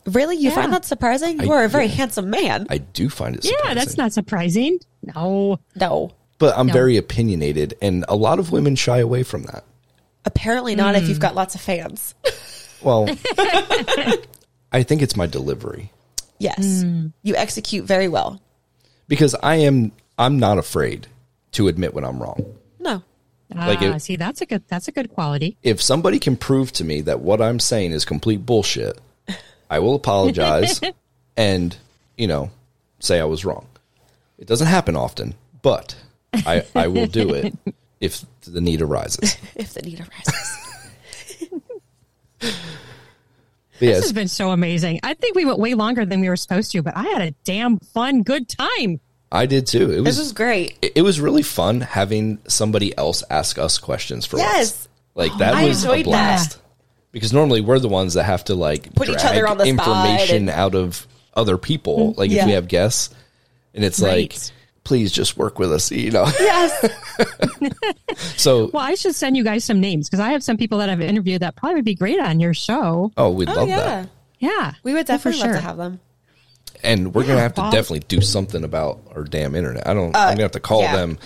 [0.06, 0.36] Really?
[0.36, 0.56] You Yeah.
[0.56, 1.40] find that surprising?
[1.40, 1.94] I- You are a very yeah.
[1.96, 2.68] handsome man.
[2.70, 3.44] I do find it.
[3.44, 3.68] Surprising.
[3.70, 4.80] Yeah, that's not surprising.
[5.16, 5.60] No.
[5.76, 6.12] no.
[6.40, 6.74] But I'm No.
[6.74, 9.64] very opinionated, and a lot of women shy away from that.
[10.26, 11.22] Apparently not if you've Hmm.
[11.22, 12.14] got lots of fans.
[12.84, 13.08] Well,
[14.74, 15.92] I think it's my delivery
[16.40, 16.82] Yes.
[16.82, 17.08] Hmm.
[17.22, 18.42] You execute very well.
[19.14, 21.06] Because I am I'm not afraid
[21.52, 22.44] to admit when I'm wrong.
[22.80, 23.04] No.
[23.54, 24.64] Like ah, it- see, that's a good.
[24.68, 25.56] That's a good quality.
[25.62, 28.98] If somebody can prove to me that what I'm saying is complete bullshit,
[29.70, 30.82] I will apologize
[31.38, 31.78] and,
[32.18, 32.50] you know,
[32.98, 33.68] say I was wrong.
[34.40, 35.96] It doesn't happen often, but
[36.34, 37.54] I I will do it
[38.02, 39.38] if the need arises.
[39.56, 40.58] If the need arises.
[43.84, 45.02] But This yes, has been so amazing.
[45.04, 47.32] I think we went way longer than we were supposed to, but I had a
[47.44, 49.02] damn fun, good time.
[49.30, 49.92] I did too.
[49.92, 50.78] It this was was great.
[50.82, 54.62] it, it was really fun having somebody else ask us questions for Yes.
[54.72, 54.88] us.
[55.16, 56.52] Like that I was a blast.
[56.52, 56.60] that.
[57.12, 59.88] Because normally we're the ones that have to like Put each other on the spot
[59.88, 62.14] information and- out of other people.
[62.14, 63.14] Like if we have guests,
[63.74, 64.52] and it's like, Right.
[64.84, 65.92] Please just work with us.
[65.92, 66.26] You know.
[66.40, 66.90] Yes.
[68.38, 70.90] so Well, I should send you guys some names because I have some people that
[70.90, 73.12] I've interviewed that probably would be great on your show.
[73.18, 73.78] oh, we'd oh love yeah.
[73.78, 75.56] that, Yeah, We would Oh, for definitely love sure.
[75.56, 76.00] to have them.
[76.84, 79.88] and we're gonna have to definitely do something about our damn internet.
[79.88, 80.16] I don't.
[80.16, 80.96] I'm gonna have to call uh, yeah.
[80.96, 81.18] them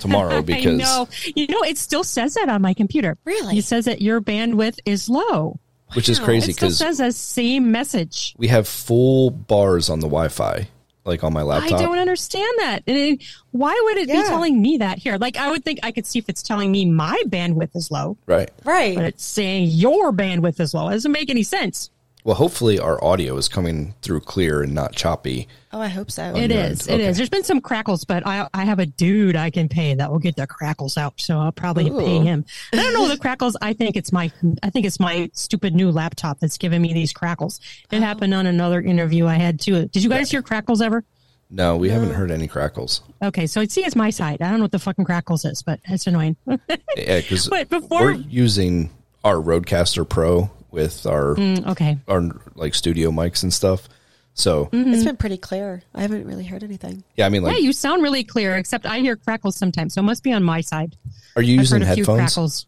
[0.00, 1.08] tomorrow I because know.
[1.34, 3.16] You know, it still says that on my computer.
[3.24, 3.58] Really?
[3.58, 5.58] It says that your bandwidth is low.
[5.94, 6.26] which is Wow.
[6.26, 8.34] crazy It still says the same message.
[8.38, 10.68] we have full bars on the Wi-Fi,
[11.04, 11.78] like on my laptop.
[11.80, 12.82] I don't understand that.
[12.86, 13.22] And it,
[13.52, 14.22] why would it Yeah.
[14.22, 15.16] be telling me that here?
[15.18, 18.16] Like, I would think I could see if it's telling me my bandwidth is low,
[18.26, 18.50] Right.
[18.64, 18.94] Right.
[18.96, 20.88] But it's saying your bandwidth is low.
[20.88, 21.90] It doesn't make any sense.
[22.24, 25.48] Well, hopefully our audio is coming through clear and not choppy.
[25.72, 26.34] Oh, I hope so.
[26.36, 26.86] It is.
[26.86, 27.00] End.
[27.00, 27.10] It okay.
[27.10, 27.16] is.
[27.16, 30.18] There's been some crackles, but I I have a dude I can pay that will
[30.18, 31.20] get the crackles out.
[31.20, 31.98] So I'll probably oh.
[31.98, 32.44] pay him.
[32.72, 33.56] I don't know the crackles.
[33.62, 34.30] I think it's my
[34.62, 37.60] I think it's my stupid new laptop that's giving me these crackles.
[37.90, 38.00] It oh.
[38.00, 39.86] happened on another interview I had too.
[39.86, 41.04] Did you guys hear crackles ever?
[41.52, 43.02] No, we haven't heard any crackles.
[43.20, 44.40] Okay, so I see, it's my side.
[44.40, 46.36] I don't know what the fucking crackles is, but it's annoying.
[46.46, 46.56] Yeah,
[46.96, 48.90] because before- we're using
[49.24, 52.22] our RODECaster Pro with our okay, our
[52.54, 53.88] like studio mics and stuff.
[54.34, 55.82] So It's been pretty clear.
[55.94, 57.02] I haven't really heard anything.
[57.16, 58.56] yeah, I mean, like, yeah, you sound really clear.
[58.56, 60.96] Except I hear crackles sometimes, so it must be on my side.
[61.36, 62.18] are you I've using heard a few headphones?
[62.34, 62.66] crackles.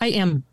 [0.00, 0.44] I am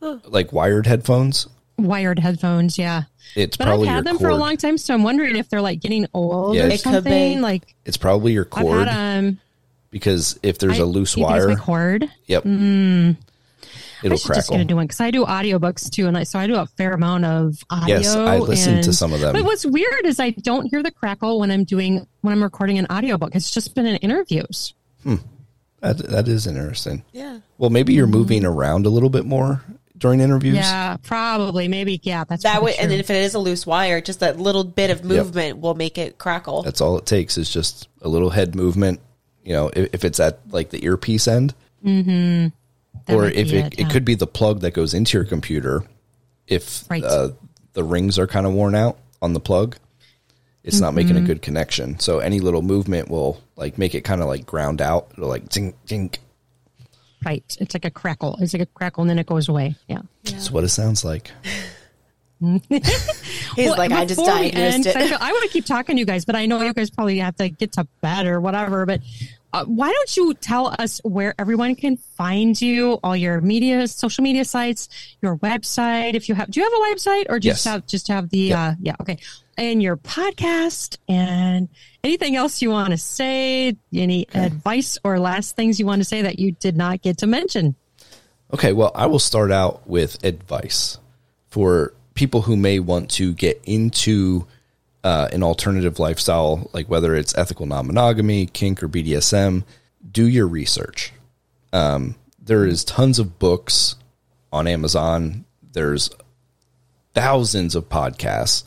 [0.26, 1.46] Like wired headphones?
[1.78, 2.76] wired headphones.
[2.78, 3.04] Yeah.
[3.34, 4.28] It's But I've probably your had them cord.
[4.28, 6.80] for a long time, so I'm wondering if they're like getting old Yeah, or it
[6.80, 7.40] something.
[7.40, 9.38] Like It's probably your I've cord had um,
[9.90, 12.10] because if there's I- a loose you think it's wire, my cord.
[12.26, 13.16] yep, I
[14.02, 14.56] it'll should just crackle.
[14.56, 16.66] get a new one because I do audiobooks too, and I, so I do a
[16.66, 17.96] fair amount of audio.
[17.96, 19.32] Yes, I listen to some of them.
[19.32, 22.78] But what's weird is I don't hear the crackle when I'm doing when I'm recording
[22.78, 23.34] an audiobook.
[23.34, 24.74] It's just been in interviews.
[25.02, 25.16] Hmm.
[25.80, 27.04] That, that is interesting.
[27.12, 27.38] Yeah.
[27.56, 29.62] Well, maybe you're moving around a little bit more
[29.96, 30.56] during interviews.
[30.56, 32.00] Yeah, probably, maybe.
[32.02, 34.38] Yeah, that's That probably way, and then if it is a loose wire, just that
[34.38, 36.62] little bit of movement will make it crackle.
[36.62, 39.00] That's all it takes is just a little head movement.
[39.42, 41.54] You know, if, if it's at like the earpiece end,
[43.10, 45.84] That or if it, it, it could be the plug that goes into your computer.
[46.46, 47.04] If Right.
[47.04, 47.30] uh,
[47.74, 49.76] the rings are kind of worn out on the plug,
[50.64, 51.24] it's not making Mm-hmm.
[51.24, 51.98] a good connection.
[52.00, 55.08] So any little movement will like make it kind of like ground out.
[55.16, 56.10] It'll like zing, zing.
[57.24, 57.44] right.
[57.60, 58.36] It's like a crackle.
[58.40, 59.76] It's like a crackle, and then it goes away.
[59.88, 60.02] Yeah.
[60.24, 61.30] That's what it sounds like.
[62.40, 62.60] He's
[63.58, 65.08] Well, like, I just before diagnosed end, 'cause I, it.
[65.08, 67.18] feel- I want to keep talking to you guys, but I know you guys probably
[67.18, 68.86] have to get to bed or whatever.
[68.86, 69.00] But
[69.52, 74.22] uh, why don't you tell us where everyone can find you, all your media, social
[74.22, 74.88] media sites,
[75.20, 76.14] your website?
[76.14, 77.72] If you have, do you have a website or just Yes.
[77.72, 78.52] have just have the?
[78.52, 79.18] Uh, yeah, okay,
[79.58, 81.68] and your podcast and
[82.04, 83.76] anything else you want to say?
[83.92, 87.26] Any advice or last things you want to say that you did not get to
[87.26, 87.74] mention?
[88.52, 90.98] Okay, well, I will start out with advice
[91.48, 94.46] for people who may want to get into
[95.02, 99.64] uh, an alternative lifestyle, like whether it's ethical non monogamy, kink, or BDSM.
[100.10, 101.12] Do your research.
[101.72, 103.96] Um, there is tons of books
[104.52, 105.44] on Amazon.
[105.72, 106.10] There's
[107.14, 108.64] thousands of podcasts.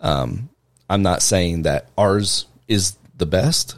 [0.00, 0.48] Um,
[0.88, 3.76] I'm not saying that ours is the best,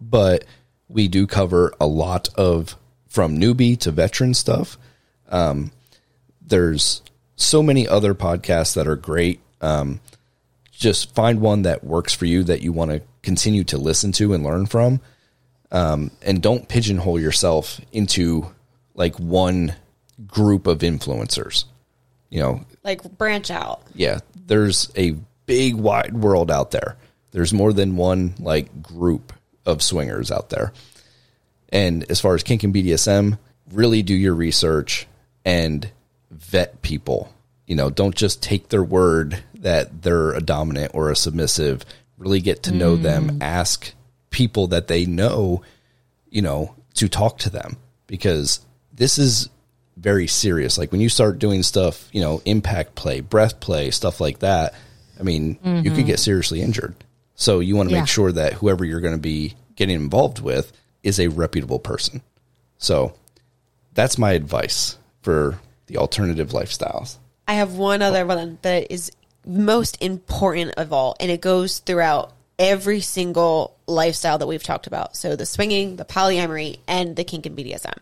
[0.00, 0.44] but
[0.88, 2.76] we do cover a lot of
[3.08, 4.78] from newbie to veteran stuff.
[5.28, 5.72] Um,
[6.40, 7.02] there's
[7.36, 9.40] so many other podcasts that are great.
[9.60, 10.00] Um,
[10.80, 14.32] just find one that works for you that you want to continue to listen to
[14.32, 15.00] and learn from.
[15.70, 18.46] Um, and don't pigeonhole yourself into
[18.94, 19.74] like one
[20.26, 21.64] group of influencers.
[22.30, 23.82] You know, Like branch out.
[23.94, 25.16] yeah, there's a
[25.46, 26.96] big wide world out there.
[27.32, 29.32] There's more than one like group
[29.66, 30.72] of swingers out there.
[31.68, 33.38] And as far as kink and BDSM,
[33.72, 35.06] really do your research
[35.44, 35.88] and
[36.30, 37.32] vet people.
[37.70, 41.84] You know, don't just take their word that they're a dominant or a submissive.
[42.18, 43.02] Really get to know mm.
[43.02, 43.38] them.
[43.40, 43.92] Ask
[44.30, 45.62] people that they know,
[46.28, 47.76] you know, to talk to them
[48.08, 48.58] because
[48.92, 49.50] this is
[49.96, 50.78] very serious.
[50.78, 54.74] Like when you start doing stuff, you know, impact play, breath play, stuff like that,
[55.20, 56.06] I mean, you could mm-hmm.
[56.06, 56.96] get seriously injured.
[57.36, 58.00] So you want to Yeah.
[58.00, 60.72] make sure that whoever you're going to be getting involved with
[61.04, 62.20] is a reputable person.
[62.78, 63.14] So
[63.94, 67.18] that's my advice for the alternative lifestyles.
[67.50, 69.10] I have one other one that is
[69.44, 75.16] most important of all, and it goes throughout every single lifestyle that we've talked about.
[75.16, 77.96] So the swinging, the polyamory, and the kink and BDSM.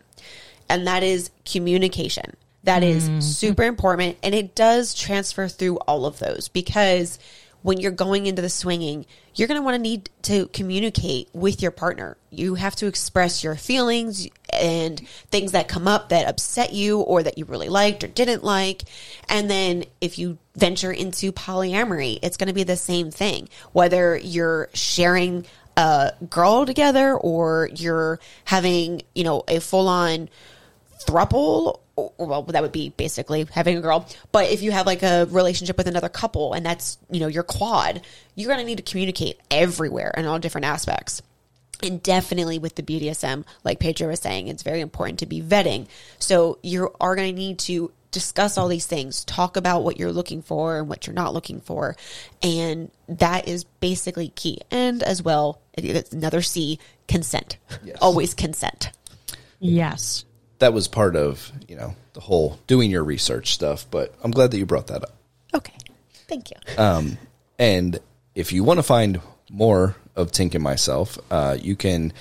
[0.69, 2.35] And that is communication.
[2.65, 3.23] That is mm.
[3.23, 4.17] super important.
[4.21, 7.17] And it does transfer through all of those because
[7.61, 9.05] when you're going into the swinging,
[9.35, 12.17] you're going to want to need to communicate with your partner.
[12.29, 14.99] You have to express your feelings and
[15.31, 18.83] things that come up that upset you or that you really liked or didn't like.
[19.27, 23.49] And then if you venture into polyamory, it's going to be the same thing.
[23.71, 25.45] Whether you're sharing
[25.75, 30.29] a girl together or you're having, you know, a full on
[31.05, 31.79] thruple
[32.17, 35.77] well that would be basically having a girl but if you have like a relationship
[35.77, 38.01] with another couple and that's you know your quad
[38.35, 41.21] you're going to need to communicate everywhere in all different aspects
[41.81, 45.87] and definitely with the BDSM, like Pedro was saying, it's very important to be vetting.
[46.19, 50.11] So you are going to need to discuss all these things, talk about what you're
[50.11, 51.95] looking for and what you're not looking for.
[52.41, 54.59] And that is basically key.
[54.71, 55.61] And as well,
[56.11, 57.57] another C, consent.
[58.01, 58.91] Always consent.
[59.59, 60.25] Yes.
[60.59, 64.51] That was part of, you know, the whole doing your research stuff, but I'm glad
[64.51, 65.15] that you brought that up.
[65.53, 65.73] Okay.
[66.27, 66.57] Thank you.
[66.77, 67.17] Um,
[67.57, 67.99] and
[68.35, 72.13] if you want to find more of Tink and myself, uh, you can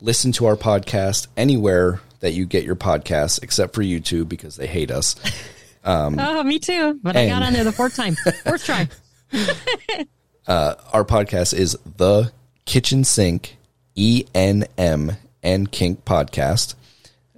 [0.00, 4.66] listen to our podcast anywhere that you get your podcasts, except for YouTube because they
[4.66, 5.16] hate us.
[5.86, 6.98] Um, oh, me too.
[7.02, 8.16] But I got on there the fourth time.
[8.44, 8.88] Fourth try.
[10.46, 12.30] Uh, our podcast is the
[12.66, 13.56] Kitchen Sink
[13.94, 15.12] E N M
[15.42, 16.74] and Kink podcast.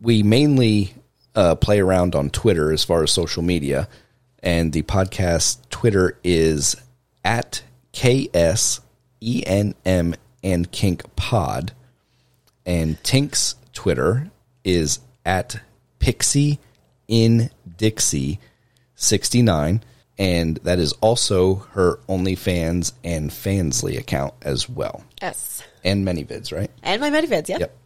[0.00, 0.94] We mainly
[1.34, 3.88] uh, play around on Twitter as far as social media,
[4.42, 6.76] and the podcast Twitter is
[7.24, 7.62] at
[7.92, 8.84] KSENM
[10.42, 11.72] and Kink Pod.
[12.64, 14.30] And Tink's Twitter
[14.64, 15.60] is at
[15.98, 16.58] Pixie
[17.06, 18.38] in Dixie
[18.94, 19.82] 69.
[20.18, 25.04] And that is also her OnlyFans and Fansly account as well.
[25.22, 25.62] Yes.
[25.84, 26.70] And ManyVids, right?
[26.82, 27.58] And my ManyVids, yeah.
[27.58, 27.76] Yep.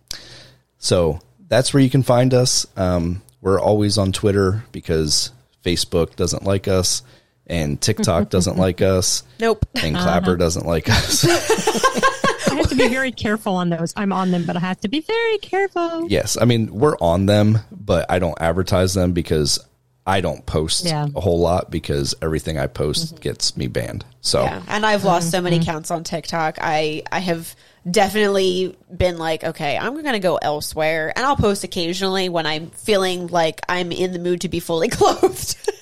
[0.78, 2.66] So that's where you can find us.
[2.76, 5.30] Um, we're always on Twitter because
[5.64, 7.02] Facebook doesn't like us
[7.46, 9.66] and TikTok doesn't like us Nope.
[9.74, 11.24] and Clapper doesn't like us.
[12.48, 13.92] I have to be very careful on those.
[13.96, 16.08] I'm on them, but I have to be very careful.
[16.08, 19.58] Yes, I mean we're on them, but I don't advertise them because
[20.06, 21.06] I don't post Yeah.
[21.14, 23.22] a whole lot because everything I post mm-hmm.
[23.22, 24.04] gets me banned.
[24.20, 25.70] So Yeah, and I've lost so many mm-hmm.
[25.70, 26.58] counts on TikTok.
[26.60, 27.54] I I have
[27.88, 32.70] definitely been like, okay, I'm going to go elsewhere, and I'll post occasionally when I'm
[32.70, 35.56] feeling like I'm in the mood to be fully clothed.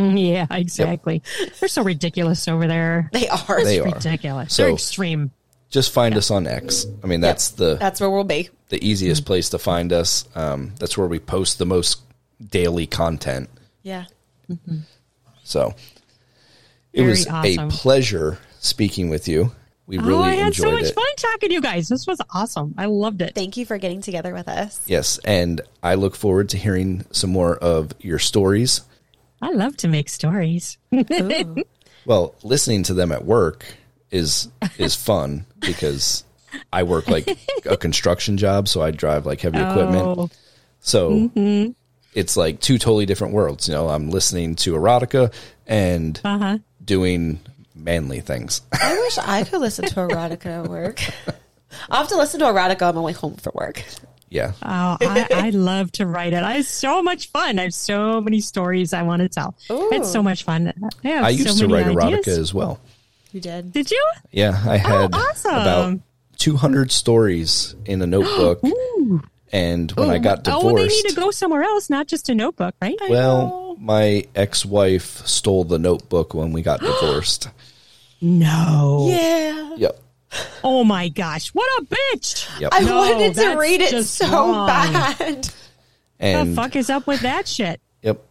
[0.00, 1.24] Yeah, exactly.
[1.58, 3.10] They're so ridiculous over there.
[3.12, 3.64] they are.
[3.64, 3.96] They It's are.
[3.96, 4.54] ridiculous.
[4.54, 5.32] So- They're extreme.
[5.70, 6.86] just find us on X.
[7.02, 8.48] I mean that's the That's where we'll be.
[8.68, 9.26] the easiest mm-hmm.
[9.26, 10.24] place to find us.
[10.36, 12.00] Um, that's where we post the most
[12.46, 13.48] daily content.
[13.82, 14.04] Yeah.
[14.50, 14.78] Mm-hmm.
[15.44, 15.74] So
[16.92, 17.68] it Very was awesome.
[17.68, 19.52] a pleasure speaking with you.
[19.86, 20.94] We oh, really oh, I had so much it.
[20.94, 21.88] fun talking to you guys.
[21.88, 22.74] This was awesome.
[22.76, 23.34] I loved it.
[23.34, 24.82] Thank you for getting together with us.
[24.86, 28.82] Yes, and I look forward to hearing some more of your stories.
[29.40, 30.76] I love to make stories.
[32.08, 33.66] Well, listening to them at work
[34.10, 34.48] is
[34.78, 36.24] is fun because
[36.72, 37.28] I work like
[37.66, 40.02] a construction job, so I drive like heavy equipment.
[40.02, 40.30] Oh,
[40.80, 41.72] So mm-hmm.
[42.14, 43.68] It's like two totally different worlds.
[43.68, 45.32] You know, I'm listening to erotica
[45.66, 46.58] and uh-huh.
[46.84, 47.40] doing
[47.74, 48.62] manly things.
[48.72, 51.00] I wish I could listen to erotica at work.
[51.90, 53.84] I'll have to listen to erotica on my way home for work.
[54.30, 54.52] yeah.
[54.62, 56.42] Oh, I, I love to write it.
[56.42, 57.58] I have so much fun.
[57.58, 59.54] I have so many stories I want to tell.
[59.70, 60.72] It's so much fun.
[61.04, 62.26] I, have I used so to many write ideas.
[62.26, 62.80] erotica as well.
[63.32, 63.72] You did.
[63.72, 64.06] Did you?
[64.32, 65.52] Yeah, I had Oh, awesome.
[65.52, 65.98] about
[66.38, 68.62] 200 stories in a notebook.
[69.52, 72.06] and when oh, I got divorced, Oh, well, they need to go somewhere else, not
[72.06, 72.96] just a notebook, right?
[73.08, 77.48] well, my ex-wife stole the notebook when we got divorced.
[78.20, 79.06] No.
[79.10, 79.74] Yeah.
[79.76, 80.00] Yep.
[80.62, 82.60] Oh my gosh, what a bitch!
[82.60, 82.70] Yep.
[82.74, 84.66] I No, wanted to read it so wrong.
[84.66, 85.48] bad.
[86.18, 87.80] the fuck is up with that shit?
[88.02, 88.22] yep.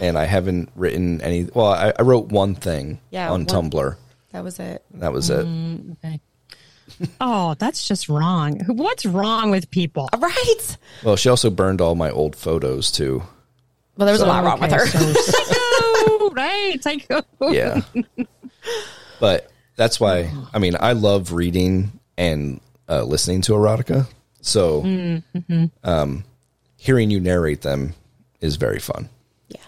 [0.00, 1.44] And I haven't written any.
[1.54, 3.96] Well, I, I wrote one thing Yeah, on one- Tumblr.
[4.32, 4.82] That was it.
[4.94, 5.46] That was it.
[5.46, 6.20] Mm, okay.
[7.20, 8.60] Oh, that's just wrong.
[8.66, 10.08] What's wrong with people?
[10.16, 10.76] Right.
[11.04, 13.22] Well, she also burned all my old photos too.
[13.96, 14.86] Well, there was a lot wrong with her.
[14.86, 16.82] so psycho, right?
[16.82, 17.22] Psycho.
[17.52, 17.80] Yeah.
[19.20, 24.06] but that's why, I mean, I love reading and uh, listening to erotica.
[24.40, 24.82] So
[25.84, 26.24] um,
[26.76, 27.94] hearing you narrate them
[28.40, 29.08] is very fun.
[29.48, 29.60] yeah.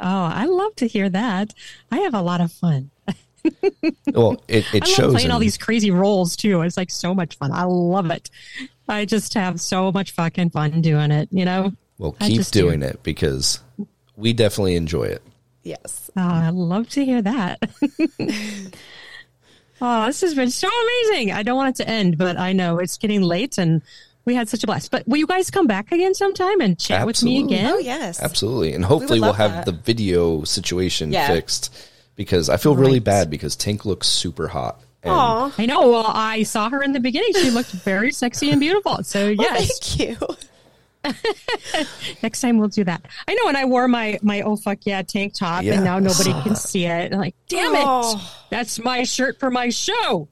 [0.00, 1.52] Oh, I love to hear that.
[1.90, 2.90] I have a lot of fun.
[4.12, 4.98] Well, it, it I shows.
[4.98, 6.60] love playing all these crazy roles too.
[6.62, 7.50] It's like so much fun.
[7.52, 8.30] I love it.
[8.88, 11.28] I just have so much fucking fun doing it.
[11.32, 11.72] You know.
[11.98, 12.62] well, I keep just do.
[12.62, 13.60] doing it because
[14.16, 15.22] we definitely enjoy it.
[15.62, 16.10] Yes.
[16.16, 17.58] Oh, I love to hear that.
[19.80, 21.32] oh, this has been so amazing.
[21.32, 23.82] I don't want it to end, but I know it's getting late and
[24.24, 24.90] we had such a blast.
[24.90, 27.56] But will you guys come back again sometime and chat with me Absolutely.
[27.56, 27.72] again?
[27.74, 28.20] Oh, yes.
[28.20, 28.72] Absolutely.
[28.74, 29.66] And hopefully we'll love have that.
[29.66, 31.28] the video situation Yeah.
[31.28, 31.74] fixed
[32.16, 34.80] because I feel really bad because Tink looks super hot.
[35.02, 35.52] And Aw.
[35.58, 35.88] I know.
[35.90, 37.32] Well, I saw her in the beginning.
[37.34, 39.02] She looked very sexy and beautiful.
[39.02, 40.26] So yes, Thank you.
[42.22, 43.04] next time we'll do that.
[43.26, 43.48] I know.
[43.48, 46.50] And I wore my my oh fuck yeah tank top, Yeah, and now nobody can
[46.50, 46.56] that.
[46.58, 47.06] see it.
[47.06, 48.32] And I'm like, damn it, Oh.
[48.50, 50.28] that's my shirt for my show.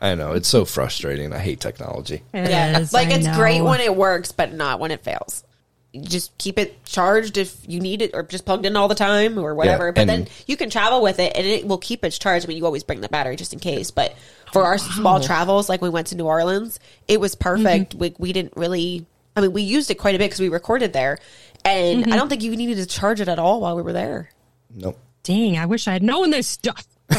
[0.00, 0.32] I know.
[0.32, 1.34] It's so frustrating.
[1.34, 2.22] I hate technology.
[2.32, 2.48] Yeah.
[2.48, 3.36] Yes, like I it's know.
[3.36, 5.44] great when it works, but not when it fails.
[5.92, 8.94] You Just keep it charged if you need it, or just plugged in all the
[8.94, 9.86] time, or whatever.
[9.86, 12.44] Yeah, but then you can travel with it, and it will keep its charge.
[12.44, 13.90] I mean, you always bring the battery just in case.
[13.90, 14.14] But
[14.52, 17.92] for our small travels, like we went to New Orleans, it was perfect.
[17.92, 17.98] Mm-hmm.
[17.98, 19.06] We we didn't really.
[19.34, 21.18] I mean, we used it quite a bit because we recorded there,
[21.64, 22.12] and Mm-hmm.
[22.12, 24.30] I don't think you needed to charge it at all while we were there.
[24.74, 24.98] Nope.
[25.22, 26.86] Dang, I wish I had known this stuff.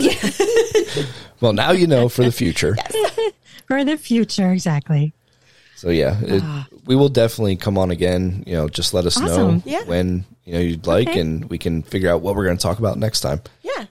[1.40, 2.76] Well, now you know for the future.
[3.66, 5.14] For the future, exactly.
[5.76, 6.42] So yeah, it,
[6.90, 8.42] we will definitely come on again.
[8.48, 9.84] You know, just let us know Yeah.
[9.84, 11.20] when you know you'd like, Okay.
[11.20, 13.40] and we can figure out what we're going to talk about next time.
[13.62, 13.84] Yeah.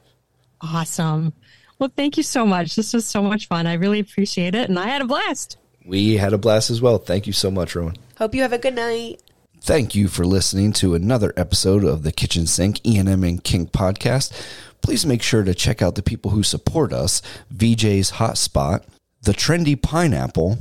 [0.59, 1.31] Awesome.
[1.79, 2.75] Well, thank you so much.
[2.75, 3.67] This was so much fun.
[3.67, 4.67] I really appreciate it.
[4.67, 5.55] And I had a blast.
[5.85, 6.97] We had a blast as well.
[6.97, 7.95] Thank you so much, Ruan.
[8.17, 9.21] Hope you have a good night.
[9.61, 14.33] Thank you for listening to another episode of the Kitchen Sink ENM and Kink podcast.
[14.81, 17.21] Please make sure to check out the people who support us,
[17.55, 18.83] VJ's Hotspot,
[19.21, 20.57] The Trendy Pineapple,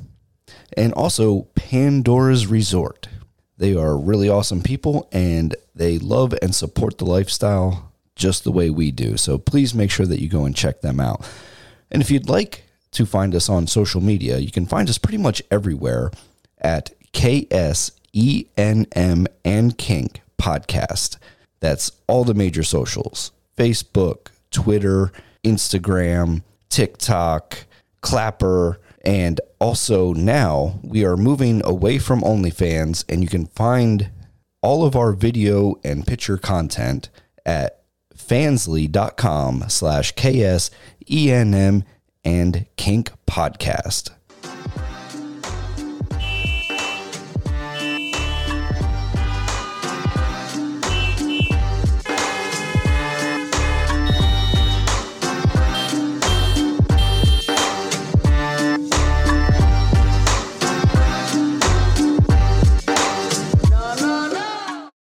[0.77, 3.09] and also Pandora's Resort.
[3.57, 8.71] They are really awesome people and they love and support the lifestyle just the way
[8.71, 9.17] we do.
[9.17, 11.29] So please make sure that you go and check them out.
[11.91, 15.19] And if you'd like to find us on social media, you can find us pretty
[15.19, 16.11] much everywhere
[16.59, 17.97] at KSENM
[19.45, 21.17] and Kink Podcast.
[21.61, 25.13] That's all the major socials Facebook, Twitter,
[25.45, 27.67] Instagram, TikTok,
[28.01, 34.11] Clapper, and also now we are moving away from OnlyFans, and you can find
[34.61, 37.09] all of our video and picture content
[37.47, 41.85] at fansly.com slash KSENM
[42.23, 44.11] and Kink Podcast.